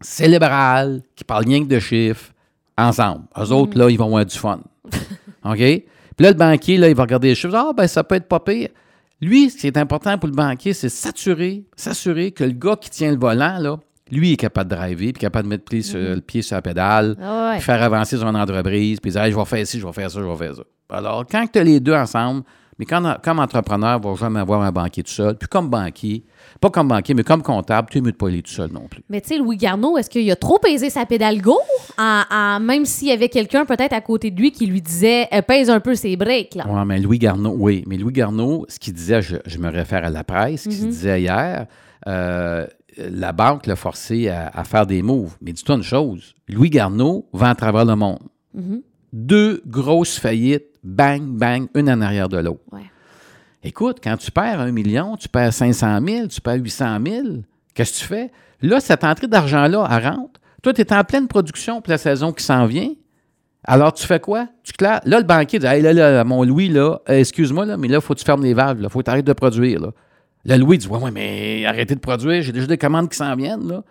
célébrales 0.00 1.02
qui 1.14 1.24
parlent 1.24 1.44
rien 1.46 1.62
que 1.62 1.68
de 1.68 1.78
chiffres 1.78 2.32
ensemble. 2.78 3.24
Eux 3.38 3.52
autres, 3.52 3.78
là, 3.78 3.90
ils 3.90 3.98
vont 3.98 4.06
avoir 4.06 4.24
du 4.24 4.36
fun. 4.36 4.60
OK? 5.44 5.56
Puis 5.56 5.84
là, 6.18 6.30
le 6.30 6.36
banquier, 6.36 6.76
là, 6.78 6.88
il 6.88 6.94
va 6.94 7.02
regarder 7.04 7.28
les 7.28 7.34
chiffres. 7.34 7.54
Ah, 7.54 7.72
ben, 7.76 7.86
ça 7.86 8.04
peut 8.04 8.14
être 8.16 8.28
pas 8.28 8.40
pire. 8.40 8.68
Lui, 9.20 9.50
ce 9.50 9.58
qui 9.58 9.66
est 9.66 9.76
important 9.76 10.16
pour 10.18 10.28
le 10.28 10.34
banquier, 10.34 10.72
c'est 10.72 10.88
s'assurer, 10.88 11.64
s'assurer 11.76 12.32
que 12.32 12.44
le 12.44 12.52
gars 12.52 12.76
qui 12.76 12.88
tient 12.88 13.10
le 13.10 13.18
volant, 13.18 13.58
là, 13.58 13.78
lui 14.10 14.32
est 14.32 14.36
capable 14.36 14.70
de 14.70 14.76
driver, 14.76 15.12
puis 15.12 15.20
capable 15.20 15.44
de 15.44 15.50
mettre 15.50 15.64
pied 15.66 15.82
sur- 15.82 15.98
le 15.98 16.20
pied 16.20 16.42
sur 16.42 16.56
la 16.56 16.62
pédale, 16.62 17.16
Ah 17.22 17.50
ouais. 17.50 17.56
puis 17.56 17.62
faire 17.64 17.82
avancer 17.82 18.16
son 18.16 18.34
entreprise, 18.34 18.98
puis 18.98 19.12
dire 19.12 19.22
Hey, 19.22 19.30
je 19.32 19.36
vais 19.36 19.44
faire 19.44 19.66
ci, 19.66 19.78
je 19.78 19.86
vais 19.86 19.92
faire 19.92 20.10
ça, 20.10 20.18
je 20.20 20.24
vais 20.24 20.36
faire 20.36 20.56
ça. 20.56 20.62
Alors, 20.90 21.24
quand 21.30 21.46
tu 21.52 21.58
as 21.58 21.64
les 21.64 21.78
deux 21.80 21.94
ensemble, 21.94 22.42
mais 22.80 22.86
quand, 22.86 23.16
comme 23.22 23.38
entrepreneur, 23.38 24.00
il 24.02 24.06
ne 24.06 24.10
va 24.12 24.18
jamais 24.18 24.40
avoir 24.40 24.62
un 24.62 24.72
banquier 24.72 25.02
tout 25.04 25.12
seul. 25.12 25.36
Puis 25.36 25.46
comme 25.48 25.68
banquier, 25.68 26.24
pas 26.60 26.70
comme 26.70 26.88
banquier, 26.88 27.12
mais 27.14 27.22
comme 27.22 27.42
comptable, 27.42 27.88
tu 27.90 27.98
es 27.98 28.00
mieux 28.00 28.10
de 28.10 28.16
pas 28.16 28.28
aller 28.28 28.40
tout 28.42 28.50
seul 28.50 28.72
non 28.72 28.88
plus. 28.88 29.02
Mais 29.10 29.20
tu 29.20 29.28
sais, 29.28 29.38
Louis 29.38 29.58
Garneau, 29.58 29.98
est-ce 29.98 30.08
qu'il 30.10 30.28
a 30.30 30.36
trop 30.36 30.58
pesé 30.58 30.88
sa 30.90 31.04
pédale 31.06 31.40
go? 31.42 31.58
En, 31.98 32.22
en- 32.30 32.58
même 32.60 32.86
s'il 32.86 33.08
y 33.08 33.12
avait 33.12 33.28
quelqu'un 33.28 33.66
peut-être 33.66 33.92
à 33.92 34.00
côté 34.00 34.30
de 34.30 34.40
lui 34.40 34.50
qui 34.50 34.66
lui 34.66 34.80
disait 34.80 35.28
euh, 35.32 35.42
pèse 35.42 35.68
un 35.70 35.78
peu 35.80 35.94
ses 35.94 36.16
breaks, 36.16 36.54
là? 36.54 36.64
Oui, 36.68 36.80
mais 36.86 36.98
Louis 36.98 37.18
Garneau, 37.18 37.54
oui, 37.56 37.84
mais 37.86 37.98
Louis 37.98 38.12
Garneau, 38.14 38.64
ce 38.68 38.78
qu'il 38.78 38.94
disait, 38.94 39.20
je, 39.22 39.36
je 39.44 39.58
me 39.58 39.68
réfère 39.70 40.04
à 40.04 40.10
la 40.10 40.24
presse, 40.24 40.62
ce 40.62 40.68
qu'il 40.70 40.88
disait 40.88 41.20
hier, 41.20 41.66
euh, 42.08 42.66
la 42.96 43.32
banque 43.32 43.66
l'a 43.66 43.76
forcé 43.76 44.28
à, 44.28 44.48
à 44.54 44.64
faire 44.64 44.86
des 44.86 45.02
moves. 45.02 45.36
Mais 45.42 45.52
dis-toi 45.52 45.76
une 45.76 45.82
chose, 45.82 46.34
Louis 46.48 46.70
Garneau 46.70 47.26
va 47.34 47.50
à 47.50 47.54
travers 47.54 47.84
le 47.84 47.94
monde. 47.96 48.20
Deux 49.12 49.60
grosses 49.66 50.18
faillites, 50.18 50.69
bang, 50.82 51.22
bang, 51.22 51.68
une 51.74 51.90
en 51.90 52.00
arrière 52.00 52.28
de 52.28 52.38
l'autre. 52.38 52.60
Ouais. 52.72 52.80
Écoute, 53.62 53.98
quand 54.02 54.16
tu 54.16 54.30
perds 54.30 54.60
un 54.60 54.72
million, 54.72 55.16
tu 55.16 55.28
perds 55.28 55.52
500 55.52 56.00
000, 56.06 56.26
tu 56.28 56.40
perds 56.40 56.54
800 56.62 56.98
000, 57.04 57.26
qu'est-ce 57.74 57.92
que 57.92 57.98
tu 57.98 58.04
fais? 58.04 58.30
Là, 58.62 58.80
cette 58.80 59.04
entrée 59.04 59.26
d'argent-là, 59.26 59.86
elle 59.90 60.08
rentre. 60.08 60.40
Toi, 60.62 60.72
tu 60.72 60.80
es 60.80 60.92
en 60.92 61.04
pleine 61.04 61.28
production 61.28 61.80
pour 61.80 61.90
la 61.90 61.98
saison 61.98 62.32
qui 62.32 62.44
s'en 62.44 62.66
vient. 62.66 62.90
Alors, 63.64 63.92
tu 63.92 64.06
fais 64.06 64.20
quoi? 64.20 64.48
Tu 64.62 64.72
claires. 64.72 65.00
Là, 65.04 65.18
le 65.18 65.24
banquier 65.24 65.58
dit 65.58 65.66
Hey, 65.66 65.82
là, 65.82 65.92
là, 65.92 66.24
mon 66.24 66.42
Louis, 66.44 66.68
là, 66.68 66.98
euh, 67.10 67.18
excuse-moi, 67.18 67.66
là, 67.66 67.76
mais 67.76 67.88
là, 67.88 67.96
il 67.98 68.00
faut 68.00 68.14
que 68.14 68.18
tu 68.18 68.24
fermes 68.24 68.42
les 68.42 68.54
valves. 68.54 68.80
Il 68.82 68.88
faut 68.88 69.00
que 69.00 69.04
tu 69.04 69.10
arrêtes 69.10 69.26
de 69.26 69.32
produire. 69.34 69.80
Là. 69.80 69.88
Là, 70.46 70.56
Louis 70.56 70.78
dit 70.78 70.86
Ouais, 70.88 70.98
ouais, 70.98 71.10
mais 71.10 71.66
arrêtez 71.66 71.94
de 71.94 72.00
produire. 72.00 72.42
J'ai 72.42 72.52
déjà 72.52 72.66
des 72.66 72.78
commandes 72.78 73.10
qui 73.10 73.16
s'en 73.18 73.34
viennent. 73.36 73.68
Là. 73.68 73.82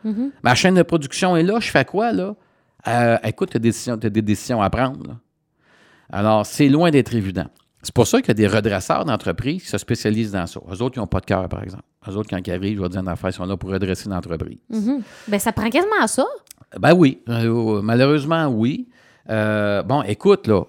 Ma 0.43 0.55
chaîne 0.55 0.73
de 0.75 0.81
production 0.81 1.37
est 1.37 1.43
là. 1.43 1.59
Je 1.59 1.69
fais 1.69 1.85
quoi, 1.85 2.11
là? 2.11 2.35
Euh, 2.87 3.17
écoute, 3.23 3.51
tu 3.51 3.57
as, 3.57 3.59
des 3.59 3.69
décisions- 3.69 3.97
t'as 3.97 4.09
des 4.09 4.21
décisions 4.23 4.59
à 4.61 4.69
prendre. 4.71 5.07
là. 5.07 5.15
Alors, 6.11 6.45
c'est 6.45 6.69
loin 6.69 6.89
d'être 6.91 7.13
évident. 7.13 7.45
C'est 7.81 7.93
pour 7.93 8.07
ça 8.07 8.19
qu'il 8.19 8.27
y 8.29 8.31
a 8.31 8.33
des 8.33 8.47
redresseurs 8.47 9.05
d'entreprise 9.05 9.61
qui 9.63 9.69
se 9.69 9.77
spécialisent 9.77 10.31
dans 10.33 10.45
ça. 10.47 10.59
Eux 10.69 10.81
autres, 10.81 10.97
ils 10.97 10.99
n'ont 10.99 11.07
pas 11.07 11.21
de 11.21 11.25
cœur, 11.25 11.47
par 11.47 11.63
exemple. 11.63 11.83
Eux 12.09 12.15
autres, 12.17 12.29
quand 12.29 12.45
ils 12.45 12.51
arrivent, 12.51 12.77
je 12.77 12.81
vais 12.83 12.89
dire 12.89 12.99
une 13.01 13.07
affaire, 13.07 13.29
ils 13.29 13.33
sont 13.33 13.45
là 13.45 13.55
pour 13.55 13.69
redresser 13.69 14.09
l'entreprise. 14.09 14.57
Mhm. 14.69 15.01
Ben, 15.27 15.39
ça 15.39 15.51
prend 15.53 15.69
quasiment 15.69 16.07
ça. 16.07 16.25
Ben 16.77 16.93
oui, 16.93 17.21
Euh, 17.29 17.81
malheureusement, 17.81 18.47
oui. 18.47 18.89
Euh, 19.29 19.81
bon, 19.83 20.01
écoute, 20.03 20.47
là, 20.47 20.63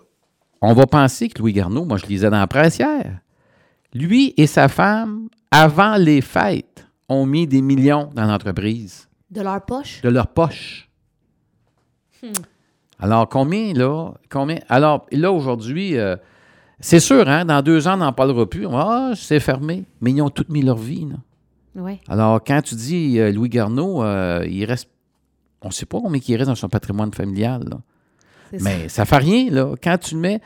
on 0.62 0.72
va 0.72 0.86
penser 0.86 1.28
que 1.28 1.38
Louis 1.40 1.52
Garneau, 1.52 1.84
moi, 1.84 1.96
je 1.96 2.06
lisais 2.06 2.30
dans 2.30 2.38
la 2.38 2.46
presse 2.46 2.78
hier, 2.78 3.18
lui 3.92 4.32
et 4.36 4.46
sa 4.46 4.68
femme, 4.68 5.28
avant 5.50 5.96
les 5.96 6.20
fêtes, 6.20 6.86
ont 7.08 7.26
mis 7.26 7.46
des 7.46 7.60
millions 7.60 8.08
dans 8.14 8.24
l'entreprise, 8.26 9.08
De 9.30 9.40
leur 9.42 9.64
poche? 9.64 10.00
de 10.02 10.08
leur 10.10 10.28
poche. 10.28 10.88
Alors, 13.00 13.28
combien, 13.28 13.72
là? 13.72 14.12
Combien? 14.30 14.58
Alors, 14.68 15.06
là, 15.10 15.32
aujourd'hui, 15.32 15.96
euh, 15.98 16.16
c'est 16.80 17.00
sûr, 17.00 17.28
hein, 17.28 17.44
dans 17.44 17.62
deux 17.62 17.88
ans, 17.88 17.94
on 17.94 17.98
n'en 17.98 18.12
parlera 18.12 18.48
plus. 18.48 18.66
Ah, 18.70 19.12
c'est 19.16 19.40
fermé. 19.40 19.84
Mais 20.00 20.12
ils 20.12 20.22
ont 20.22 20.30
toutes 20.30 20.50
mis 20.50 20.62
leur 20.62 20.76
vie, 20.76 21.06
là. 21.06 21.16
Ouais. 21.82 22.00
Alors, 22.08 22.42
quand 22.44 22.60
tu 22.62 22.74
dis 22.74 23.18
euh, 23.18 23.32
Louis 23.32 23.48
Garneau, 23.48 24.02
euh, 24.02 24.44
il 24.48 24.64
reste. 24.64 24.88
On 25.62 25.68
ne 25.68 25.72
sait 25.72 25.86
pas 25.86 26.00
combien 26.00 26.20
il 26.26 26.36
reste 26.36 26.48
dans 26.48 26.54
son 26.54 26.68
patrimoine 26.68 27.12
familial. 27.12 27.62
là. 27.68 27.78
Ça. 28.50 28.64
Mais 28.64 28.88
ça 28.88 29.04
fait 29.04 29.18
rien, 29.18 29.50
là. 29.50 29.74
Quand 29.82 29.98
tu 29.98 30.14
le 30.14 30.20
mets, 30.20 30.40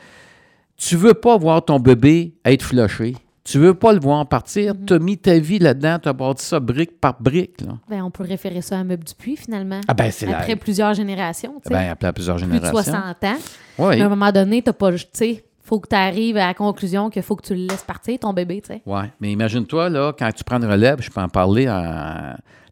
tu 0.77 0.95
veux 0.95 1.13
pas 1.13 1.37
voir 1.37 1.63
ton 1.65 1.79
bébé 1.79 2.35
être 2.45 2.63
flushé. 2.63 3.15
Tu 3.45 3.59
veux 3.59 3.75
pas 3.75 3.93
le 3.93 3.99
voir 3.99 4.27
partir. 4.27 4.73
Mm-hmm. 4.73 4.85
Tu 4.85 4.93
as 4.93 4.99
mis 4.99 5.17
ta 5.19 5.37
vie 5.37 5.59
là-dedans, 5.59 5.99
tu 5.99 6.09
as 6.09 6.13
bâti 6.13 6.43
ça 6.43 6.59
brique 6.59 6.99
par 6.99 7.21
brique. 7.21 7.61
Là. 7.61 7.77
Ben, 7.87 8.01
on 8.01 8.09
peut 8.09 8.23
référer 8.23 8.61
ça 8.61 8.79
à 8.79 8.83
Meuble 8.83 9.03
Dupuis, 9.03 9.37
finalement. 9.37 9.81
Ah 9.87 9.93
ben, 9.93 10.11
c'est. 10.11 10.27
Après 10.33 10.55
plusieurs 10.55 10.95
générations, 10.95 11.53
tu 11.63 11.69
sais. 11.69 11.73
Ben, 11.73 11.91
à 11.91 12.11
plusieurs 12.11 12.37
plus 12.37 12.47
de 12.47 12.53
générations. 12.53 12.91
60 12.93 13.23
ans. 13.23 13.37
Oui. 13.77 14.01
À 14.01 14.05
un 14.05 14.09
moment 14.09 14.31
donné, 14.31 14.63
t'as 14.63 14.73
pas. 14.73 14.91
Tu 14.91 15.05
sais, 15.13 15.45
faut 15.61 15.79
que 15.79 15.87
tu 15.87 15.95
arrives 15.95 16.37
à 16.37 16.47
la 16.47 16.53
conclusion 16.53 17.09
qu'il 17.09 17.21
faut 17.21 17.35
que 17.35 17.45
tu 17.45 17.53
le 17.53 17.67
laisses 17.67 17.83
partir, 17.83 18.17
ton 18.19 18.33
bébé, 18.33 18.61
tu 18.61 18.73
sais. 18.73 18.81
Oui. 18.85 19.01
Mais 19.19 19.31
imagine-toi, 19.31 19.89
là, 19.89 20.13
quand 20.17 20.31
tu 20.31 20.43
prends 20.43 20.57
une 20.57 20.65
relève, 20.65 21.01
je 21.01 21.09
peux 21.09 21.21
en 21.21 21.29
parler. 21.29 21.65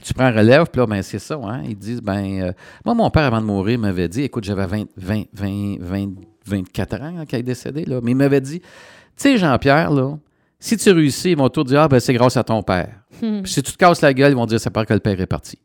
Tu 0.03 0.13
prends 0.13 0.29
une 0.29 0.37
relève, 0.37 0.65
puis 0.71 0.79
là, 0.79 0.87
ben, 0.87 1.01
c'est 1.01 1.19
ça. 1.19 1.39
Hein? 1.43 1.61
Ils 1.65 1.77
disent, 1.77 2.01
ben, 2.01 2.41
euh, 2.41 2.51
moi, 2.83 2.93
mon 2.93 3.09
père, 3.09 3.23
avant 3.23 3.41
de 3.41 3.45
mourir, 3.45 3.79
m'avait 3.79 4.07
dit, 4.07 4.23
écoute, 4.23 4.43
j'avais 4.43 4.67
20, 4.67 4.85
20, 4.97 5.23
20, 5.33 5.77
20, 5.79 6.09
24 6.45 7.01
ans 7.01 7.13
quand 7.19 7.37
il 7.37 7.39
est 7.39 7.43
décédé, 7.43 7.85
là. 7.85 7.99
Mais 8.03 8.11
il 8.11 8.17
m'avait 8.17 8.41
dit, 8.41 8.59
tu 8.59 8.67
sais, 9.15 9.37
Jean-Pierre, 9.37 9.91
là, 9.91 10.17
si 10.63 10.77
tu 10.77 10.91
réussis, 10.91 11.31
ils 11.31 11.37
vont 11.37 11.49
tous 11.49 11.65
dire, 11.65 11.81
ah, 11.81 11.87
ben, 11.89 11.99
c'est 11.99 12.13
grâce 12.13 12.37
à 12.37 12.43
ton 12.45 12.63
père. 12.63 13.01
Puis 13.19 13.41
si 13.51 13.61
tu 13.61 13.73
te 13.73 13.77
casses 13.77 13.99
la 13.99 14.13
gueule, 14.13 14.31
ils 14.31 14.35
vont 14.35 14.45
dire, 14.45 14.61
c'est 14.61 14.69
parce 14.69 14.87
que 14.87 14.93
le 14.93 15.01
père 15.01 15.19
est 15.19 15.27
parti. 15.27 15.59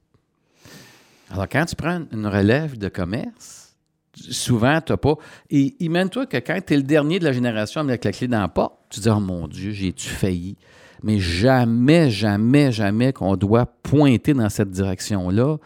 Alors, 1.31 1.49
quand 1.49 1.65
tu 1.67 1.77
prends 1.77 2.03
une 2.11 2.27
relève 2.27 2.77
de 2.77 2.89
commerce, 2.89 3.77
souvent, 4.17 4.81
tu 4.81 4.93
n'as 4.93 4.97
pas. 4.97 5.15
Et 5.51 5.77
imagine-toi 5.79 6.27
que 6.27 6.39
quand 6.39 6.59
tu 6.67 6.75
es 6.75 6.77
le 6.79 6.83
dernier 6.83 7.21
de 7.21 7.25
la 7.25 7.31
génération 7.31 7.81
avec 7.81 8.05
la 8.05 8.11
clé 8.11 8.27
dans 8.27 8.41
la 8.41 8.49
porte, 8.49 8.75
tu 8.91 8.99
dis 8.99 9.09
Oh 9.09 9.21
mon 9.21 9.47
Dieu, 9.47 9.71
j'ai-tu 9.71 10.09
failli? 10.09 10.57
Mais 11.05 11.21
jamais, 11.21 12.11
jamais, 12.11 12.73
jamais 12.73 13.13
qu'on 13.13 13.37
doit 13.37 13.67
pointer 13.67 14.35
dans 14.35 14.49
cette 14.49 14.73
direction-là. 14.73 15.59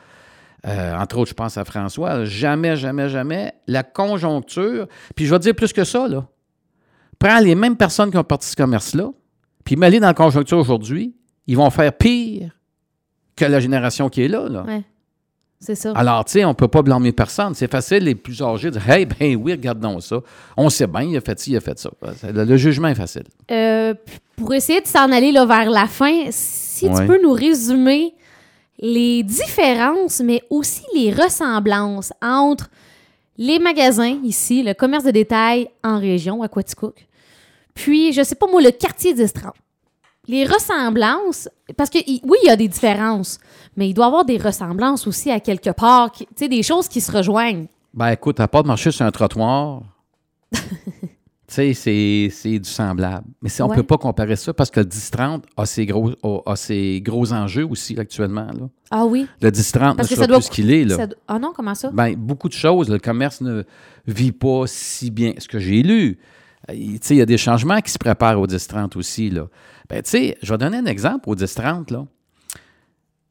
Euh, 0.66 0.94
entre 0.94 1.16
autres, 1.16 1.30
je 1.30 1.34
pense 1.34 1.56
à 1.56 1.64
François. 1.64 2.26
Jamais, 2.26 2.76
jamais, 2.76 3.08
jamais. 3.08 3.54
La 3.66 3.82
conjoncture. 3.82 4.88
Puis 5.16 5.24
je 5.24 5.30
vais 5.30 5.38
te 5.38 5.44
dire 5.44 5.54
plus 5.54 5.72
que 5.72 5.84
ça, 5.84 6.06
là. 6.06 6.26
Prends 7.18 7.38
les 7.38 7.54
mêmes 7.54 7.76
personnes 7.76 8.10
qui 8.10 8.18
ont 8.18 8.24
parti 8.24 8.48
ce 8.48 8.56
commerce-là, 8.56 9.10
puis 9.64 9.76
mets-les 9.76 10.00
dans 10.00 10.08
la 10.08 10.14
conjoncture 10.14 10.58
aujourd'hui, 10.58 11.14
ils 11.46 11.56
vont 11.56 11.70
faire 11.70 11.92
pire 11.92 12.50
que 13.36 13.44
la 13.44 13.60
génération 13.60 14.08
qui 14.08 14.22
est 14.22 14.28
là. 14.28 14.48
là. 14.48 14.62
Ouais. 14.64 14.82
C'est 15.58 15.76
ça. 15.76 15.92
Alors, 15.94 16.24
tu 16.24 16.32
sais, 16.32 16.44
on 16.44 16.48
ne 16.48 16.54
peut 16.54 16.66
pas 16.66 16.82
blâmer 16.82 17.12
personne. 17.12 17.54
C'est 17.54 17.70
facile, 17.70 18.02
les 18.04 18.16
plus 18.16 18.42
âgés, 18.42 18.68
de 18.70 18.78
dire 18.80 18.90
Hey, 18.90 19.06
ben 19.06 19.36
oui, 19.36 19.52
regardons 19.52 20.00
ça. 20.00 20.16
On 20.56 20.68
sait 20.70 20.88
bien, 20.88 21.02
il 21.02 21.16
a 21.16 21.20
fait 21.20 21.38
ci, 21.38 21.52
il 21.52 21.56
a 21.56 21.60
fait 21.60 21.78
ça. 21.78 21.90
Le, 22.24 22.44
le 22.44 22.56
jugement 22.56 22.88
est 22.88 22.96
facile. 22.96 23.22
Euh, 23.50 23.94
pour 24.36 24.52
essayer 24.54 24.80
de 24.80 24.88
s'en 24.88 25.12
aller 25.12 25.30
là, 25.30 25.46
vers 25.46 25.70
la 25.70 25.86
fin, 25.86 26.24
si 26.30 26.88
Ouais. 26.88 27.00
tu 27.00 27.06
peux 27.06 27.22
nous 27.22 27.32
résumer 27.32 28.12
les 28.80 29.22
différences, 29.22 30.20
mais 30.20 30.42
aussi 30.50 30.82
les 30.96 31.12
ressemblances 31.12 32.12
entre 32.20 32.68
les 33.38 33.60
magasins 33.60 34.18
ici, 34.24 34.64
le 34.64 34.74
commerce 34.74 35.04
de 35.04 35.12
détail 35.12 35.68
en 35.84 36.00
région, 36.00 36.42
à 36.42 36.48
Quaticook, 36.48 37.06
puis, 37.74 38.12
je 38.12 38.22
sais 38.22 38.34
pas 38.34 38.46
moi, 38.46 38.60
le 38.62 38.70
quartier 38.70 39.14
10-30. 39.14 39.50
Les 40.28 40.44
ressemblances, 40.46 41.48
parce 41.76 41.90
que 41.90 41.98
oui, 41.98 42.38
il 42.44 42.46
y 42.46 42.50
a 42.50 42.56
des 42.56 42.68
différences, 42.68 43.38
mais 43.76 43.88
il 43.88 43.94
doit 43.94 44.04
y 44.04 44.08
avoir 44.08 44.24
des 44.24 44.38
ressemblances 44.38 45.06
aussi 45.08 45.30
à 45.32 45.40
quelque 45.40 45.70
part, 45.70 46.12
tu 46.12 46.24
sais, 46.36 46.48
des 46.48 46.62
choses 46.62 46.86
qui 46.86 47.00
se 47.00 47.10
rejoignent. 47.10 47.66
Ben 47.92 48.10
écoute, 48.10 48.38
à 48.38 48.46
part 48.46 48.62
de 48.62 48.68
marcher 48.68 48.92
sur 48.92 49.04
un 49.04 49.10
trottoir, 49.10 49.82
tu 50.52 51.74
sais, 51.74 52.30
c'est, 52.30 52.58
du 52.58 52.68
semblable. 52.70 53.26
Mais 53.42 53.50
on 53.60 53.64
ne 53.64 53.70
Ouais. 53.70 53.76
peut 53.76 53.82
pas 53.82 53.98
comparer 53.98 54.36
ça 54.36 54.54
parce 54.54 54.70
que 54.70 54.80
le 54.80 54.86
10-30 54.86 55.42
a 55.56 55.66
ses 55.66 55.86
gros, 55.86 56.10
a, 56.22 56.52
a 56.52 56.56
ses 56.56 57.00
gros 57.04 57.32
enjeux 57.32 57.66
aussi 57.66 57.98
actuellement. 57.98 58.46
Là. 58.46 58.68
Ah 58.90 59.04
oui? 59.04 59.26
Le 59.40 59.50
10-30 59.50 59.90
ne 59.90 59.96
Parce 59.96 60.08
que 60.08 60.14
sera 60.14 60.24
ça 60.24 60.26
doit 60.28 60.38
plus 60.38 60.46
ce 60.46 60.50
qu'il 60.50 60.70
est. 60.72 60.84
Là. 60.84 61.08
Ah 61.28 61.38
non, 61.38 61.52
comment 61.54 61.74
ça? 61.74 61.90
Ben, 61.92 62.14
beaucoup 62.16 62.48
de 62.48 62.54
choses. 62.54 62.88
Le 62.88 62.98
commerce 62.98 63.40
ne 63.40 63.64
vit 64.06 64.32
pas 64.32 64.64
si 64.66 65.10
bien. 65.10 65.32
Ce 65.38 65.48
que 65.48 65.58
j'ai 65.58 65.82
lu, 65.82 66.18
sais, 66.68 67.14
il 67.14 67.16
y 67.16 67.22
a 67.22 67.26
des 67.26 67.38
changements 67.38 67.80
qui 67.80 67.90
se 67.90 67.98
préparent 67.98 68.40
au 68.40 68.46
10-30 68.46 68.96
aussi. 68.96 69.30
Là. 69.30 69.46
Ben, 69.88 70.02
je 70.04 70.52
vais 70.52 70.58
donner 70.58 70.78
un 70.78 70.86
exemple 70.86 71.28
au 71.28 71.34
10-30. 71.34 71.92
Là. 71.92 72.06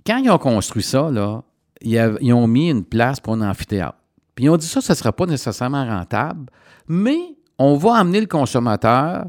Quand 0.05 0.17
ils 0.17 0.29
ont 0.29 0.37
construit 0.37 0.83
ça, 0.83 1.09
là, 1.11 1.43
ils, 1.81 2.33
ont 2.33 2.47
mis 2.47 2.69
une 2.69 2.83
place 2.83 3.19
pour 3.19 3.33
un 3.33 3.49
amphithéâtre. 3.49 3.97
Puis 4.35 4.45
ils 4.45 4.49
ont 4.49 4.57
dit 4.57 4.67
ça, 4.67 4.81
ça 4.81 4.93
ne 4.93 4.97
sera 4.97 5.11
pas 5.11 5.25
nécessairement 5.25 5.85
rentable, 5.85 6.47
mais 6.87 7.19
on 7.57 7.75
va 7.75 7.95
amener 7.95 8.21
le 8.21 8.27
consommateur 8.27 9.25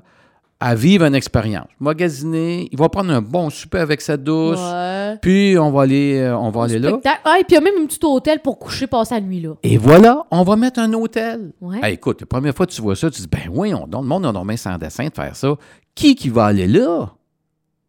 à 0.60 0.74
vivre 0.74 1.04
une 1.04 1.14
expérience. 1.14 1.66
Magasiner, 1.80 2.68
il 2.70 2.78
va 2.78 2.88
prendre 2.88 3.12
un 3.12 3.20
bon 3.20 3.50
souper 3.50 3.78
avec 3.78 4.00
sa 4.00 4.16
douce, 4.16 4.60
Ouais. 4.60 5.01
Puis 5.20 5.58
on 5.58 5.70
va 5.70 5.82
aller, 5.82 6.18
euh, 6.18 6.36
on 6.36 6.50
va 6.50 6.64
aller 6.64 6.78
là. 6.78 6.98
Ah, 7.24 7.38
et 7.38 7.44
puis 7.44 7.50
il 7.50 7.54
y 7.54 7.56
a 7.58 7.60
même 7.60 7.82
un 7.82 7.86
petit 7.86 7.98
hôtel 8.02 8.40
pour 8.40 8.58
coucher, 8.58 8.86
passer 8.86 9.14
la 9.14 9.20
nuit 9.20 9.40
là. 9.40 9.54
Et 9.62 9.76
voilà, 9.76 10.24
on 10.30 10.42
va 10.42 10.56
mettre 10.56 10.80
un 10.80 10.92
hôtel. 10.92 11.52
Ouais. 11.60 11.92
Écoute, 11.92 12.20
la 12.20 12.26
première 12.26 12.54
fois 12.54 12.66
que 12.66 12.72
tu 12.72 12.82
vois 12.82 12.96
ça, 12.96 13.10
tu 13.10 13.20
dis, 13.20 13.28
ben 13.28 13.50
oui, 13.50 13.74
on, 13.74 13.86
le 13.86 14.06
monde 14.06 14.26
a 14.26 14.32
dormi 14.32 14.56
sans 14.56 14.78
dessin 14.78 15.08
de 15.08 15.14
faire 15.14 15.36
ça. 15.36 15.54
Qui 15.94 16.14
qui 16.14 16.28
va 16.28 16.46
aller 16.46 16.66
là? 16.66 17.12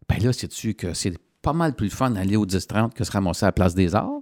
Ben 0.10 0.22
là, 0.22 0.34
sais-tu 0.34 0.74
que 0.74 0.94
c'est 0.94 1.14
pas 1.42 1.54
mal 1.54 1.74
plus 1.74 1.90
fun 1.90 2.12
d'aller 2.12 2.36
au 2.36 2.46
10-30 2.46 2.94
que 2.94 3.04
se 3.04 3.12
ramasser 3.12 3.46
à 3.46 3.48
la 3.50 3.52
place 3.54 3.76
des 3.76 3.96
arts? 3.96 4.22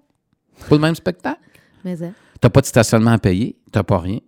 Pas 0.69 0.75
le 0.75 0.81
même 0.81 0.95
spectacle? 0.95 1.41
Mais, 1.83 2.01
hein. 2.03 2.13
Tu 2.33 2.45
n'as 2.45 2.49
pas 2.49 2.61
de 2.61 2.65
stationnement 2.65 3.11
à 3.11 3.17
payer. 3.17 3.57
Tu 3.71 3.77
n'as 3.77 3.83
pas 3.83 3.99
rien. 3.99 4.19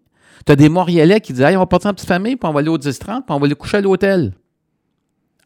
Tu 0.46 0.52
as 0.52 0.56
des 0.56 0.70
Montréalais 0.70 1.22
qui 1.22 1.34
disent 1.34 1.44
Hey, 1.44 1.56
on 1.56 1.60
va 1.60 1.66
partir 1.66 1.90
en 1.90 1.94
petite 1.94 2.08
famille, 2.08 2.36
puis 2.36 2.48
on 2.48 2.54
va 2.54 2.60
aller 2.60 2.70
au 2.70 2.78
10-30, 2.78 2.98
puis 2.98 3.22
on 3.30 3.40
va 3.40 3.46
aller 3.46 3.56
coucher 3.56 3.78
à 3.78 3.82
l'hôtel. 3.82 4.34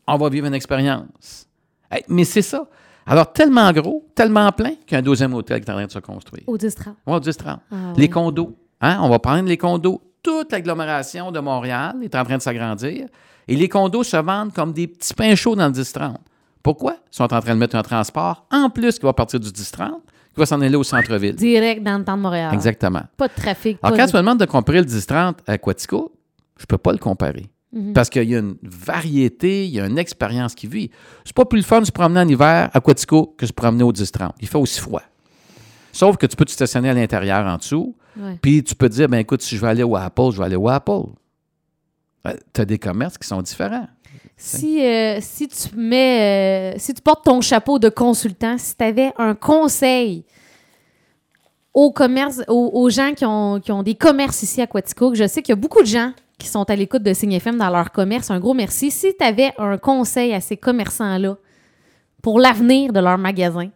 On 0.08 0.18
va 0.18 0.30
vivre 0.30 0.48
une 0.48 0.54
expérience. 0.54 1.48
Hey, 1.92 2.04
mais 2.08 2.24
c'est 2.24 2.42
ça. 2.42 2.68
Alors, 3.08 3.32
tellement 3.32 3.72
gros, 3.72 4.06
tellement 4.16 4.52
plein 4.52 4.72
qu'il 4.86 4.92
y 4.94 4.96
a 4.96 5.00
un 5.00 5.02
deuxième 5.02 5.34
hôtel 5.34 5.62
qui 5.62 5.70
est 5.70 5.74
en 5.74 5.78
train 5.78 5.86
de 5.86 5.92
se 5.92 6.00
construire. 6.00 6.44
Au 6.48 6.58
10 6.58 6.76
30. 6.76 6.96
Ouais, 7.08 7.14
au 7.16 7.20
10-30. 7.20 7.58
Ah, 7.72 7.76
Les 7.98 8.10
condos. 8.10 8.56
Hein? 8.82 8.98
On 9.02 9.10
va 9.10 9.20
parler 9.20 9.42
des 9.44 9.58
condos. 9.58 10.02
Toute 10.22 10.52
l'agglomération 10.52 11.32
de 11.32 11.40
Montréal 11.40 11.96
est 12.04 12.14
en 12.16 12.24
train 12.24 12.38
de 12.38 12.42
s'agrandir. 12.42 13.08
Et 13.48 13.56
les 13.56 13.70
condos 13.70 14.04
se 14.04 14.18
vendent 14.18 14.52
comme 14.54 14.74
des 14.74 14.88
petits 14.88 15.14
pains 15.14 15.36
chauds 15.36 15.56
dans 15.56 15.68
le 15.68 15.74
10-30. 15.74 16.16
Pourquoi? 16.62 16.94
Ils 17.12 17.16
sont 17.16 17.24
en 17.34 17.40
train 17.42 17.54
de 17.54 17.60
mettre 17.60 17.76
un 17.78 17.82
transport 17.84 18.46
en 18.52 18.70
plus 18.70 19.00
qui 19.00 19.06
va 19.06 19.14
partir 19.14 19.40
du 19.40 19.48
10-30, 19.50 19.92
qui 20.34 20.40
va 20.40 20.46
s'en 20.46 20.60
aller 20.60 20.76
au 20.76 20.84
centre-ville. 20.84 21.36
Direct 21.36 21.82
dans 21.82 21.98
le 21.98 22.04
temps 22.04 22.18
de 22.18 22.22
Montréal. 22.22 22.54
Exactement. 22.54 23.04
Pas 23.16 23.30
de 23.30 23.34
trafic. 23.34 23.78
Alors, 23.82 23.98
quand 23.98 24.06
de- 24.06 24.10
tu 24.12 24.16
me 24.18 24.22
demandes 24.22 24.40
de 24.40 24.46
comparer 24.46 24.80
le 24.80 24.86
10-30 24.86 25.38
à 25.48 25.58
Quatico, 25.58 26.12
je 26.58 26.64
ne 26.64 26.68
peux 26.68 26.78
pas 26.78 26.92
le 26.92 26.98
comparer. 26.98 27.46
Mhm. 27.78 27.94
Parce 27.94 28.10
qu'il 28.10 28.30
y 28.30 28.36
a 28.36 28.40
une 28.40 28.56
variété, 28.64 29.66
il 29.66 29.72
y 29.72 29.80
a 29.80 29.86
une 29.86 30.00
expérience 30.00 30.56
qui 30.56 30.66
vit. 30.68 30.90
C'est 31.24 31.36
pas 31.36 31.46
plus 31.46 31.60
le 31.60 31.64
fun 31.64 31.82
de 31.82 31.86
se 31.86 31.92
promener 31.92 32.22
en 32.22 32.28
hiver 32.28 32.70
à 32.74 32.82
Quatico 32.82 33.36
que 33.38 33.46
de 33.46 33.48
se 33.48 33.54
promener 33.54 33.84
au 33.84 33.92
10-30. 33.92 34.32
Il 34.42 34.48
fait 34.48 34.58
aussi 34.58 34.80
froid. 34.80 35.04
Sauf 35.92 36.18
que 36.18 36.26
tu 36.26 36.36
peux 36.36 36.46
te 36.46 36.52
stationner 36.52 36.90
à 36.90 36.94
l'intérieur 36.94 37.46
en 37.46 37.58
dessous, 37.58 37.96
puis 38.42 38.64
tu 38.64 38.76
peux 38.76 38.90
te 38.90 38.96
dire, 38.96 39.08
ben 39.08 39.20
écoute, 39.20 39.42
si 39.42 39.56
je 39.56 39.62
veux 39.62 39.68
aller 39.68 39.84
au 39.84 39.96
Apple, 39.96 40.32
je 40.32 40.38
vais 40.38 40.46
aller 40.46 40.56
au 40.56 40.68
Apple. 40.70 41.04
tu 42.54 42.62
as 42.62 42.66
des 42.66 42.80
commerces 42.80 43.18
qui 43.18 43.28
sont 43.28 43.42
différents. 43.42 43.88
Si, 44.36 44.86
euh, 44.86 45.18
si 45.22 45.48
tu 45.48 45.76
mets, 45.76 46.76
euh, 46.76 46.78
si 46.78 46.94
tu 46.94 47.02
portes 47.02 47.26
ton 47.26 47.42
chapeau 47.42 47.80
de 47.80 47.90
consultant, 47.90 48.58
si 48.60 48.76
tu 48.76 48.84
avais 48.84 49.12
un 49.18 49.34
conseil 49.34 50.24
aux, 51.74 51.92
commerces, 51.92 52.44
aux, 52.48 52.70
aux 52.74 52.90
gens 52.92 53.14
qui 53.16 53.26
ont, 53.26 53.60
qui 53.60 53.72
ont 53.72 53.82
des 53.82 53.96
commerces 53.96 54.44
ici 54.44 54.62
à 54.62 54.68
Quaticook, 54.68 55.16
je 55.16 55.28
sais 55.28 55.42
qu'il 55.42 55.54
y 55.54 55.58
a 55.58 55.60
beaucoup 55.60 55.82
de 55.82 55.88
gens 55.88 56.12
qui 56.38 56.48
sont 56.48 56.70
à 56.70 56.76
l'écoute 56.76 57.04
de 57.04 57.14
Signe 57.14 57.34
FM 57.34 57.58
dans 57.58 57.70
leur 57.70 57.92
commerce. 57.92 58.30
Un 58.32 58.40
gros 58.40 58.54
merci. 58.54 58.92
Si 58.92 59.16
tu 59.18 59.24
avais 59.26 59.54
un 59.58 59.78
conseil 59.78 60.34
à 60.34 60.42
ces 60.42 60.58
commerçants-là 60.58 61.38
pour 62.22 62.40
l'avenir 62.40 62.94
de 62.94 63.00
leur 63.00 63.18
magasin, 63.18 63.70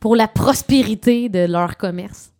pour 0.00 0.14
la 0.14 0.28
prospérité 0.28 1.28
de 1.28 1.46
leur 1.50 1.76
commerce? 1.76 2.32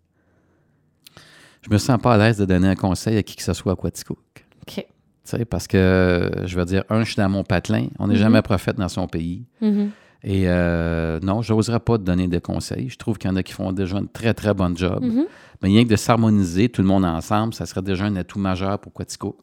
Je 1.62 1.70
me 1.70 1.78
sens 1.78 1.98
pas 2.00 2.14
à 2.14 2.18
l'aise 2.18 2.38
de 2.38 2.44
donner 2.44 2.68
un 2.68 2.74
conseil 2.76 3.16
à 3.16 3.22
qui 3.22 3.34
que 3.36 3.42
ce 3.42 3.52
soit 3.52 3.72
à 3.72 3.76
Quaticook. 3.76 4.18
OK. 4.62 4.74
Tu 4.74 4.84
sais, 5.24 5.44
parce 5.44 5.66
que, 5.66 6.30
je 6.46 6.56
veux 6.58 6.64
dire, 6.64 6.84
un, 6.88 7.00
je 7.00 7.06
suis 7.12 7.16
dans 7.16 7.28
mon 7.28 7.44
patelin. 7.44 7.88
On 7.98 8.06
n'est 8.06 8.14
Mhm. 8.14 8.20
jamais 8.20 8.42
prophète 8.42 8.76
dans 8.76 8.88
son 8.88 9.06
pays. 9.08 9.44
Mhm. 9.60 9.90
Et 10.24 10.44
euh, 10.46 11.20
non, 11.20 11.42
je 11.42 11.52
n'oserais 11.52 11.80
pas 11.80 11.96
te 11.96 12.02
donner 12.02 12.26
des 12.26 12.40
conseils. 12.40 12.88
Je 12.88 12.96
trouve 12.96 13.18
qu'il 13.18 13.30
y 13.30 13.32
en 13.32 13.36
a 13.36 13.42
qui 13.42 13.52
font 13.52 13.72
déjà 13.72 13.98
une 13.98 14.08
très, 14.08 14.34
très 14.34 14.52
bonne 14.52 14.76
job. 14.76 15.02
Mhm. 15.02 15.26
Mais 15.62 15.68
rien 15.68 15.84
que 15.84 15.88
de 15.90 15.96
s'harmoniser 15.96 16.68
tout 16.68 16.82
le 16.82 16.88
monde 16.88 17.04
ensemble, 17.04 17.54
ça 17.54 17.66
serait 17.66 17.82
déjà 17.82 18.04
un 18.04 18.16
atout 18.16 18.38
majeur 18.38 18.78
pour 18.78 18.92
Quaticook. 18.92 19.36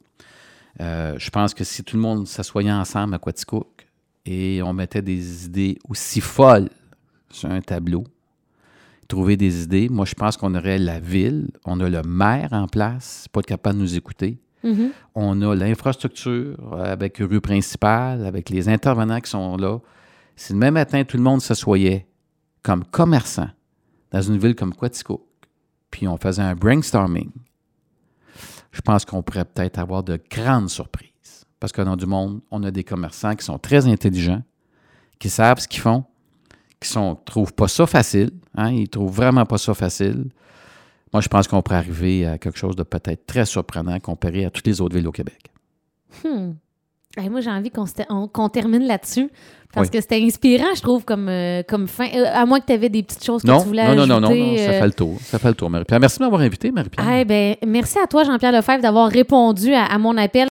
Euh, 0.82 1.16
je 1.18 1.30
pense 1.30 1.54
que 1.54 1.64
si 1.64 1.84
tout 1.84 1.96
le 1.96 2.02
monde 2.02 2.28
s'assoyait 2.28 2.72
ensemble 2.72 3.16
à 3.16 3.20
Quaticook 3.20 3.88
et 4.26 4.62
on 4.64 4.74
mettait 4.74 5.02
des 5.02 5.46
idées 5.46 5.78
aussi 5.88 6.20
folles 6.20 6.70
sur 7.30 7.50
un 7.50 7.62
tableau, 7.62 8.04
trouver 9.08 9.38
des 9.38 9.64
idées, 9.64 9.88
moi, 9.88 10.06
je 10.06 10.16
pense 10.16 10.36
qu'on 10.36 10.56
aurait 10.56 10.78
la 10.78 11.00
ville, 11.00 11.48
on 11.66 11.80
a 11.80 11.90
le 11.90 12.02
maire 12.02 12.50
en 12.52 12.68
place, 12.68 13.28
pas 13.32 13.42
capable 13.42 13.78
de 13.78 13.82
nous 13.82 13.96
écouter. 13.96 14.38
Mhm. 14.64 14.90
On 15.14 15.42
a 15.42 15.56
l'infrastructure 15.56 16.58
avec 16.74 17.18
rue 17.20 17.40
principale, 17.40 18.26
avec 18.26 18.50
les 18.50 18.68
intervenants 18.68 19.22
qui 19.22 19.30
sont 19.30 19.56
là. 19.58 19.80
Si 20.36 20.54
le 20.54 20.60
même 20.60 20.74
matin, 20.74 21.04
tout 21.04 21.18
le 21.18 21.24
monde 21.24 21.42
s'assoyait 21.42 22.08
comme 22.64 22.84
commerçant 22.84 23.50
dans 24.12 24.22
une 24.22 24.38
ville 24.38 24.56
comme 24.56 24.74
Quaticook, 24.74 25.22
puis 25.92 26.08
on 26.08 26.18
faisait 26.18 26.42
un 26.42 26.56
brainstorming, 26.56 27.32
je 28.72 28.82
pense 28.82 29.06
qu'on 29.06 29.24
pourrait 29.24 29.46
peut-être 29.46 29.80
avoir 29.80 30.04
de 30.04 30.20
grandes 30.30 30.70
surprises. 30.70 31.46
Parce 31.60 31.72
que 31.72 31.82
dans 31.82 31.96
du 31.96 32.06
monde, 32.06 32.42
on 32.52 32.64
a 32.64 32.72
des 32.72 32.84
commerçants 32.84 33.36
qui 33.36 33.46
sont 33.46 33.58
très 33.58 33.88
intelligents, 33.88 34.44
qui 35.20 35.30
savent 35.30 35.60
ce 35.60 35.68
qu'ils 35.68 35.82
font, 35.82 36.04
qui 36.80 36.98
ne 36.98 37.14
trouvent 37.26 37.54
pas 37.54 37.68
ça 37.68 37.88
facile. 37.88 38.32
Hein, 38.56 38.72
ils 38.72 38.90
trouvent 38.90 39.14
vraiment 39.14 39.46
pas 39.46 39.58
ça 39.58 39.74
facile. 39.74 40.30
Moi, 41.14 41.22
je 41.22 41.30
pense 41.30 41.48
qu'on 41.48 41.62
pourrait 41.62 41.78
arriver 41.78 42.26
à 42.26 42.38
quelque 42.38 42.58
chose 42.58 42.76
de 42.76 42.84
peut-être 42.84 43.26
très 43.26 43.46
surprenant 43.46 44.00
comparé 44.00 44.46
à 44.46 44.50
toutes 44.50 44.68
les 44.68 44.82
autres 44.82 44.96
villes 44.96 45.08
au 45.08 45.14
Québec. 45.14 45.52
Hmm. 46.24 46.54
Hey, 47.18 47.30
moi, 47.30 47.40
j'ai 47.42 47.50
envie 47.50 47.72
qu'on 47.72 48.50
termine 48.50 48.86
là-dessus. 48.86 49.30
Parce 49.74 49.88
Oui. 49.88 49.92
que 49.92 50.02
c'était 50.02 50.24
inspirant, 50.24 50.74
je 50.74 50.82
trouve, 50.82 51.04
comme, 51.04 51.28
euh, 51.28 51.62
comme 51.68 51.88
fin. 51.88 52.06
Euh, 52.16 52.24
à 52.34 52.46
moins 52.46 52.62
que 52.62 52.66
tu 52.66 52.72
avais 52.72 52.88
des 52.88 53.04
petites 53.04 53.24
choses 53.26 53.42
que 53.42 53.48
Non, 53.48 53.60
tu 53.62 53.68
voulais 53.68 53.84
non, 53.90 53.94
non, 53.94 54.08
non, 54.08 54.22
non, 54.22 54.30
non, 54.34 54.56
ça 54.58 54.62
euh, 54.72 54.80
fait 54.80 54.86
le 54.86 54.94
tour. 54.94 55.18
Ça 55.22 55.38
fait 55.38 55.50
le 55.50 55.54
tour, 55.54 55.70
Marie-Pierre. 55.70 56.00
Merci 56.00 56.18
de 56.20 56.24
m'avoir 56.24 56.42
invité, 56.42 56.72
Marie-Pierre. 56.72 57.06
Eh 57.20 57.26
ben, 57.26 57.56
merci 57.68 58.00
à 58.00 58.08
toi, 58.08 58.24
Jean-Pierre 58.24 58.54
Lefebvre, 58.54 58.82
d'avoir 58.82 59.10
répondu 59.10 59.74
à, 59.74 59.84
à 59.84 59.98
mon 59.98 60.16
appel. 60.18 60.44